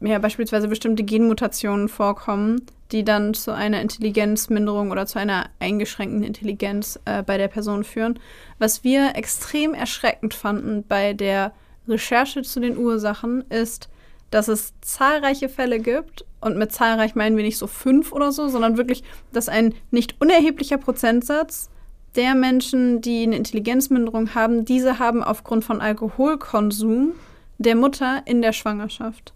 ja 0.00 0.18
beispielsweise 0.18 0.68
bestimmte 0.68 1.04
Genmutationen 1.04 1.88
vorkommen, 1.88 2.62
die 2.92 3.04
dann 3.04 3.32
zu 3.34 3.52
einer 3.52 3.80
Intelligenzminderung 3.80 4.90
oder 4.90 5.06
zu 5.06 5.18
einer 5.18 5.46
eingeschränkten 5.60 6.22
Intelligenz 6.22 7.00
äh, 7.04 7.22
bei 7.22 7.38
der 7.38 7.48
Person 7.48 7.84
führen. 7.84 8.18
Was 8.58 8.84
wir 8.84 9.14
extrem 9.14 9.72
erschreckend 9.72 10.34
fanden 10.34 10.84
bei 10.86 11.12
der 11.12 11.52
Recherche 11.88 12.42
zu 12.42 12.60
den 12.60 12.76
Ursachen 12.76 13.44
ist, 13.50 13.88
dass 14.30 14.48
es 14.48 14.74
zahlreiche 14.80 15.48
Fälle 15.48 15.78
gibt, 15.78 16.24
und 16.40 16.58
mit 16.58 16.70
zahlreich 16.70 17.14
meinen 17.14 17.36
wir 17.36 17.42
nicht 17.42 17.58
so 17.58 17.66
fünf 17.66 18.12
oder 18.12 18.30
so, 18.30 18.48
sondern 18.48 18.76
wirklich, 18.76 19.02
dass 19.32 19.48
ein 19.48 19.74
nicht 19.90 20.20
unerheblicher 20.20 20.78
Prozentsatz 20.78 21.70
der 22.16 22.34
Menschen, 22.34 23.00
die 23.00 23.22
eine 23.22 23.36
Intelligenzminderung 23.36 24.34
haben, 24.34 24.64
diese 24.64 24.98
haben 24.98 25.22
aufgrund 25.22 25.64
von 25.64 25.80
Alkoholkonsum 25.80 27.12
der 27.58 27.76
Mutter 27.76 28.22
in 28.24 28.42
der 28.42 28.52
Schwangerschaft. 28.52 29.32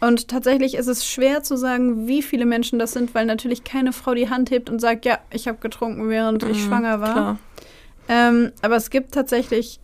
Und 0.00 0.28
tatsächlich 0.28 0.74
ist 0.74 0.86
es 0.86 1.06
schwer 1.06 1.42
zu 1.42 1.56
sagen, 1.56 2.06
wie 2.06 2.22
viele 2.22 2.44
Menschen 2.44 2.78
das 2.78 2.92
sind, 2.92 3.14
weil 3.14 3.24
natürlich 3.26 3.64
keine 3.64 3.92
Frau 3.92 4.14
die 4.14 4.28
Hand 4.28 4.50
hebt 4.50 4.68
und 4.68 4.80
sagt, 4.80 5.06
ja, 5.06 5.18
ich 5.30 5.48
habe 5.48 5.58
getrunken, 5.58 6.08
während 6.08 6.42
ich 6.42 6.58
Mhm, 6.58 6.68
schwanger 6.68 7.00
war. 7.00 7.38
Ähm, 8.08 8.52
aber 8.60 8.76
es 8.76 8.90
gibt 8.90 9.12
tatsächlich 9.14 9.80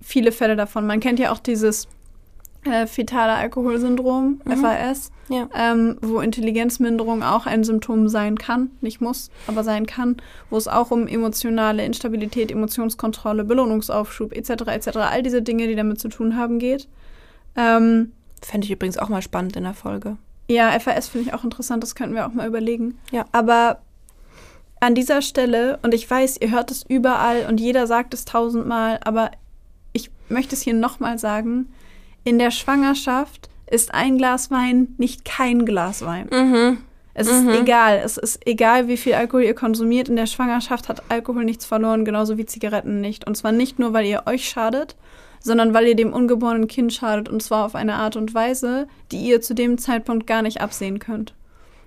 viele 0.00 0.32
Fälle 0.32 0.56
davon. 0.56 0.86
Man 0.86 1.00
kennt 1.00 1.18
ja 1.18 1.30
auch 1.30 1.40
dieses 1.40 1.88
äh, 2.64 2.86
fetale 2.86 3.32
Alkoholsyndrom, 3.34 4.40
Mhm. 4.44 4.52
FAS, 4.56 5.10
Ja. 5.28 5.48
ähm, 5.54 5.98
wo 6.00 6.20
Intelligenzminderung 6.20 7.22
auch 7.22 7.46
ein 7.46 7.64
Symptom 7.64 8.08
sein 8.08 8.38
kann, 8.38 8.70
nicht 8.80 9.00
muss, 9.00 9.30
aber 9.48 9.64
sein 9.64 9.86
kann, 9.86 10.16
wo 10.50 10.56
es 10.56 10.68
auch 10.68 10.90
um 10.90 11.06
emotionale 11.08 11.84
Instabilität, 11.84 12.52
Emotionskontrolle, 12.52 13.44
Belohnungsaufschub 13.44 14.32
etc. 14.32 14.50
etc. 14.68 14.88
all 14.98 15.22
diese 15.22 15.42
Dinge, 15.42 15.66
die 15.66 15.74
damit 15.74 15.98
zu 16.00 16.08
tun 16.08 16.36
haben, 16.36 16.58
geht. 16.58 16.88
Ähm, 17.56 18.12
Fände 18.40 18.64
ich 18.64 18.70
übrigens 18.72 18.98
auch 18.98 19.08
mal 19.08 19.22
spannend 19.22 19.56
in 19.56 19.64
der 19.64 19.74
Folge. 19.74 20.16
ja, 20.48 20.70
FAS 20.78 21.08
finde 21.08 21.28
ich 21.28 21.34
auch 21.34 21.44
interessant, 21.44 21.82
das 21.82 21.94
könnten 21.94 22.14
wir 22.14 22.26
auch 22.26 22.32
mal 22.34 22.46
überlegen. 22.46 22.98
Ja. 23.10 23.24
Aber 23.32 23.78
an 24.80 24.94
dieser 24.94 25.22
Stelle, 25.22 25.78
und 25.82 25.94
ich 25.94 26.10
weiß, 26.10 26.38
ihr 26.40 26.50
hört 26.50 26.70
es 26.70 26.84
überall 26.88 27.46
und 27.48 27.60
jeder 27.60 27.86
sagt 27.86 28.14
es 28.14 28.24
tausendmal, 28.24 28.98
aber 29.04 29.30
ich 29.92 30.10
möchte 30.28 30.54
es 30.54 30.62
hier 30.62 30.74
nochmal 30.74 31.18
sagen, 31.18 31.72
in 32.24 32.38
der 32.38 32.50
Schwangerschaft 32.50 33.48
ist 33.70 33.94
ein 33.94 34.18
Glas 34.18 34.50
Wein 34.50 34.94
nicht 34.98 35.24
kein 35.24 35.64
Glas 35.64 36.04
Wein. 36.04 36.28
Mhm. 36.30 36.78
Es 37.14 37.28
ist 37.28 37.46
egal. 37.46 38.00
Es 38.02 38.16
ist 38.16 38.46
egal, 38.46 38.88
wie 38.88 38.96
viel 38.96 39.14
Alkohol 39.14 39.42
ihr 39.42 39.54
konsumiert. 39.54 40.08
In 40.08 40.16
der 40.16 40.26
Schwangerschaft 40.26 40.88
hat 40.88 41.02
Alkohol 41.10 41.44
nichts 41.44 41.66
verloren, 41.66 42.04
genauso 42.04 42.38
wie 42.38 42.46
Zigaretten 42.46 43.00
nicht. 43.00 43.26
Und 43.26 43.36
zwar 43.36 43.52
nicht 43.52 43.78
nur, 43.78 43.92
weil 43.92 44.06
ihr 44.06 44.22
euch 44.26 44.48
schadet, 44.48 44.96
sondern 45.40 45.74
weil 45.74 45.88
ihr 45.88 45.96
dem 45.96 46.12
ungeborenen 46.12 46.68
Kind 46.68 46.92
schadet. 46.92 47.28
Und 47.28 47.42
zwar 47.42 47.66
auf 47.66 47.74
eine 47.74 47.94
Art 47.94 48.16
und 48.16 48.32
Weise, 48.34 48.86
die 49.10 49.18
ihr 49.18 49.42
zu 49.42 49.54
dem 49.54 49.76
Zeitpunkt 49.76 50.26
gar 50.26 50.42
nicht 50.42 50.62
absehen 50.62 50.98
könnt. 50.98 51.34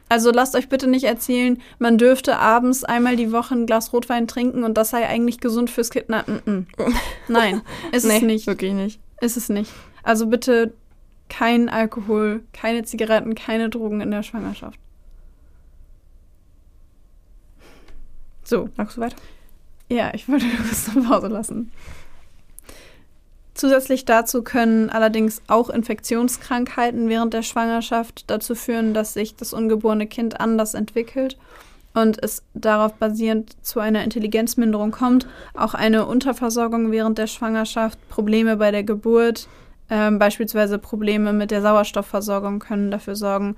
Also 0.08 0.30
lasst 0.32 0.56
euch 0.56 0.70
bitte 0.70 0.86
nicht 0.86 1.06
erzählen, 1.06 1.60
man 1.80 1.98
dürfte 1.98 2.38
abends 2.38 2.84
einmal 2.84 3.16
die 3.16 3.32
Woche 3.32 3.56
ein 3.56 3.66
Glas 3.66 3.92
Rotwein 3.92 4.28
trinken 4.28 4.64
und 4.64 4.76
das 4.76 4.92
sei 4.92 5.08
eigentlich 5.08 5.40
gesund 5.40 5.72
fürs 5.72 5.90
Kind. 5.90 6.06
Na, 6.10 6.24
mm. 6.28 6.68
Nein, 7.28 7.64
ist 7.92 8.06
nee, 8.06 8.18
es 8.18 8.22
nicht. 8.22 8.46
Wirklich 8.46 8.74
nicht. 8.74 9.00
Ist 9.20 9.36
es 9.36 9.50
nicht. 9.50 9.72
Also 10.06 10.28
bitte 10.28 10.72
kein 11.30 11.68
Alkohol, 11.68 12.44
keine 12.54 12.84
Zigaretten, 12.84 13.34
keine 13.34 13.70
Drogen 13.70 14.02
in 14.02 14.12
der 14.12 14.22
Schwangerschaft. 14.22 14.80
So. 18.44 18.70
Magst 18.78 18.98
du 18.98 19.02
weiter? 19.02 19.16
Ja, 19.90 20.14
ich 20.14 20.30
wollte 20.30 20.46
kurz 20.58 20.90
eine 20.90 21.08
Pause 21.08 21.28
lassen. 21.28 21.72
Zusätzlich 23.56 24.06
dazu 24.06 24.44
können 24.44 24.92
allerdings 24.92 25.42
auch 25.48 25.70
Infektionskrankheiten 25.70 27.10
während 27.10 27.34
der 27.34 27.42
Schwangerschaft 27.42 28.26
dazu 28.28 28.54
führen, 28.54 28.94
dass 28.94 29.14
sich 29.14 29.36
das 29.36 29.54
ungeborene 29.54 30.06
Kind 30.06 30.40
anders 30.40 30.76
entwickelt 30.76 31.38
und 31.96 32.22
es 32.22 32.44
darauf 32.54 32.94
basierend 32.96 33.56
zu 33.66 33.80
einer 33.80 34.04
Intelligenzminderung 34.04 34.92
kommt. 34.92 35.28
Auch 35.56 35.74
eine 35.74 36.06
Unterversorgung 36.06 36.92
während 36.92 37.18
der 37.18 37.28
Schwangerschaft, 37.28 37.98
Probleme 38.10 38.58
bei 38.58 38.70
der 38.70 38.84
Geburt, 38.84 39.48
ähm, 39.90 40.20
beispielsweise 40.20 40.80
Probleme 40.80 41.34
mit 41.34 41.52
der 41.52 41.62
Sauerstoffversorgung 41.62 42.60
können 42.60 42.92
dafür 42.92 43.16
sorgen, 43.16 43.56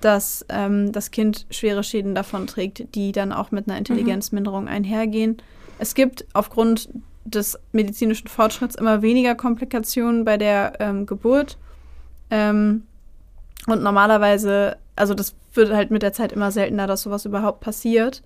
dass 0.00 0.44
ähm, 0.48 0.92
das 0.92 1.10
Kind 1.10 1.46
schwere 1.50 1.82
Schäden 1.82 2.14
davon 2.14 2.46
trägt, 2.46 2.94
die 2.94 3.12
dann 3.12 3.32
auch 3.32 3.50
mit 3.50 3.68
einer 3.68 3.78
Intelligenzminderung 3.78 4.68
einhergehen. 4.68 5.38
Es 5.78 5.94
gibt 5.94 6.26
aufgrund 6.32 6.88
des 7.24 7.58
medizinischen 7.72 8.28
Fortschritts 8.28 8.74
immer 8.74 9.02
weniger 9.02 9.34
Komplikationen 9.34 10.24
bei 10.24 10.36
der 10.36 10.74
ähm, 10.80 11.06
Geburt. 11.06 11.58
Ähm, 12.30 12.84
und 13.66 13.82
normalerweise, 13.82 14.76
also 14.96 15.14
das 15.14 15.34
wird 15.54 15.72
halt 15.72 15.90
mit 15.90 16.02
der 16.02 16.12
Zeit 16.12 16.32
immer 16.32 16.50
seltener, 16.50 16.86
dass 16.86 17.02
sowas 17.02 17.24
überhaupt 17.24 17.60
passiert. 17.60 18.22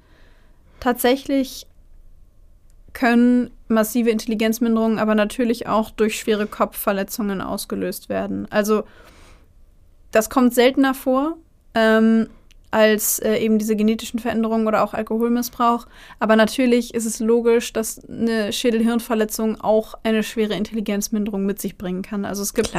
Tatsächlich 0.80 1.66
können 2.92 3.50
massive 3.72 4.10
Intelligenzminderungen 4.10 4.98
aber 4.98 5.14
natürlich 5.14 5.66
auch 5.66 5.90
durch 5.90 6.18
schwere 6.18 6.46
Kopfverletzungen 6.46 7.40
ausgelöst 7.40 8.08
werden. 8.08 8.46
Also 8.50 8.84
das 10.10 10.30
kommt 10.30 10.54
seltener 10.54 10.94
vor, 10.94 11.36
ähm, 11.74 12.28
als 12.70 13.18
äh, 13.18 13.36
eben 13.36 13.58
diese 13.58 13.76
genetischen 13.76 14.18
Veränderungen 14.18 14.66
oder 14.66 14.82
auch 14.82 14.94
Alkoholmissbrauch. 14.94 15.86
Aber 16.18 16.36
natürlich 16.36 16.94
ist 16.94 17.04
es 17.04 17.20
logisch, 17.20 17.72
dass 17.72 18.02
eine 18.08 18.52
Schädel-Hirnverletzung 18.52 19.60
auch 19.60 19.94
eine 20.02 20.22
schwere 20.22 20.54
Intelligenzminderung 20.54 21.44
mit 21.44 21.60
sich 21.60 21.76
bringen 21.76 22.02
kann. 22.02 22.24
Also 22.24 22.42
es 22.42 22.54
gibt 22.54 22.72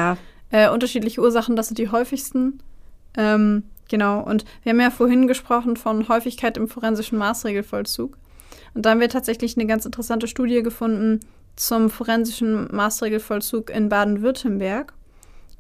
äh, 0.51 0.69
unterschiedliche 0.69 1.21
Ursachen, 1.21 1.55
das 1.55 1.67
sind 1.67 1.77
die 1.77 1.89
häufigsten. 1.89 2.59
Ähm, 3.15 3.63
genau, 3.87 4.21
und 4.23 4.45
wir 4.63 4.71
haben 4.71 4.81
ja 4.81 4.89
vorhin 4.89 5.27
gesprochen 5.27 5.77
von 5.77 6.07
Häufigkeit 6.07 6.57
im 6.57 6.67
forensischen 6.67 7.19
Maßregelvollzug. 7.19 8.17
Und 8.73 8.85
da 8.85 8.91
haben 8.91 8.99
wir 8.99 9.09
tatsächlich 9.09 9.55
eine 9.57 9.67
ganz 9.67 9.85
interessante 9.85 10.27
Studie 10.27 10.63
gefunden 10.63 11.19
zum 11.55 11.89
forensischen 11.89 12.73
Maßregelvollzug 12.75 13.69
in 13.69 13.89
Baden-Württemberg. 13.89 14.93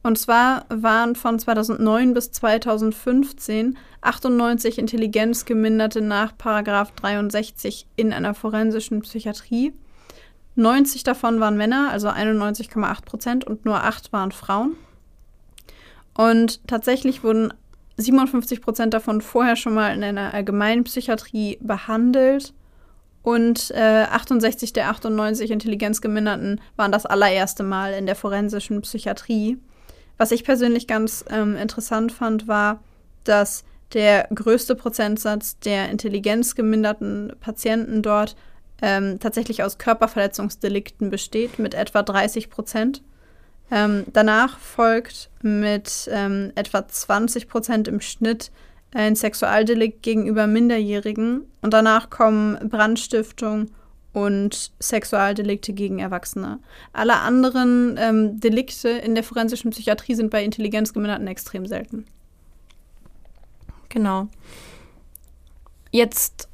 Und 0.01 0.17
zwar 0.17 0.65
waren 0.69 1.15
von 1.15 1.39
2009 1.39 2.13
bis 2.13 2.31
2015 2.31 3.77
98 4.01 4.77
Intelligenzgeminderte 4.77 6.01
nach 6.01 6.37
Paragraph 6.37 6.91
63 6.91 7.87
in 7.95 8.11
einer 8.11 8.33
forensischen 8.33 9.01
Psychiatrie. 9.01 9.73
90 10.55 11.03
davon 11.03 11.39
waren 11.39 11.57
Männer, 11.57 11.89
also 11.89 12.09
91,8 12.09 13.05
Prozent, 13.05 13.43
und 13.45 13.65
nur 13.65 13.83
8 13.83 14.11
waren 14.11 14.31
Frauen. 14.31 14.75
Und 16.13 16.67
tatsächlich 16.67 17.23
wurden 17.23 17.53
57 17.97 18.61
Prozent 18.61 18.93
davon 18.93 19.21
vorher 19.21 19.55
schon 19.55 19.73
mal 19.73 19.95
in 19.95 20.03
einer 20.03 20.33
allgemeinen 20.33 20.83
Psychiatrie 20.83 21.57
behandelt. 21.61 22.53
Und 23.23 23.71
äh, 23.71 24.03
68 24.03 24.73
der 24.73 24.89
98 24.89 25.49
Intelligenzgeminderten 25.49 26.61
waren 26.75 26.91
das 26.91 27.05
allererste 27.05 27.63
Mal 27.63 27.93
in 27.93 28.05
der 28.05 28.15
forensischen 28.15 28.81
Psychiatrie. 28.81 29.57
Was 30.17 30.31
ich 30.31 30.43
persönlich 30.43 30.87
ganz 30.87 31.23
ähm, 31.29 31.55
interessant 31.55 32.11
fand, 32.11 32.47
war, 32.47 32.83
dass 33.23 33.63
der 33.93 34.27
größte 34.33 34.75
Prozentsatz 34.75 35.57
der 35.59 35.89
intelligenzgeminderten 35.89 37.33
Patienten 37.39 38.01
dort 38.01 38.35
ähm, 38.81 39.19
tatsächlich 39.19 39.63
aus 39.63 39.77
Körperverletzungsdelikten 39.77 41.09
besteht, 41.09 41.59
mit 41.59 41.73
etwa 41.73 42.03
30 42.03 42.49
Prozent. 42.49 43.01
Ähm, 43.71 44.03
danach 44.11 44.59
folgt 44.59 45.29
mit 45.41 46.09
ähm, 46.11 46.51
etwa 46.55 46.85
20 46.85 47.47
Prozent 47.47 47.87
im 47.87 48.01
Schnitt 48.01 48.51
ein 48.93 49.15
Sexualdelikt 49.15 50.03
gegenüber 50.03 50.47
Minderjährigen 50.47 51.41
und 51.61 51.73
danach 51.73 52.09
kommen 52.09 52.69
Brandstiftung 52.69 53.71
und 54.13 54.71
Sexualdelikte 54.79 55.73
gegen 55.73 55.99
Erwachsene. 55.99 56.59
Alle 56.93 57.15
anderen 57.15 57.97
ähm, 57.99 58.39
Delikte 58.39 58.89
in 58.89 59.15
der 59.15 59.23
forensischen 59.23 59.71
Psychiatrie 59.71 60.13
sind 60.13 60.29
bei 60.29 60.43
Intelligenzgeminderten 60.43 61.27
extrem 61.27 61.65
selten. 61.65 62.05
Genau. 63.89 64.27
Jetzt 65.91 66.47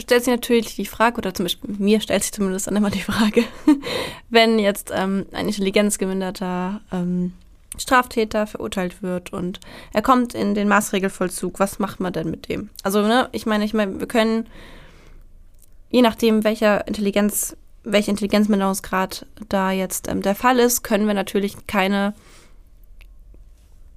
stellt 0.00 0.24
sich 0.24 0.32
natürlich 0.32 0.76
die 0.76 0.86
Frage, 0.86 1.18
oder 1.18 1.32
zum 1.34 1.44
Beispiel 1.44 1.74
mir 1.78 2.00
stellt 2.00 2.22
sich 2.22 2.32
zumindest 2.32 2.66
dann 2.66 2.76
immer 2.76 2.90
die 2.90 3.00
Frage, 3.00 3.44
wenn 4.30 4.58
jetzt 4.58 4.90
ähm, 4.94 5.26
ein 5.32 5.46
intelligenzgeminderter 5.46 6.80
ähm, 6.92 7.32
Straftäter 7.78 8.46
verurteilt 8.46 9.02
wird 9.02 9.32
und 9.32 9.60
er 9.92 10.02
kommt 10.02 10.34
in 10.34 10.54
den 10.54 10.68
Maßregelvollzug, 10.68 11.58
was 11.58 11.78
macht 11.78 12.00
man 12.00 12.12
denn 12.12 12.30
mit 12.30 12.48
dem? 12.48 12.70
Also, 12.82 13.02
ne, 13.02 13.28
ich 13.32 13.46
meine, 13.46 13.64
ich 13.64 13.74
meine, 13.74 13.98
wir 13.98 14.06
können 14.06 14.46
je 15.92 16.02
nachdem, 16.02 16.42
welcher 16.42 16.88
Intelligenz, 16.88 17.56
welcher 17.84 18.10
Intelligenzminderungsgrad 18.10 19.26
da 19.48 19.70
jetzt 19.70 20.08
ähm, 20.08 20.22
der 20.22 20.34
Fall 20.34 20.58
ist, 20.58 20.82
können 20.82 21.06
wir 21.06 21.14
natürlich 21.14 21.66
keine 21.68 22.14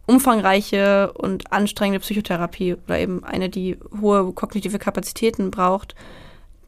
umfangreiche 0.06 1.14
und 1.14 1.52
anstrengende 1.52 2.00
Psychotherapie 2.00 2.76
oder 2.76 3.00
eben 3.00 3.24
eine, 3.24 3.50
die 3.50 3.80
hohe 4.00 4.32
kognitive 4.34 4.78
Kapazitäten 4.78 5.50
braucht. 5.50 5.96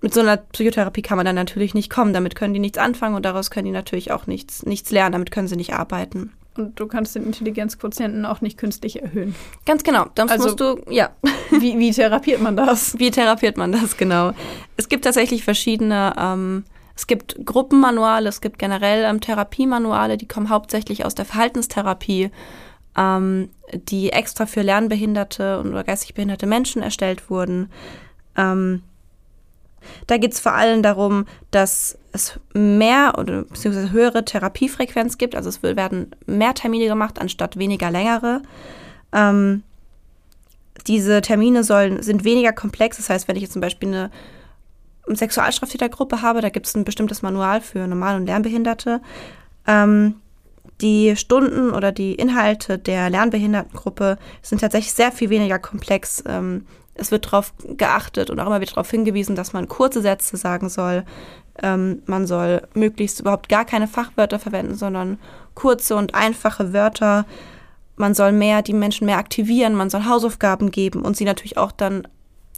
Mit 0.01 0.13
so 0.13 0.21
einer 0.21 0.37
Psychotherapie 0.37 1.03
kann 1.03 1.17
man 1.17 1.25
dann 1.25 1.35
natürlich 1.35 1.75
nicht 1.75 1.91
kommen. 1.91 2.13
Damit 2.13 2.35
können 2.35 2.53
die 2.53 2.59
nichts 2.59 2.79
anfangen 2.79 3.15
und 3.15 3.25
daraus 3.25 3.51
können 3.51 3.65
die 3.65 3.71
natürlich 3.71 4.11
auch 4.11 4.25
nichts, 4.25 4.65
nichts 4.65 4.89
lernen. 4.89 5.11
Damit 5.11 5.29
können 5.29 5.47
sie 5.47 5.55
nicht 5.55 5.73
arbeiten. 5.73 6.33
Und 6.57 6.79
du 6.79 6.87
kannst 6.87 7.15
den 7.15 7.25
Intelligenzquotienten 7.25 8.25
auch 8.25 8.41
nicht 8.41 8.57
künstlich 8.57 9.01
erhöhen. 9.01 9.35
Ganz 9.65 9.83
genau. 9.83 10.07
Dann 10.15 10.29
also, 10.29 10.45
musst 10.45 10.59
du, 10.59 10.81
ja. 10.89 11.09
Wie, 11.51 11.79
wie 11.79 11.91
therapiert 11.91 12.41
man 12.41 12.57
das? 12.57 12.99
Wie 12.99 13.09
therapiert 13.09 13.57
man 13.57 13.71
das, 13.71 13.95
genau. 13.95 14.33
Es 14.75 14.89
gibt 14.89 15.05
tatsächlich 15.05 15.43
verschiedene, 15.43 16.13
ähm, 16.17 16.65
es 16.95 17.07
gibt 17.07 17.45
Gruppenmanuale, 17.45 18.27
es 18.27 18.41
gibt 18.41 18.59
generell 18.59 19.05
ähm, 19.05 19.21
Therapiemanuale, 19.21 20.17
die 20.17 20.27
kommen 20.27 20.49
hauptsächlich 20.49 21.05
aus 21.05 21.15
der 21.15 21.25
Verhaltenstherapie, 21.25 22.31
ähm, 22.97 23.49
die 23.73 24.11
extra 24.11 24.45
für 24.45 24.61
lernbehinderte 24.61 25.59
und 25.59 25.69
oder 25.69 25.83
geistig 25.83 26.15
behinderte 26.15 26.47
Menschen 26.47 26.81
erstellt 26.81 27.29
wurden. 27.29 27.69
Ähm, 28.35 28.83
da 30.07 30.17
geht 30.17 30.33
es 30.33 30.39
vor 30.39 30.53
allem 30.53 30.83
darum, 30.83 31.25
dass 31.51 31.97
es 32.11 32.39
mehr 32.53 33.15
oder 33.17 33.43
beziehungsweise 33.43 33.91
höhere 33.91 34.25
Therapiefrequenz 34.25 35.17
gibt. 35.17 35.35
Also 35.35 35.49
es 35.49 35.63
werden 35.63 36.11
mehr 36.25 36.53
Termine 36.53 36.87
gemacht 36.87 37.19
anstatt 37.19 37.57
weniger 37.57 37.91
längere. 37.91 38.41
Ähm, 39.13 39.63
diese 40.87 41.21
Termine 41.21 41.63
sollen, 41.63 42.01
sind 42.01 42.23
weniger 42.23 42.53
komplex. 42.53 42.97
Das 42.97 43.09
heißt, 43.09 43.27
wenn 43.27 43.35
ich 43.35 43.43
jetzt 43.43 43.53
zum 43.53 43.61
Beispiel 43.61 43.89
eine 43.89 44.11
Sexualstraftätergruppe 45.07 46.21
habe, 46.21 46.41
da 46.41 46.49
gibt 46.49 46.67
es 46.67 46.75
ein 46.75 46.85
bestimmtes 46.85 47.21
Manual 47.21 47.61
für 47.61 47.87
Normal- 47.87 48.17
und 48.17 48.25
Lernbehinderte. 48.25 49.01
Ähm, 49.65 50.15
die 50.81 51.15
Stunden 51.15 51.71
oder 51.71 51.91
die 51.91 52.13
Inhalte 52.13 52.77
der 52.77 53.09
Lernbehindertengruppe 53.09 54.17
sind 54.41 54.61
tatsächlich 54.61 54.93
sehr 54.93 55.11
viel 55.11 55.29
weniger 55.29 55.59
komplex. 55.59 56.23
Ähm, 56.27 56.65
es 56.97 57.11
wird 57.11 57.25
darauf 57.25 57.53
geachtet 57.63 58.29
und 58.29 58.39
auch 58.39 58.47
immer 58.47 58.61
wieder 58.61 58.71
darauf 58.71 58.89
hingewiesen, 58.89 59.35
dass 59.35 59.53
man 59.53 59.67
kurze 59.67 60.01
Sätze 60.01 60.37
sagen 60.37 60.69
soll. 60.69 61.03
Ähm, 61.61 62.01
man 62.05 62.27
soll 62.27 62.67
möglichst 62.73 63.19
überhaupt 63.19 63.49
gar 63.49 63.65
keine 63.65 63.87
Fachwörter 63.87 64.39
verwenden, 64.39 64.75
sondern 64.75 65.17
kurze 65.55 65.95
und 65.95 66.13
einfache 66.15 66.73
Wörter. 66.73 67.25
Man 67.95 68.13
soll 68.13 68.31
mehr 68.31 68.61
die 68.61 68.73
Menschen 68.73 69.05
mehr 69.05 69.17
aktivieren, 69.17 69.73
man 69.73 69.89
soll 69.89 70.05
Hausaufgaben 70.05 70.69
geben 70.69 71.01
und 71.01 71.17
sie 71.17 71.25
natürlich 71.25 71.57
auch 71.57 71.71
dann 71.71 72.07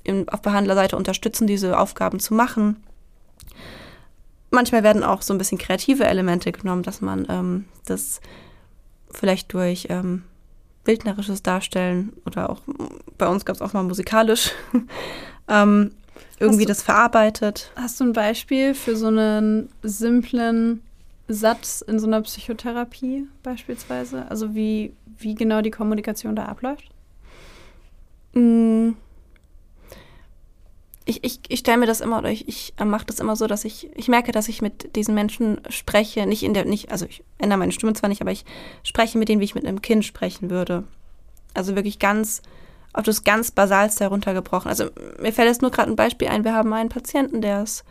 in, 0.04 0.28
auf 0.30 0.42
Behandlerseite 0.42 0.98
unterstützen, 0.98 1.48
diese 1.48 1.78
Aufgaben 1.78 2.20
zu 2.20 2.34
machen. 2.34 2.84
Manchmal 4.52 4.84
werden 4.84 5.04
auch 5.04 5.22
so 5.22 5.34
ein 5.34 5.38
bisschen 5.38 5.60
kreative 5.60 6.06
Elemente 6.06 6.52
genommen, 6.52 6.84
dass 6.84 7.02
man 7.02 7.28
ähm, 7.30 7.66
das 7.86 8.20
vielleicht 9.12 9.54
durch 9.54 9.88
ähm, 9.90 10.24
bildnerisches 10.84 11.44
Darstellen 11.44 12.14
oder 12.26 12.50
auch 12.50 12.62
bei 13.18 13.28
uns 13.28 13.46
gab 13.46 13.56
es 13.56 13.62
auch 13.62 13.74
mal 13.74 13.84
musikalisch 13.84 14.52
ähm, 15.48 15.92
irgendwie 16.40 16.66
du, 16.66 16.70
das 16.70 16.82
verarbeitet. 16.82 17.72
Hast 17.76 18.00
du 18.00 18.06
ein 18.06 18.14
Beispiel 18.14 18.74
für 18.74 18.96
so 18.96 19.08
einen 19.08 19.70
simplen 19.84 20.82
Satz 21.28 21.82
in 21.82 22.00
so 22.00 22.08
einer 22.08 22.22
Psychotherapie 22.22 23.28
beispielsweise? 23.44 24.30
Also 24.30 24.56
wie, 24.56 24.94
wie 25.18 25.36
genau 25.36 25.62
die 25.62 25.72
Kommunikation 25.72 26.36
da 26.36 26.46
abläuft? 26.46 26.90
Mm. 28.34 28.92
Ich, 31.10 31.24
ich, 31.24 31.40
ich 31.48 31.60
stelle 31.60 31.80
mir 31.80 31.88
das 31.88 32.02
immer 32.02 32.20
oder 32.20 32.30
ich, 32.30 32.48
ich 32.48 32.74
mache 32.84 33.08
das 33.08 33.20
immer 33.20 33.36
so, 33.36 33.48
dass 33.48 33.66
ich, 33.66 33.90
ich 33.96 34.10
merke, 34.10 34.32
dass 34.32 34.48
ich 34.48 34.62
mit 34.62 34.96
diesen 34.96 35.16
Menschen 35.16 35.60
spreche, 35.70 36.28
nicht 36.28 36.44
in 36.44 36.54
der, 36.54 36.66
nicht, 36.66 36.92
also 36.92 37.08
ich 37.08 37.24
ändere 37.40 37.58
meine 37.58 37.72
Stimme 37.72 37.94
zwar 37.94 38.10
nicht, 38.10 38.22
aber 38.22 38.32
ich 38.32 38.46
spreche 38.84 39.18
mit 39.18 39.28
denen, 39.28 39.42
wie 39.42 39.46
ich 39.46 39.56
mit 39.56 39.66
einem 39.66 39.82
Kind 39.82 40.06
sprechen 40.06 40.52
würde. 40.52 40.84
Also 41.56 41.76
wirklich 41.76 41.98
ganz, 41.98 42.44
auf 42.94 43.06
das 43.06 43.24
ganz 43.24 43.50
Basalste 43.50 44.04
heruntergebrochen. 44.04 44.70
Also 44.70 44.92
mir 45.20 45.34
fällt 45.34 45.48
jetzt 45.48 45.64
nur 45.64 45.72
gerade 45.72 45.90
ein 45.90 45.96
Beispiel 45.96 46.28
ein. 46.28 46.44
Wir 46.44 46.54
haben 46.54 46.72
einen 46.74 46.90
Patienten, 46.90 47.42
der 47.42 47.64
ist, 47.64 47.84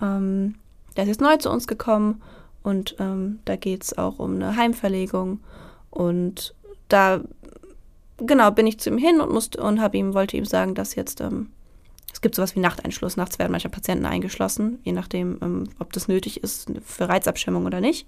ähm, 0.00 0.54
der 0.96 1.02
ist 1.02 1.08
jetzt 1.08 1.20
neu 1.20 1.36
zu 1.38 1.50
uns 1.50 1.66
gekommen 1.66 2.22
und 2.62 2.94
ähm, 3.00 3.40
da 3.44 3.56
geht 3.56 3.82
es 3.82 3.98
auch 3.98 4.20
um 4.20 4.36
eine 4.36 4.54
Heimverlegung. 4.54 5.40
Und 5.90 6.54
da, 6.88 7.22
genau, 8.18 8.52
bin 8.52 8.68
ich 8.68 8.78
zu 8.78 8.90
ihm 8.90 8.98
hin 8.98 9.20
und 9.20 9.32
musste 9.32 9.60
und 9.60 9.80
habe 9.80 9.96
ihm, 9.96 10.14
wollte 10.14 10.36
ihm 10.36 10.44
sagen, 10.44 10.76
dass 10.76 10.94
jetzt, 10.94 11.20
ähm, 11.20 11.48
es 12.12 12.20
gibt 12.20 12.34
sowas 12.34 12.54
wie 12.54 12.60
Nachteinschluss. 12.60 13.16
Nachts 13.16 13.38
werden 13.38 13.52
manche 13.52 13.68
Patienten 13.68 14.06
eingeschlossen, 14.06 14.78
je 14.84 14.92
nachdem, 14.92 15.38
ähm, 15.42 15.68
ob 15.78 15.92
das 15.92 16.08
nötig 16.08 16.42
ist 16.42 16.70
für 16.84 17.08
Reizabschirmung 17.08 17.64
oder 17.66 17.80
nicht. 17.80 18.06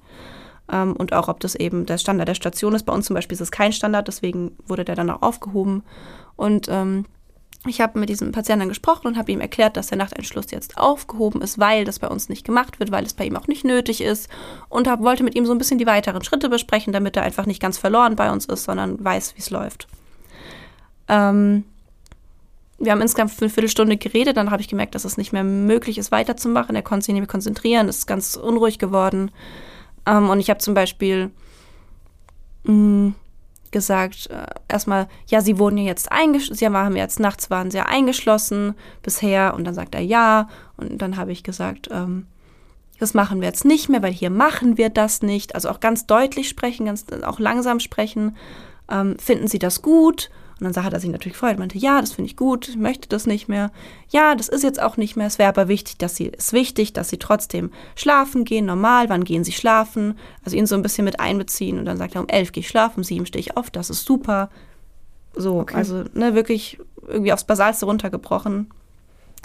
Ähm, 0.70 0.94
und 0.94 1.12
auch, 1.12 1.28
ob 1.28 1.40
das 1.40 1.54
eben 1.54 1.86
der 1.86 1.98
Standard 1.98 2.28
der 2.28 2.34
Station 2.34 2.74
ist. 2.74 2.84
Bei 2.84 2.92
uns 2.92 3.06
zum 3.06 3.14
Beispiel 3.14 3.34
ist 3.34 3.40
es 3.40 3.50
kein 3.50 3.72
Standard, 3.72 4.08
deswegen 4.08 4.56
wurde 4.66 4.84
der 4.84 4.94
dann 4.94 5.10
auch 5.10 5.22
aufgehoben. 5.22 5.82
Und 6.36 6.68
ähm, 6.70 7.06
ich 7.66 7.80
habe 7.80 7.98
mit 7.98 8.10
diesem 8.10 8.32
Patienten 8.32 8.68
gesprochen 8.68 9.06
und 9.06 9.16
habe 9.16 9.32
ihm 9.32 9.40
erklärt, 9.40 9.78
dass 9.78 9.86
der 9.86 9.96
Nachteinschluss 9.96 10.50
jetzt 10.50 10.76
aufgehoben 10.76 11.40
ist, 11.40 11.58
weil 11.58 11.84
das 11.84 11.98
bei 11.98 12.08
uns 12.08 12.28
nicht 12.28 12.44
gemacht 12.44 12.78
wird, 12.78 12.90
weil 12.90 13.04
es 13.04 13.14
bei 13.14 13.24
ihm 13.24 13.36
auch 13.36 13.46
nicht 13.46 13.64
nötig 13.64 14.02
ist. 14.02 14.28
Und 14.68 14.86
hab, 14.86 15.00
wollte 15.00 15.24
mit 15.24 15.34
ihm 15.34 15.46
so 15.46 15.52
ein 15.52 15.58
bisschen 15.58 15.78
die 15.78 15.86
weiteren 15.86 16.22
Schritte 16.22 16.50
besprechen, 16.50 16.92
damit 16.92 17.16
er 17.16 17.22
einfach 17.22 17.46
nicht 17.46 17.62
ganz 17.62 17.78
verloren 17.78 18.16
bei 18.16 18.30
uns 18.30 18.44
ist, 18.44 18.64
sondern 18.64 19.02
weiß, 19.02 19.34
wie 19.36 19.40
es 19.40 19.48
läuft. 19.48 19.88
Ähm, 21.08 21.64
wir 22.78 22.92
haben 22.92 23.00
insgesamt 23.00 23.30
für 23.30 23.42
eine 23.42 23.50
Viertelstunde 23.50 23.96
geredet, 23.96 24.36
dann 24.36 24.50
habe 24.50 24.60
ich 24.60 24.68
gemerkt, 24.68 24.94
dass 24.94 25.04
es 25.04 25.16
nicht 25.16 25.32
mehr 25.32 25.44
möglich 25.44 25.98
ist, 25.98 26.10
weiterzumachen. 26.10 26.74
Er 26.74 26.82
konnte 26.82 27.06
sich 27.06 27.12
nicht 27.12 27.22
mehr 27.22 27.28
konzentrieren, 27.28 27.88
ist 27.88 28.06
ganz 28.06 28.36
unruhig 28.36 28.78
geworden. 28.78 29.30
Ähm, 30.06 30.30
und 30.30 30.40
ich 30.40 30.50
habe 30.50 30.58
zum 30.58 30.74
Beispiel 30.74 31.30
mh, 32.64 32.72
mm, 32.72 33.14
gesagt, 33.70 34.28
äh, 34.30 34.46
erstmal, 34.68 35.08
ja, 35.26 35.40
sie 35.40 35.58
wurden 35.58 35.78
ja 35.78 35.84
jetzt 35.84 36.10
eingeschlossen, 36.10 36.58
sie 36.58 36.66
haben 36.66 36.96
jetzt 36.96 37.20
nachts 37.20 37.50
waren 37.50 37.70
sie 37.70 37.78
ja 37.78 37.86
eingeschlossen 37.86 38.74
bisher. 39.02 39.54
Und 39.54 39.64
dann 39.64 39.74
sagt 39.74 39.94
er 39.94 40.00
ja. 40.00 40.48
Und 40.76 41.02
dann 41.02 41.16
habe 41.16 41.32
ich 41.32 41.42
gesagt, 41.42 41.88
ähm, 41.92 42.26
das 42.98 43.14
machen 43.14 43.40
wir 43.40 43.48
jetzt 43.48 43.64
nicht 43.64 43.88
mehr, 43.88 44.02
weil 44.02 44.12
hier 44.12 44.30
machen 44.30 44.78
wir 44.78 44.88
das 44.88 45.22
nicht. 45.22 45.54
Also 45.54 45.68
auch 45.68 45.80
ganz 45.80 46.06
deutlich 46.06 46.48
sprechen, 46.48 46.86
ganz 46.86 47.06
auch 47.24 47.38
langsam 47.38 47.80
sprechen. 47.80 48.36
Ähm, 48.90 49.16
finden 49.18 49.48
Sie 49.48 49.58
das 49.58 49.82
gut? 49.82 50.30
Und 50.60 50.76
dann 50.76 50.84
hat 50.84 50.92
er 50.92 51.00
sich 51.00 51.10
natürlich 51.10 51.34
gefreut, 51.34 51.58
meinte, 51.58 51.78
ja, 51.78 52.00
das 52.00 52.12
finde 52.12 52.30
ich 52.30 52.36
gut, 52.36 52.68
ich 52.68 52.76
möchte 52.76 53.08
das 53.08 53.26
nicht 53.26 53.48
mehr. 53.48 53.72
Ja, 54.08 54.34
das 54.36 54.48
ist 54.48 54.62
jetzt 54.62 54.80
auch 54.80 54.96
nicht 54.96 55.16
mehr. 55.16 55.26
Es 55.26 55.38
wäre 55.38 55.48
aber 55.48 55.66
wichtig, 55.66 55.98
dass 55.98 56.14
sie, 56.14 56.26
ist 56.26 56.52
wichtig, 56.52 56.92
dass 56.92 57.08
sie 57.08 57.18
trotzdem 57.18 57.70
schlafen 57.96 58.44
gehen, 58.44 58.66
normal, 58.66 59.08
wann 59.08 59.24
gehen 59.24 59.42
sie 59.42 59.52
schlafen? 59.52 60.16
Also 60.44 60.56
ihn 60.56 60.66
so 60.66 60.76
ein 60.76 60.82
bisschen 60.82 61.04
mit 61.04 61.18
einbeziehen 61.18 61.78
und 61.78 61.86
dann 61.86 61.96
sagt 61.96 62.14
er, 62.14 62.20
um 62.20 62.28
elf 62.28 62.52
gehe 62.52 62.60
ich 62.60 62.68
schlafen, 62.68 62.98
um 63.00 63.04
sieben 63.04 63.26
stehe 63.26 63.40
ich 63.40 63.56
auf, 63.56 63.70
das 63.70 63.90
ist 63.90 64.04
super. 64.04 64.48
So, 65.34 65.60
okay. 65.60 65.76
also 65.76 66.04
ne, 66.14 66.34
wirklich 66.34 66.78
irgendwie 67.08 67.32
aufs 67.32 67.44
Basalste 67.44 67.86
runtergebrochen 67.86 68.70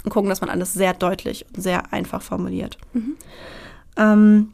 und 0.04 0.10
gucken, 0.10 0.30
dass 0.30 0.40
man 0.40 0.50
alles 0.50 0.72
sehr 0.72 0.94
deutlich 0.94 1.44
und 1.54 1.60
sehr 1.62 1.92
einfach 1.92 2.22
formuliert. 2.22 2.78
Mhm. 2.92 3.16
Ähm, 3.96 4.52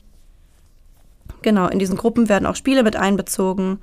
genau, 1.43 1.69
in 1.69 1.79
diesen 1.79 1.97
Gruppen 1.97 2.29
werden 2.31 2.47
auch 2.47 2.57
Spiele 2.57 2.83
mit 2.83 2.97
einbezogen. 2.97 3.79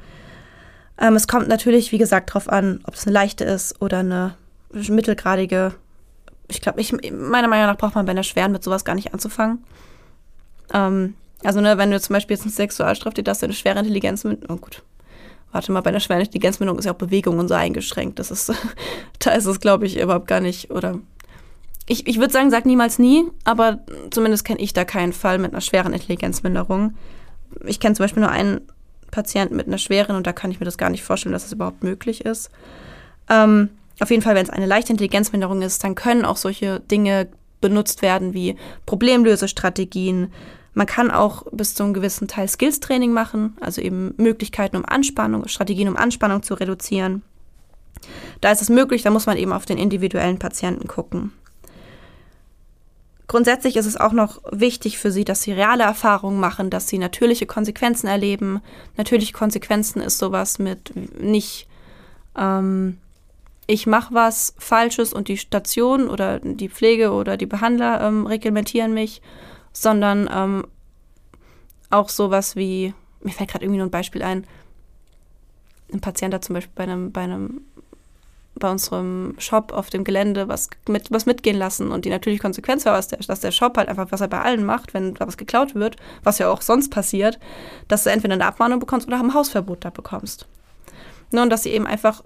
Ähm, 1.00 1.16
es 1.16 1.28
kommt 1.28 1.48
natürlich, 1.48 1.91
wie 1.91 1.98
gesagt, 1.98 2.30
darauf 2.30 2.50
an, 2.50 2.82
ob 2.86 2.94
es 2.94 3.06
eine 3.06 3.14
leichte 3.14 3.44
ist 3.44 3.82
oder 3.82 4.00
eine 4.00 4.36
mittelgradige. 4.72 5.74
Ich 6.48 6.62
glaube, 6.62 6.82
ich, 6.82 6.91
meiner 7.12 7.48
Meinung 7.48 7.68
nach 7.68 7.78
braucht 7.78 7.96
man 7.96 8.06
bei 8.06 8.12
einer 8.12 8.24
schweren 8.24 8.52
mit 8.52 8.64
sowas 8.64 8.86
gar 8.86 8.96
nicht 8.96 9.14
anzufangen. 9.14 9.64
Ähm, 10.74 11.16
also, 11.44 11.62
ne, 11.62 11.78
wenn 11.78 11.91
du 11.91 12.00
zum 12.00 12.14
Beispiel 12.14 12.36
jetzt 12.36 12.44
eine 12.44 12.52
Sexualstraftäter 12.52 13.32
hast, 13.32 13.44
eine 13.44 13.54
schwere 13.54 13.80
Intelligenz 13.80 14.24
mit, 14.24 14.50
oh 14.50 14.56
gut, 14.56 14.82
warte 15.52 15.72
mal, 15.72 15.82
bei 15.82 15.89
einer 15.89 16.00
schweren 16.00 16.22
Intelligenzbindung 16.22 16.78
ist 16.78 16.86
ja 16.86 16.94
auch 16.94 16.98
Bewegung 16.98 17.39
und 17.39 17.48
so 17.48 17.54
eingeschränkt. 17.54 18.20
Das 18.20 18.32
ist, 18.32 18.54
da 19.20 19.32
ist 19.32 19.46
es, 19.46 19.60
glaube 19.60 19.86
ich, 19.86 20.00
überhaupt 20.00 20.28
gar 20.28 20.39
nicht, 20.39 20.72
oder 20.72 21.00
ich, 21.86 22.08
ich 22.08 22.20
würde 22.20 22.32
sagen, 22.32 22.50
sag 22.50 22.66
niemals 22.66 22.98
nie, 22.98 23.26
aber 23.44 23.80
zumindest 24.12 24.46
kenne 24.46 24.62
ich 24.62 24.74
da 24.74 24.86
keinen 24.86 25.14
Fall 25.14 25.38
mit 25.38 25.52
einer 25.52 25.62
schweren 25.62 25.94
Intelligenzminderung. 25.94 26.96
Ich 27.66 27.80
kenne 27.80 27.96
zum 27.96 28.06
Beispiel 28.06 28.22
nur 28.22 28.32
einen 28.32 28.62
Patienten 29.14 29.55
mit 29.55 29.68
einer 29.68 29.78
schweren 29.78 30.16
und 30.16 30.28
da 30.28 30.34
kann 30.34 30.51
ich 30.51 30.59
mir 30.59 30.66
das 30.66 30.78
gar 30.78 30.89
nicht 30.89 31.03
vorstellen, 31.03 31.34
dass 31.34 31.43
das 31.43 31.53
überhaupt 31.53 31.84
möglich 31.84 32.26
ist. 32.26 32.49
Ähm, 33.30 33.70
auf 33.99 34.09
jeden 34.09 34.24
Fall, 34.24 34.36
wenn 34.36 34.43
es 34.43 34.49
eine 34.49 34.66
leichte 34.66 34.91
Intelligenzminderung 34.91 35.61
ist, 35.61 35.84
dann 35.84 35.95
können 35.95 36.26
auch 36.26 36.38
solche 36.38 36.80
Dinge 36.80 37.28
benutzt 37.61 38.01
werden 38.01 38.34
wie 38.34 38.57
Problemlösestrategien. 38.86 40.34
Man 40.74 40.88
kann 40.88 41.11
auch 41.11 41.43
bis 41.51 41.76
zu 41.76 41.84
einem 41.84 41.93
gewissen 41.93 42.28
Teil 42.28 42.47
Skills-Training 42.47 43.14
machen, 43.14 43.55
also 43.61 43.82
eben 43.82 44.16
Möglichkeiten, 44.18 44.76
um 44.76 44.86
Anspannung, 44.86 45.47
Strategien, 45.47 45.88
um 45.88 45.95
Anspannung 45.95 46.41
zu 46.41 46.55
reduzieren. 46.55 47.22
Da 48.41 48.51
ist 48.51 48.64
es 48.64 48.70
möglich, 48.70 49.03
da 49.03 49.11
muss 49.11 49.28
man 49.28 49.38
eben 49.38 49.53
auf 49.53 49.66
den 49.66 49.78
individuellen 49.78 50.39
Patienten 50.39 50.88
gucken. 50.88 51.32
Grundsätzlich 53.34 53.78
ist 53.78 53.88
es 53.88 53.98
auch 53.98 54.12
noch 54.12 54.44
wichtig 54.52 55.00
für 55.00 55.12
sie, 55.12 55.26
dass 55.26 55.42
sie 55.42 55.54
reale 55.54 55.82
Erfahrungen 55.82 56.40
machen, 56.40 56.70
dass 56.70 56.88
sie 56.88 57.00
natürliche 57.00 57.48
Konsequenzen 57.48 58.06
erleben. 58.06 58.62
Natürliche 58.96 59.34
Konsequenzen 59.34 60.04
ist 60.04 60.20
sowas 60.20 60.60
mit 60.60 60.94
nicht, 61.20 61.68
ähm, 62.38 63.00
ich 63.66 63.88
mache 63.88 64.14
was 64.14 64.54
Falsches 64.60 65.14
und 65.14 65.30
die 65.30 65.38
Station 65.38 66.10
oder 66.10 66.42
die 66.42 66.70
Pflege 66.70 67.12
oder 67.12 67.36
die 67.36 67.48
Behandler 67.48 68.02
ähm, 68.02 68.28
reglementieren 68.28 68.94
mich, 68.94 69.20
sondern 69.72 70.30
ähm, 70.32 70.68
auch 71.90 72.10
sowas 72.10 72.56
wie, 72.56 72.94
mir 73.24 73.32
fällt 73.34 73.50
gerade 73.50 73.66
irgendwie 73.66 73.80
nur 73.80 73.88
ein 73.88 73.90
Beispiel 73.90 74.22
ein, 74.22 74.46
ein 75.92 76.02
Patient 76.02 76.36
hat 76.36 76.46
zum 76.46 76.54
Beispiel 76.54 76.74
bei 76.76 76.84
einem, 76.84 77.12
bei 77.12 77.22
einem 77.22 77.62
bei 78.64 78.72
unserem 78.72 79.36
Shop 79.39 79.74
auf 79.74 79.89
dem 79.89 80.05
Gelände 80.05 80.47
was, 80.47 80.70
mit, 80.88 81.11
was 81.11 81.26
mitgehen 81.26 81.57
lassen. 81.57 81.91
Und 81.91 82.05
die 82.05 82.09
natürliche 82.09 82.41
Konsequenz 82.41 82.86
war, 82.86 82.95
dass 82.95 83.39
der, 83.41 83.51
Shop 83.51 83.76
halt 83.76 83.89
einfach, 83.89 84.07
was 84.09 84.22
er 84.22 84.30
bei 84.30 84.39
allen 84.39 84.66
macht, 84.66 84.93
wenn 84.93 85.14
da 85.16 85.28
was 85.28 85.36
geklaut 85.36 85.76
wird, 85.76 85.97
was 86.24 86.39
ja 86.39 86.49
auch 86.49 86.61
sonst 86.61 86.89
passiert, 86.89 87.39
dass 87.89 88.05
du 88.05 88.09
entweder 88.09 88.36
eine 88.36 88.45
Abmahnung 88.45 88.80
bekommst 88.80 89.05
oder 89.05 89.20
ein 89.20 89.34
Hausverbot 89.34 89.84
da 89.84 89.89
bekommst. 89.89 90.47
Ne, 91.32 91.41
und 91.41 91.49
dass 91.49 91.64
sie 91.64 91.72
eben 91.72 91.86
einfach 91.86 92.24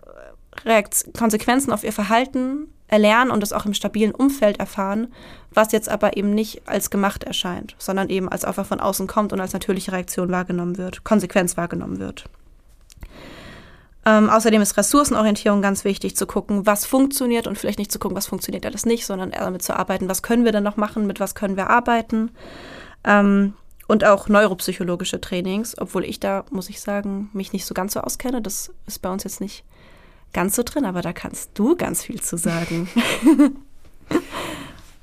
Konsequenzen 1.17 1.73
auf 1.73 1.83
ihr 1.83 1.93
Verhalten 1.93 2.67
erlernen 2.87 3.31
und 3.31 3.41
das 3.41 3.51
auch 3.51 3.65
im 3.65 3.73
stabilen 3.73 4.13
Umfeld 4.13 4.59
erfahren, 4.59 5.07
was 5.51 5.71
jetzt 5.71 5.89
aber 5.89 6.17
eben 6.17 6.35
nicht 6.35 6.67
als 6.67 6.91
gemacht 6.91 7.23
erscheint, 7.23 7.75
sondern 7.79 8.09
eben 8.09 8.29
als 8.29 8.45
einfach 8.45 8.65
von 8.65 8.79
außen 8.79 9.07
kommt 9.07 9.33
und 9.33 9.41
als 9.41 9.53
natürliche 9.53 9.91
Reaktion 9.91 10.29
wahrgenommen 10.29 10.77
wird, 10.77 11.03
Konsequenz 11.03 11.57
wahrgenommen 11.57 11.99
wird. 11.99 12.25
Ähm, 14.07 14.29
außerdem 14.29 14.61
ist 14.61 14.77
Ressourcenorientierung 14.77 15.61
ganz 15.61 15.83
wichtig, 15.83 16.15
zu 16.15 16.25
gucken, 16.27 16.65
was 16.65 16.85
funktioniert 16.85 17.45
und 17.45 17.57
vielleicht 17.57 17.77
nicht 17.77 17.91
zu 17.91 17.99
gucken, 17.99 18.15
was 18.15 18.27
funktioniert 18.27 18.65
alles 18.65 18.85
nicht, 18.85 19.05
sondern 19.05 19.31
damit 19.31 19.63
zu 19.63 19.75
arbeiten, 19.75 20.07
was 20.07 20.23
können 20.23 20.45
wir 20.45 20.53
denn 20.53 20.63
noch 20.63 20.77
machen, 20.77 21.07
mit 21.07 21.19
was 21.19 21.35
können 21.35 21.57
wir 21.57 21.69
arbeiten. 21.69 22.31
Ähm, 23.03 23.53
und 23.85 24.05
auch 24.05 24.29
neuropsychologische 24.29 25.19
Trainings, 25.19 25.77
obwohl 25.77 26.05
ich 26.05 26.21
da, 26.21 26.45
muss 26.51 26.69
ich 26.69 26.79
sagen, 26.79 27.29
mich 27.33 27.51
nicht 27.51 27.65
so 27.65 27.73
ganz 27.73 27.93
so 27.93 27.99
auskenne. 27.99 28.41
Das 28.41 28.71
ist 28.85 29.01
bei 29.01 29.09
uns 29.09 29.25
jetzt 29.25 29.41
nicht 29.41 29.65
ganz 30.31 30.55
so 30.55 30.63
drin, 30.63 30.85
aber 30.85 31.01
da 31.01 31.11
kannst 31.11 31.51
du 31.55 31.75
ganz 31.75 32.03
viel 32.03 32.21
zu 32.21 32.37
sagen. 32.37 32.87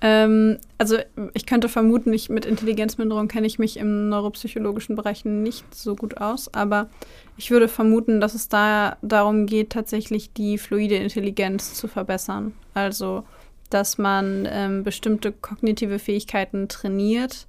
Ähm, 0.04 0.58
also 0.76 0.98
ich 1.32 1.46
könnte 1.46 1.70
vermuten, 1.70 2.12
ich, 2.12 2.28
mit 2.28 2.44
Intelligenzminderung 2.44 3.26
kenne 3.26 3.46
ich 3.46 3.58
mich 3.58 3.78
im 3.78 4.10
neuropsychologischen 4.10 4.96
Bereich 4.96 5.24
nicht 5.24 5.74
so 5.74 5.96
gut 5.96 6.18
aus, 6.18 6.52
aber 6.52 6.90
ich 7.38 7.50
würde 7.50 7.68
vermuten, 7.68 8.20
dass 8.20 8.34
es 8.34 8.50
da 8.50 8.98
darum 9.00 9.46
geht, 9.46 9.70
tatsächlich 9.70 10.34
die 10.34 10.58
fluide 10.58 10.96
Intelligenz 10.96 11.72
zu 11.72 11.88
verbessern. 11.88 12.52
Also, 12.74 13.24
dass 13.70 13.96
man 13.96 14.46
ähm, 14.50 14.84
bestimmte 14.84 15.32
kognitive 15.32 15.98
Fähigkeiten 15.98 16.68
trainiert, 16.68 17.46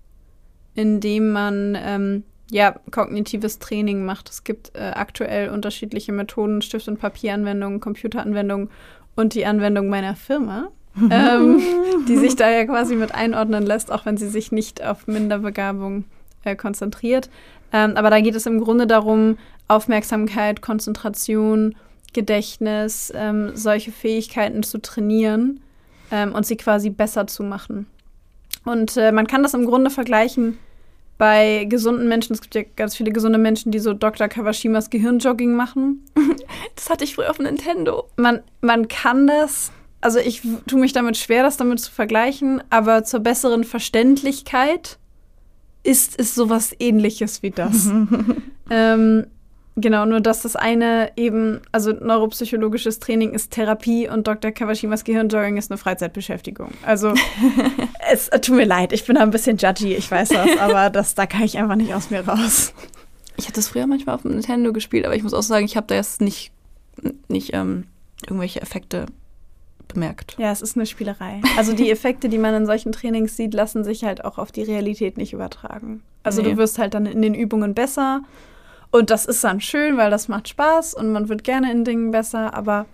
indem 0.75 1.33
man 1.33 1.77
ähm, 1.77 2.23
ja, 2.51 2.79
kognitives 2.89 3.59
Training 3.59 4.05
macht. 4.05 4.29
Es 4.29 4.45
gibt 4.45 4.73
äh, 4.75 4.91
aktuell 4.95 5.49
unterschiedliche 5.49 6.13
Methoden, 6.13 6.61
Stift- 6.61 6.87
und 6.87 7.01
Papieranwendungen, 7.01 7.81
Computeranwendungen 7.81 8.69
und 9.17 9.33
die 9.33 9.45
Anwendung 9.45 9.89
meiner 9.89 10.15
Firma 10.15 10.71
ähm, 11.09 11.61
die 12.07 12.17
sich 12.17 12.35
da 12.35 12.49
ja 12.49 12.65
quasi 12.65 12.95
mit 12.95 13.13
einordnen 13.13 13.65
lässt, 13.65 13.91
auch 13.91 14.05
wenn 14.05 14.17
sie 14.17 14.29
sich 14.29 14.51
nicht 14.51 14.83
auf 14.83 15.07
Minderbegabung 15.07 16.05
äh, 16.43 16.55
konzentriert. 16.55 17.29
Ähm, 17.73 17.97
aber 17.97 18.09
da 18.09 18.21
geht 18.21 18.35
es 18.35 18.45
im 18.45 18.59
Grunde 18.59 18.87
darum, 18.87 19.37
Aufmerksamkeit, 19.67 20.61
Konzentration, 20.61 21.75
Gedächtnis, 22.13 23.11
ähm, 23.15 23.51
solche 23.55 23.91
Fähigkeiten 23.91 24.63
zu 24.63 24.81
trainieren 24.81 25.59
ähm, 26.11 26.33
und 26.33 26.45
sie 26.45 26.55
quasi 26.55 26.89
besser 26.89 27.27
zu 27.27 27.43
machen. 27.43 27.87
Und 28.63 28.97
äh, 28.97 29.11
man 29.11 29.27
kann 29.27 29.43
das 29.43 29.53
im 29.53 29.65
Grunde 29.65 29.89
vergleichen 29.89 30.57
bei 31.17 31.65
gesunden 31.65 32.07
Menschen. 32.07 32.33
Es 32.33 32.41
gibt 32.41 32.55
ja 32.55 32.63
ganz 32.75 32.95
viele 32.95 33.11
gesunde 33.11 33.37
Menschen, 33.37 33.71
die 33.71 33.79
so 33.79 33.93
Dr. 33.93 34.27
Kawashimas 34.27 34.89
Gehirnjogging 34.89 35.53
machen. 35.53 36.03
Das 36.75 36.89
hatte 36.89 37.05
ich 37.05 37.15
früher 37.15 37.29
auf 37.29 37.39
Nintendo. 37.39 38.09
Man, 38.17 38.41
man 38.59 38.89
kann 38.89 39.27
das, 39.27 39.71
also 40.05 40.19
ich 40.19 40.43
tue 40.67 40.79
mich 40.79 40.93
damit 40.93 41.17
schwer, 41.17 41.41
das 41.41 41.57
damit 41.57 41.79
zu 41.79 41.91
vergleichen, 41.91 42.61
aber 42.69 43.03
zur 43.03 43.21
besseren 43.21 43.63
Verständlichkeit 43.63 44.99
ist 45.81 46.19
es 46.19 46.35
sowas 46.35 46.75
ähnliches 46.79 47.41
wie 47.41 47.49
das. 47.49 47.89
ähm, 48.69 49.25
Genau, 49.77 50.05
nur 50.05 50.21
dass 50.21 50.41
das 50.43 50.55
eine 50.55 51.11
eben, 51.17 51.59
also 51.73 51.91
neuropsychologisches 51.91 53.01
Training 53.01 53.33
ist 53.33 53.51
Therapie 53.51 54.07
und 54.07 54.25
Dr. 54.25 54.51
Kawashimas 54.51 55.03
Gehirnjogging 55.03 55.57
ist 55.57 55.69
eine 55.69 55.77
Freizeitbeschäftigung. 55.77 56.69
Also 56.81 57.13
es 58.09 58.29
tut 58.29 58.55
mir 58.55 58.63
leid, 58.63 58.93
ich 58.93 59.03
bin 59.05 59.15
da 59.15 59.21
ein 59.23 59.31
bisschen 59.31 59.57
judgy, 59.57 59.93
ich 59.95 60.09
weiß 60.09 60.29
das, 60.29 60.57
aber 60.59 60.89
das, 60.89 61.15
da 61.15 61.25
kann 61.25 61.43
ich 61.43 61.57
einfach 61.57 61.75
nicht 61.75 61.93
aus 61.93 62.09
mir 62.09 62.25
raus. 62.25 62.73
Ich 63.35 63.47
hatte 63.47 63.55
das 63.55 63.67
früher 63.67 63.85
manchmal 63.85 64.15
auf 64.15 64.21
dem 64.21 64.31
Nintendo 64.31 64.71
gespielt, 64.71 65.05
aber 65.05 65.15
ich 65.17 65.23
muss 65.23 65.33
auch 65.33 65.43
sagen, 65.43 65.65
ich 65.65 65.75
habe 65.75 65.87
da 65.87 65.95
jetzt 65.95 66.21
nicht, 66.21 66.53
nicht 67.27 67.53
ähm, 67.53 67.83
irgendwelche 68.25 68.61
Effekte 68.61 69.07
bemerkt. 69.87 70.35
Ja, 70.37 70.51
es 70.51 70.61
ist 70.61 70.75
eine 70.75 70.85
Spielerei. 70.85 71.41
Also 71.57 71.73
die 71.73 71.89
Effekte, 71.91 72.29
die 72.29 72.37
man 72.37 72.53
in 72.53 72.65
solchen 72.65 72.91
Trainings 72.91 73.37
sieht, 73.37 73.53
lassen 73.53 73.83
sich 73.83 74.03
halt 74.03 74.25
auch 74.25 74.37
auf 74.37 74.51
die 74.51 74.63
Realität 74.63 75.17
nicht 75.17 75.33
übertragen. 75.33 76.03
Also 76.23 76.41
nee. 76.41 76.51
du 76.51 76.57
wirst 76.57 76.79
halt 76.79 76.93
dann 76.93 77.05
in 77.05 77.21
den 77.21 77.33
Übungen 77.33 77.73
besser 77.73 78.21
und 78.91 79.09
das 79.09 79.25
ist 79.25 79.43
dann 79.43 79.61
schön, 79.61 79.97
weil 79.97 80.09
das 80.09 80.27
macht 80.27 80.49
Spaß 80.49 80.93
und 80.93 81.11
man 81.11 81.29
wird 81.29 81.43
gerne 81.43 81.71
in 81.71 81.83
Dingen 81.83 82.11
besser, 82.11 82.53
aber 82.53 82.85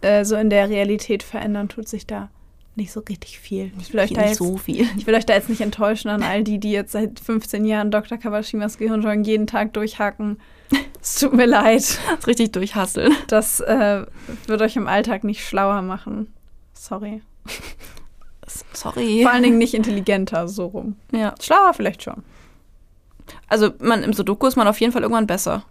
äh, 0.00 0.24
so 0.24 0.36
in 0.36 0.50
der 0.50 0.68
Realität 0.68 1.22
verändern 1.22 1.68
tut 1.68 1.88
sich 1.88 2.06
da 2.06 2.30
nicht 2.76 2.92
so 2.92 3.00
richtig 3.00 3.38
viel. 3.38 3.70
Ich 3.80 3.92
will, 3.92 4.00
euch 4.00 4.12
da 4.12 4.26
jetzt, 4.26 4.38
so 4.38 4.56
viel. 4.56 4.86
ich 4.96 5.06
will 5.06 5.14
euch 5.14 5.26
da 5.26 5.34
jetzt 5.34 5.48
nicht 5.48 5.60
enttäuschen 5.60 6.08
an 6.08 6.22
all 6.22 6.42
die, 6.42 6.58
die 6.58 6.72
jetzt 6.72 6.92
seit 6.92 7.20
15 7.20 7.64
Jahren 7.64 7.90
Dr. 7.90 8.18
Kawashimas 8.18 8.78
Gehirnjogging 8.78 9.24
jeden 9.24 9.46
Tag 9.46 9.72
durchhaken. 9.74 10.38
Es 11.00 11.20
tut 11.20 11.34
mir 11.34 11.46
leid. 11.46 11.98
Das 12.16 12.26
richtig 12.26 12.52
durchhasseln. 12.52 13.12
Das 13.28 13.60
äh, 13.60 14.06
wird 14.46 14.62
euch 14.62 14.76
im 14.76 14.88
Alltag 14.88 15.22
nicht 15.22 15.46
schlauer 15.46 15.82
machen. 15.82 16.32
Sorry. 16.72 17.22
Sorry. 18.72 19.22
Vor 19.22 19.32
allen 19.32 19.42
Dingen 19.42 19.58
nicht 19.58 19.74
intelligenter, 19.74 20.48
so 20.48 20.66
rum. 20.66 20.96
Ja. 21.12 21.34
Schlauer 21.40 21.74
vielleicht 21.74 22.02
schon. 22.02 22.24
Also 23.48 23.70
man, 23.80 24.02
im 24.02 24.12
Sudoku 24.12 24.46
ist 24.46 24.56
man 24.56 24.68
auf 24.68 24.80
jeden 24.80 24.92
Fall 24.92 25.02
irgendwann 25.02 25.26
besser. 25.26 25.64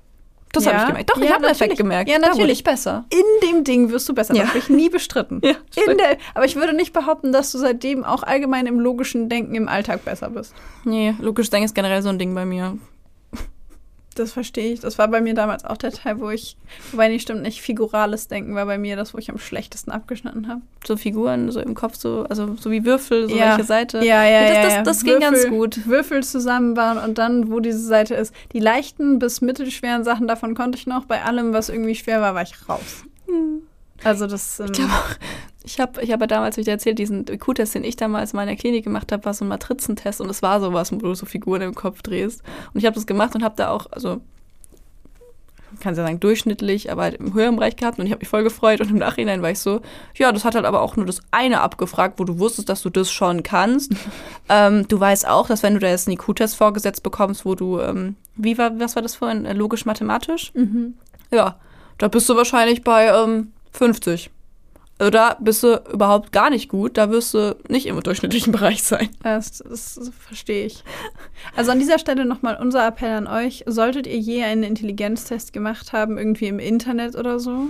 Das 0.54 0.66
ja. 0.66 0.74
habe 0.74 0.82
ich 0.82 0.88
gemerkt. 0.88 1.10
Doch, 1.10 1.18
ja, 1.18 1.24
ich 1.24 1.32
habe 1.32 1.46
einen 1.46 1.52
Effekt 1.52 1.78
gemerkt. 1.78 2.10
Ja, 2.10 2.20
natürlich. 2.20 2.64
besser. 2.64 3.06
In 3.10 3.50
dem 3.50 3.64
Ding 3.64 3.90
wirst 3.90 4.08
du 4.08 4.14
besser. 4.14 4.36
Ja. 4.36 4.42
Das 4.42 4.50
habe 4.50 4.60
ich 4.60 4.70
nie 4.70 4.90
bestritten. 4.90 5.42
Ja, 5.44 5.56
In 5.92 5.98
der, 5.98 6.18
aber 6.36 6.46
ich 6.46 6.56
würde 6.56 6.74
nicht 6.74 6.94
behaupten, 6.94 7.32
dass 7.32 7.52
du 7.52 7.58
seitdem 7.58 8.04
auch 8.04 8.22
allgemein 8.22 8.68
im 8.68 8.80
logischen 8.80 9.30
Denken 9.30 9.56
im 9.56 9.68
Alltag 9.68 10.06
besser 10.06 10.30
bist. 10.30 10.54
Nee, 10.86 11.16
logisches 11.20 11.50
Denken 11.50 11.66
ist 11.66 11.74
generell 11.74 12.04
so 12.04 12.10
ein 12.10 12.20
Ding 12.20 12.36
bei 12.36 12.46
mir. 12.46 12.78
Das 14.16 14.34
verstehe 14.34 14.74
ich. 14.74 14.80
Das 14.80 14.98
war 14.98 15.08
bei 15.08 15.22
mir 15.22 15.34
damals 15.34 15.66
auch 15.66 15.78
der 15.78 15.92
Teil, 15.92 16.20
wo 16.20 16.30
ich, 16.30 16.58
wobei 16.92 17.10
nicht 17.10 17.24
stimmt, 17.24 17.42
nicht 17.42 17.62
figurales 17.62 18.28
Denken 18.28 18.56
war 18.56 18.66
bei 18.66 18.78
mir 18.78 18.96
das, 18.96 19.14
wo 19.14 19.18
ich 19.18 19.30
am 19.30 19.38
schlechtesten 19.38 19.92
abgeschnitten 19.92 20.48
habe. 20.48 20.62
So 20.86 20.98
Figuren, 20.98 21.52
so 21.52 21.60
im 21.60 21.76
Kopf, 21.76 21.96
so, 21.96 22.26
also 22.30 22.56
so 22.60 22.72
wie 22.72 22.86
Würfel, 22.86 23.30
so 23.30 23.36
ja. 23.36 23.52
welche 23.52 23.64
Seite. 23.64 23.98
Ja, 24.00 24.26
ja, 24.26 24.42
das, 24.42 24.50
ja. 24.50 24.64
Das, 24.64 24.74
das, 24.74 24.84
das 24.84 25.04
ging 25.04 25.20
ganz 25.20 25.48
gut. 25.48 25.88
Würfel 25.88 26.24
zusammenbauen 26.24 26.98
und 26.98 27.18
dann, 27.18 27.52
wo 27.52 27.60
diese 27.60 27.80
Seite 27.80 28.16
ist. 28.16 28.34
Die 28.54 28.60
leichten 28.60 29.20
bis 29.20 29.42
mittelschweren 29.42 30.04
Sachen 30.04 30.28
davon 30.28 30.56
konnte 30.56 30.78
ich 30.78 30.88
noch. 30.88 31.06
Bei 31.06 31.24
allem, 31.24 31.54
was 31.54 31.70
irgendwie 31.70 31.96
schwer 31.96 32.22
war, 32.22 32.36
war 32.36 32.44
ich 32.44 32.54
raus. 32.68 33.06
Hm. 33.28 33.62
Also 34.04 34.28
das. 34.28 34.60
Ähm, 34.60 34.68
ich 34.68 34.74
glaube 34.74 34.92
auch, 34.92 35.10
ich 35.64 35.80
habe 35.80 36.02
ich 36.02 36.12
hab 36.12 36.20
ja 36.20 36.28
damals, 36.28 36.58
wie 36.58 36.62
ich 36.62 36.68
erzählt, 36.68 37.00
diesen 37.00 37.26
Q-Test, 37.26 37.76
den 37.76 37.84
ich 37.84 37.96
damals 37.96 38.34
mal 38.34 38.44
in 38.44 38.50
der 38.50 38.58
Klinik 38.58 38.84
gemacht 38.84 39.12
habe, 39.12 39.24
war 39.26 39.34
so 39.34 39.46
ein 39.46 39.48
Matrizentest 39.48 40.20
und 40.22 40.30
es 40.30 40.42
war 40.42 40.60
sowas, 40.60 40.92
wo 40.92 40.98
du 40.98 41.14
so 41.16 41.26
Figuren 41.26 41.62
im 41.62 41.76
Kopf 41.76 42.02
drehst. 42.02 42.44
Und 42.74 42.80
ich 42.80 42.86
habe 42.86 42.96
das 42.96 43.06
gemacht 43.06 43.36
und 43.36 43.44
habe 43.44 43.56
da 43.56 43.70
auch, 43.70 43.88
also 43.92 44.22
kann 45.80 45.96
ja 45.96 46.04
sagen 46.04 46.20
durchschnittlich, 46.20 46.92
aber 46.92 47.04
halt 47.04 47.16
im 47.16 47.34
höheren 47.34 47.56
Bereich 47.56 47.76
gehabt 47.76 48.00
und 48.00 48.06
ich 48.06 48.12
habe 48.12 48.20
mich 48.20 48.30
voll 48.30 48.44
gefreut 48.44 48.82
und 48.82 48.90
im 48.90 48.98
Nachhinein 48.98 49.42
war 49.42 49.52
ich 49.52 49.60
so, 49.60 49.82
ja, 50.16 50.32
das 50.32 50.46
hat 50.46 50.56
halt 50.56 50.66
aber 50.66 50.82
auch 50.82 50.96
nur 50.96 51.06
das 51.06 51.22
eine 51.32 51.62
abgefragt, 51.62 52.20
wo 52.20 52.24
du 52.24 52.40
wusstest, 52.40 52.70
dass 52.70 52.82
du 52.82 52.90
das 52.90 53.12
schon 53.12 53.44
kannst. 53.44 53.92
ähm, 54.50 54.88
du 54.88 55.00
weißt 55.00 55.28
auch, 55.28 55.48
dass 55.48 55.64
wenn 55.64 55.74
du 55.74 55.80
da 55.80 55.88
jetzt 55.88 56.08
einen 56.08 56.18
IQ-Test 56.18 56.56
vorgesetzt 56.56 57.04
bekommst, 57.04 57.46
wo 57.46 57.56
du, 57.56 57.80
ähm, 57.80 58.16
wie 58.36 58.58
war, 58.58 58.80
was 58.80 58.96
war 58.96 59.04
das 59.04 59.16
vorhin, 59.16 59.46
logisch-mathematisch? 59.46 60.52
Mhm. 60.54 60.96
Ja, 61.32 61.58
da 61.98 62.08
bist 62.08 62.30
du 62.30 62.36
wahrscheinlich 62.36 62.84
bei 62.84 63.08
ähm, 63.08 63.52
50. 63.72 64.30
Da 64.98 65.38
bist 65.40 65.64
du 65.64 65.82
überhaupt 65.92 66.32
gar 66.32 66.50
nicht 66.50 66.70
gut, 66.70 66.98
da 66.98 67.10
wirst 67.10 67.34
du 67.34 67.58
nicht 67.68 67.88
im 67.88 68.00
durchschnittlichen 68.00 68.52
Bereich 68.54 68.84
sein. 68.84 69.10
Das, 69.24 69.60
das, 69.60 69.96
das 69.96 70.12
verstehe 70.20 70.66
ich. 70.68 70.84
Also 71.56 71.72
an 71.72 71.80
dieser 71.80 72.00
Stelle 72.00 72.26
nochmal 72.26 72.58
unser 72.60 72.88
Appell 72.88 73.12
an 73.12 73.28
euch. 73.28 73.64
Solltet 73.66 74.08
ihr 74.08 74.20
je 74.20 74.44
einen 74.44 74.64
Intelligenztest 74.64 75.52
gemacht 75.52 75.94
haben, 75.94 76.18
irgendwie 76.18 76.48
im 76.48 76.60
Internet 76.60 77.16
oder 77.16 77.40
so? 77.40 77.68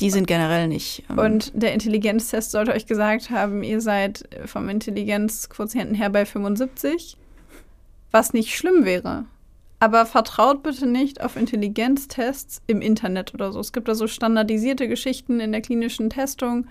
Die 0.00 0.10
sind 0.10 0.26
generell 0.26 0.68
nicht. 0.68 1.04
Ähm 1.08 1.18
Und 1.18 1.52
der 1.54 1.72
Intelligenztest 1.72 2.50
sollte 2.50 2.72
euch 2.72 2.86
gesagt 2.86 3.30
haben, 3.30 3.62
ihr 3.62 3.80
seid 3.80 4.28
vom 4.44 4.68
Intelligenzquotienten 4.68 5.94
her 5.94 6.10
bei 6.10 6.26
75, 6.26 7.16
was 8.10 8.32
nicht 8.32 8.56
schlimm 8.56 8.84
wäre. 8.84 9.24
Aber 9.80 10.04
vertraut 10.04 10.62
bitte 10.62 10.86
nicht 10.86 11.22
auf 11.22 11.36
Intelligenztests 11.36 12.60
im 12.66 12.82
Internet 12.82 13.32
oder 13.34 13.50
so. 13.50 13.60
Es 13.60 13.72
gibt 13.72 13.88
da 13.88 13.94
so 13.94 14.06
standardisierte 14.06 14.88
Geschichten 14.88 15.40
in 15.40 15.52
der 15.52 15.62
klinischen 15.62 16.10
Testung. 16.10 16.66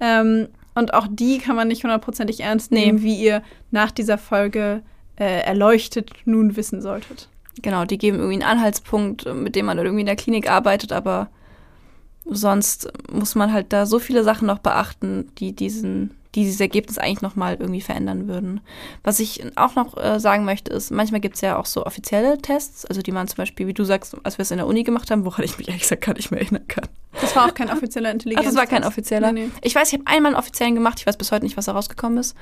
Ähm, 0.00 0.48
und 0.74 0.94
auch 0.94 1.06
die 1.08 1.38
kann 1.38 1.56
man 1.56 1.68
nicht 1.68 1.84
hundertprozentig 1.84 2.40
ernst 2.40 2.72
nehmen, 2.72 2.98
nee. 2.98 3.04
wie 3.04 3.22
ihr 3.22 3.42
nach 3.70 3.90
dieser 3.90 4.18
Folge 4.18 4.82
äh, 5.16 5.42
erleuchtet 5.42 6.10
nun 6.24 6.56
wissen 6.56 6.80
solltet. 6.80 7.28
Genau, 7.62 7.84
die 7.84 7.98
geben 7.98 8.18
irgendwie 8.18 8.42
einen 8.42 8.58
Anhaltspunkt, 8.58 9.32
mit 9.32 9.54
dem 9.54 9.66
man 9.66 9.78
irgendwie 9.78 10.00
in 10.00 10.06
der 10.06 10.16
Klinik 10.16 10.50
arbeitet, 10.50 10.90
aber 10.90 11.28
sonst 12.24 12.90
muss 13.12 13.34
man 13.34 13.52
halt 13.52 13.72
da 13.72 13.86
so 13.86 13.98
viele 13.98 14.24
Sachen 14.24 14.46
noch 14.46 14.58
beachten, 14.58 15.30
die 15.38 15.54
diesen 15.54 16.14
die 16.34 16.44
dieses 16.44 16.60
Ergebnis 16.60 16.98
eigentlich 16.98 17.22
nochmal 17.22 17.56
irgendwie 17.58 17.80
verändern 17.80 18.28
würden. 18.28 18.60
Was 19.02 19.20
ich 19.20 19.44
auch 19.56 19.74
noch 19.74 19.96
äh, 19.96 20.18
sagen 20.18 20.44
möchte, 20.44 20.72
ist, 20.72 20.90
manchmal 20.90 21.20
gibt 21.20 21.36
es 21.36 21.40
ja 21.40 21.56
auch 21.56 21.66
so 21.66 21.86
offizielle 21.86 22.38
Tests, 22.38 22.84
also 22.84 23.02
die 23.02 23.12
man 23.12 23.28
zum 23.28 23.36
Beispiel, 23.36 23.66
wie 23.66 23.74
du 23.74 23.84
sagst, 23.84 24.16
als 24.24 24.38
wir 24.38 24.42
es 24.42 24.50
in 24.50 24.58
der 24.58 24.66
Uni 24.66 24.82
gemacht 24.82 25.10
haben, 25.10 25.24
woran 25.24 25.44
ich 25.44 25.58
mich 25.58 25.68
ehrlich 25.68 25.82
gesagt 25.82 26.02
gar 26.02 26.14
nicht 26.14 26.30
mehr 26.30 26.40
erinnern 26.40 26.66
kann. 26.68 26.88
Das 27.20 27.34
war 27.36 27.46
auch 27.46 27.54
kein 27.54 27.70
offizieller 27.70 28.10
Intelligenz. 28.10 28.46
das 28.46 28.56
war 28.56 28.66
kein 28.66 28.84
offizieller. 28.84 29.32
Nee, 29.32 29.46
nee. 29.46 29.50
Ich 29.62 29.74
weiß, 29.74 29.92
ich 29.92 29.98
habe 29.98 30.06
einmal 30.06 30.32
einen 30.32 30.38
offiziellen 30.38 30.74
gemacht, 30.74 30.98
ich 30.98 31.06
weiß 31.06 31.16
bis 31.16 31.30
heute 31.30 31.44
nicht, 31.44 31.56
was 31.56 31.66
da 31.66 31.72
rausgekommen 31.72 32.18
ist. 32.18 32.36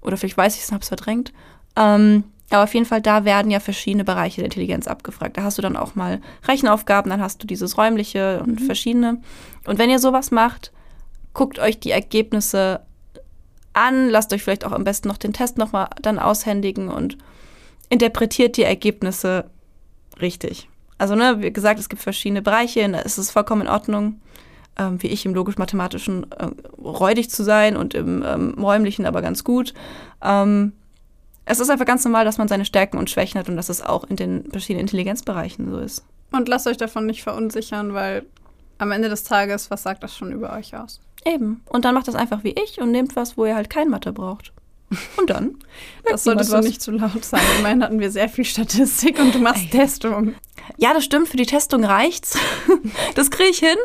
Oder 0.00 0.16
vielleicht 0.16 0.36
weiß 0.36 0.54
ich 0.54 0.62
es 0.62 0.68
und 0.68 0.74
habe 0.74 0.82
es 0.82 0.88
verdrängt. 0.88 1.32
Ähm, 1.74 2.24
aber 2.50 2.62
auf 2.62 2.74
jeden 2.74 2.86
Fall, 2.86 3.02
da 3.02 3.24
werden 3.24 3.50
ja 3.50 3.58
verschiedene 3.58 4.04
Bereiche 4.04 4.36
der 4.36 4.44
Intelligenz 4.44 4.86
abgefragt. 4.86 5.36
Da 5.36 5.42
hast 5.42 5.58
du 5.58 5.62
dann 5.62 5.76
auch 5.76 5.96
mal 5.96 6.20
Rechenaufgaben, 6.46 7.10
dann 7.10 7.20
hast 7.20 7.42
du 7.42 7.46
dieses 7.46 7.76
räumliche 7.76 8.40
und 8.40 8.60
mhm. 8.60 8.64
verschiedene. 8.66 9.20
Und 9.66 9.78
wenn 9.78 9.90
ihr 9.90 9.98
sowas 9.98 10.30
macht, 10.30 10.72
guckt 11.34 11.58
euch 11.58 11.80
die 11.80 11.90
Ergebnisse 11.90 12.80
an, 13.76 14.08
lasst 14.08 14.32
euch 14.32 14.42
vielleicht 14.42 14.64
auch 14.64 14.72
am 14.72 14.84
besten 14.84 15.08
noch 15.08 15.18
den 15.18 15.32
Test 15.32 15.58
nochmal 15.58 15.88
dann 16.02 16.18
aushändigen 16.18 16.88
und 16.88 17.16
interpretiert 17.88 18.56
die 18.56 18.62
Ergebnisse 18.62 19.50
richtig. 20.20 20.68
Also, 20.98 21.14
ne, 21.14 21.42
wie 21.42 21.52
gesagt, 21.52 21.78
es 21.78 21.88
gibt 21.88 22.02
verschiedene 22.02 22.42
Bereiche, 22.42 22.88
da 22.88 23.00
ist 23.00 23.18
es 23.18 23.30
vollkommen 23.30 23.62
in 23.62 23.68
Ordnung, 23.68 24.20
ähm, 24.78 25.02
wie 25.02 25.08
ich 25.08 25.26
im 25.26 25.34
logisch-mathematischen 25.34 26.30
äh, 26.32 26.48
räudig 26.80 27.30
zu 27.30 27.44
sein 27.44 27.76
und 27.76 27.94
im 27.94 28.22
ähm, 28.26 28.54
räumlichen 28.58 29.04
aber 29.06 29.22
ganz 29.22 29.44
gut. 29.44 29.74
Ähm, 30.22 30.72
es 31.44 31.60
ist 31.60 31.70
einfach 31.70 31.86
ganz 31.86 32.04
normal, 32.04 32.24
dass 32.24 32.38
man 32.38 32.48
seine 32.48 32.64
Stärken 32.64 32.98
und 32.98 33.08
Schwächen 33.08 33.38
hat 33.38 33.48
und 33.48 33.56
dass 33.56 33.68
es 33.68 33.82
auch 33.82 34.04
in 34.04 34.16
den 34.16 34.50
verschiedenen 34.50 34.80
Intelligenzbereichen 34.80 35.70
so 35.70 35.78
ist. 35.78 36.04
Und 36.32 36.48
lasst 36.48 36.66
euch 36.66 36.76
davon 36.76 37.06
nicht 37.06 37.22
verunsichern, 37.22 37.94
weil 37.94 38.26
am 38.78 38.90
Ende 38.90 39.08
des 39.08 39.22
Tages, 39.22 39.70
was 39.70 39.82
sagt 39.82 40.02
das 40.02 40.16
schon 40.16 40.32
über 40.32 40.52
euch 40.52 40.76
aus? 40.76 41.00
Eben. 41.26 41.62
Und 41.68 41.84
dann 41.84 41.94
macht 41.94 42.08
das 42.08 42.14
einfach 42.14 42.44
wie 42.44 42.52
ich 42.52 42.80
und 42.80 42.90
nehmt 42.90 43.16
was, 43.16 43.36
wo 43.36 43.44
ihr 43.46 43.56
halt 43.56 43.68
kein 43.68 43.88
Mathe 43.88 44.12
braucht. 44.12 44.52
Und 45.16 45.30
dann? 45.30 45.58
das 46.10 46.24
solltest 46.24 46.52
du 46.52 46.60
nicht 46.60 46.80
zu 46.80 46.92
laut 46.92 47.24
sagen. 47.24 47.44
Immerhin 47.58 47.82
hatten 47.82 47.98
wir 47.98 48.10
sehr 48.10 48.28
viel 48.28 48.44
Statistik 48.44 49.18
und 49.18 49.34
du 49.34 49.38
machst 49.40 49.64
Ey. 49.64 49.70
Testung. 49.70 50.34
Ja, 50.76 50.94
das 50.94 51.04
stimmt. 51.04 51.28
Für 51.28 51.36
die 51.36 51.46
Testung 51.46 51.84
reicht's. 51.84 52.38
das 53.14 53.30
kriege 53.30 53.50
ich 53.50 53.58
hin. 53.58 53.76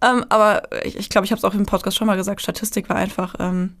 Ähm, 0.00 0.24
aber 0.28 0.62
ich 0.84 0.92
glaube, 0.92 0.98
ich, 0.98 1.08
glaub, 1.10 1.24
ich 1.24 1.30
habe 1.32 1.38
es 1.38 1.44
auch 1.44 1.54
im 1.54 1.66
Podcast 1.66 1.96
schon 1.96 2.06
mal 2.06 2.16
gesagt. 2.16 2.40
Statistik 2.40 2.88
war 2.88 2.96
einfach 2.96 3.34
ähm, 3.38 3.74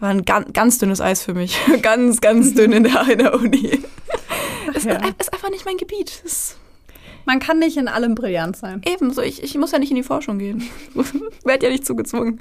war 0.00 0.10
ein 0.10 0.24
ganz, 0.24 0.52
ganz 0.52 0.78
dünnes 0.78 1.00
Eis 1.00 1.22
für 1.22 1.34
mich. 1.34 1.58
ganz, 1.82 2.20
ganz 2.20 2.54
dünn 2.54 2.72
in 2.72 2.84
der, 2.84 3.08
in 3.08 3.18
der 3.18 3.34
Uni. 3.34 3.80
Es 4.74 4.84
ja. 4.84 5.00
ist 5.18 5.32
einfach 5.32 5.50
nicht 5.50 5.64
mein 5.64 5.76
Gebiet. 5.76 6.20
Das 6.24 6.56
man 7.28 7.40
kann 7.40 7.58
nicht 7.58 7.76
in 7.76 7.88
allem 7.88 8.14
brillant 8.14 8.56
sein. 8.56 8.80
Ebenso, 8.86 9.20
ich, 9.20 9.42
ich 9.42 9.54
muss 9.58 9.72
ja 9.72 9.78
nicht 9.78 9.90
in 9.90 9.96
die 9.96 10.02
Forschung 10.02 10.38
gehen. 10.38 10.62
Werd 11.44 11.62
ja 11.62 11.68
nicht 11.68 11.84
zugezwungen. 11.84 12.40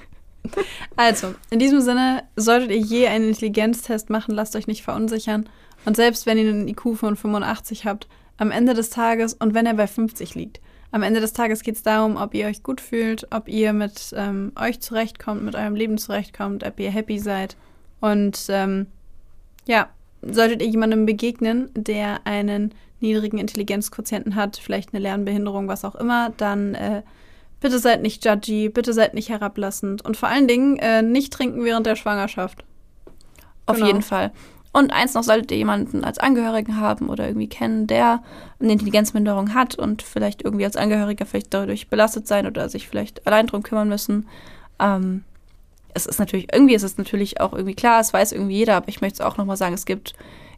Also, 0.95 1.35
in 1.49 1.59
diesem 1.59 1.81
Sinne, 1.81 2.23
solltet 2.37 2.71
ihr 2.71 2.77
je 2.77 3.07
einen 3.07 3.27
Intelligenztest 3.27 4.09
machen, 4.09 4.33
lasst 4.33 4.55
euch 4.55 4.65
nicht 4.65 4.83
verunsichern. 4.83 5.49
Und 5.83 5.97
selbst 5.97 6.25
wenn 6.25 6.37
ihr 6.37 6.49
einen 6.49 6.69
IQ 6.69 6.95
von 6.95 7.17
85 7.17 7.85
habt, 7.85 8.07
am 8.37 8.49
Ende 8.49 8.73
des 8.73 8.89
Tages 8.89 9.33
und 9.33 9.53
wenn 9.53 9.65
er 9.65 9.73
bei 9.73 9.87
50 9.87 10.35
liegt, 10.35 10.61
am 10.91 11.03
Ende 11.03 11.19
des 11.19 11.33
Tages 11.33 11.63
geht 11.63 11.75
es 11.75 11.83
darum, 11.83 12.15
ob 12.15 12.33
ihr 12.33 12.47
euch 12.47 12.63
gut 12.63 12.79
fühlt, 12.79 13.27
ob 13.29 13.49
ihr 13.49 13.73
mit 13.73 14.13
ähm, 14.15 14.53
euch 14.57 14.79
zurechtkommt, 14.79 15.43
mit 15.43 15.55
eurem 15.55 15.75
Leben 15.75 15.97
zurechtkommt, 15.97 16.63
ob 16.65 16.79
ihr 16.79 16.91
happy 16.91 17.19
seid. 17.19 17.57
Und 17.99 18.45
ähm, 18.47 18.87
ja, 19.65 19.89
solltet 20.21 20.61
ihr 20.61 20.69
jemandem 20.69 21.05
begegnen, 21.05 21.71
der 21.75 22.21
einen 22.23 22.73
niedrigen 22.99 23.37
Intelligenzquotienten 23.37 24.35
hat, 24.35 24.57
vielleicht 24.57 24.93
eine 24.93 25.01
Lernbehinderung, 25.01 25.67
was 25.67 25.85
auch 25.85 25.95
immer, 25.95 26.31
dann 26.37 26.75
äh, 26.75 27.03
bitte 27.59 27.79
seid 27.79 28.01
nicht 28.01 28.25
judgy, 28.25 28.69
bitte 28.69 28.93
seid 28.93 29.13
nicht 29.13 29.29
herablassend 29.29 30.03
und 30.03 30.17
vor 30.17 30.29
allen 30.29 30.47
Dingen 30.47 30.77
äh, 30.77 31.01
nicht 31.01 31.33
trinken 31.33 31.63
während 31.63 31.85
der 31.85 31.95
Schwangerschaft. 31.95 32.63
Auf 33.65 33.75
Genau. 33.75 33.87
jeden 33.87 34.01
Fall. 34.01 34.31
Und 34.73 34.91
eins 34.91 35.13
noch, 35.15 35.23
solltet 35.23 35.51
ihr 35.51 35.57
jemanden 35.57 36.03
als 36.03 36.19
Angehörigen 36.19 36.79
haben 36.79 37.09
oder 37.09 37.25
irgendwie 37.27 37.47
kennen, 37.49 37.87
der 37.87 38.21
eine 38.59 38.73
Intelligenzminderung 38.73 39.53
hat 39.55 39.75
und 39.75 40.03
vielleicht 40.03 40.43
irgendwie 40.43 40.65
als 40.65 40.75
Angehöriger 40.75 41.25
vielleicht 41.25 41.53
dadurch 41.53 41.87
belastet 41.87 42.27
sein 42.27 42.45
oder 42.45 42.69
sich 42.69 42.87
vielleicht 42.87 43.25
allein 43.25 43.47
drum 43.47 43.63
kümmern 43.63 43.89
müssen. 43.89 44.27
Ähm, 44.79 45.23
es 45.95 46.05
ist 46.05 46.19
natürlich, 46.19 46.53
irgendwie 46.53 46.75
ist 46.75 46.83
es 46.83 46.97
natürlich 46.99 47.41
auch 47.41 47.53
irgendwie 47.53 47.73
klar, 47.73 47.99
es 47.99 48.13
weiß 48.13 48.33
irgendwie 48.33 48.57
jeder, 48.57 48.75
aber 48.75 48.89
ich 48.89 49.01
möchte 49.01 49.15
es 49.15 49.21
auch 49.21 49.37
nochmal 49.37 49.57
sagen, 49.57 49.73
es 49.73 49.85
gibt 49.85 50.13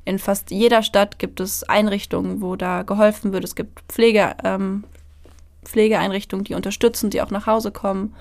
in 0.05 0.19
fast 0.19 0.51
jeder 0.51 0.81
Stadt 0.83 1.19
gibt 1.19 1.39
es 1.39 1.63
Einrichtungen, 1.63 2.41
wo 2.41 2.55
da 2.55 2.83
geholfen 2.83 3.31
wird. 3.33 3.43
Es 3.43 3.55
gibt 3.55 3.81
Pflege, 3.87 4.35
ähm, 4.43 4.83
Pflegeeinrichtungen, 5.63 6.43
die 6.45 6.55
unterstützen, 6.55 7.09
die 7.09 7.21
auch 7.21 7.31
nach 7.31 7.45
Hause 7.45 7.71
kommen. 7.71 8.15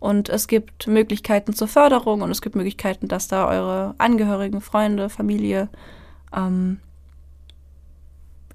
Und 0.00 0.28
es 0.28 0.46
gibt 0.46 0.86
Möglichkeiten 0.86 1.54
zur 1.54 1.68
Förderung 1.68 2.22
und 2.22 2.30
es 2.30 2.40
gibt 2.42 2.54
Möglichkeiten, 2.56 3.08
dass 3.08 3.28
da 3.28 3.48
eure 3.48 3.94
Angehörigen, 3.98 4.60
Freunde, 4.60 5.08
Familie 5.08 5.68
ähm, 6.34 6.78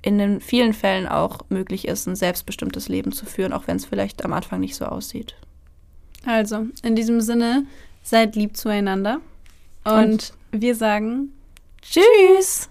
in 0.02 0.18
den 0.18 0.42
vielen 0.42 0.74
Fällen 0.74 1.08
auch 1.08 1.40
möglich 1.50 1.88
ist, 1.88 2.08
ein 2.08 2.16
selbstbestimmtes 2.16 2.90
Leben 2.90 3.12
zu 3.12 3.26
führen, 3.26 3.54
auch 3.54 3.68
wenn 3.68 3.78
es 3.78 3.86
vielleicht 3.86 4.26
am 4.26 4.34
Anfang 4.34 4.60
nicht 4.60 4.76
so 4.76 4.86
aussieht. 4.86 5.36
Also, 6.26 6.68
in 6.82 6.96
diesem 6.96 7.22
Sinne, 7.22 7.66
seid 8.04 8.36
lieb 8.36 8.56
zueinander. 8.58 9.20
Und, 9.84 9.94
Und- 9.94 10.34
wir 10.52 10.76
sagen 10.76 11.32
Tschüss! 11.90 12.70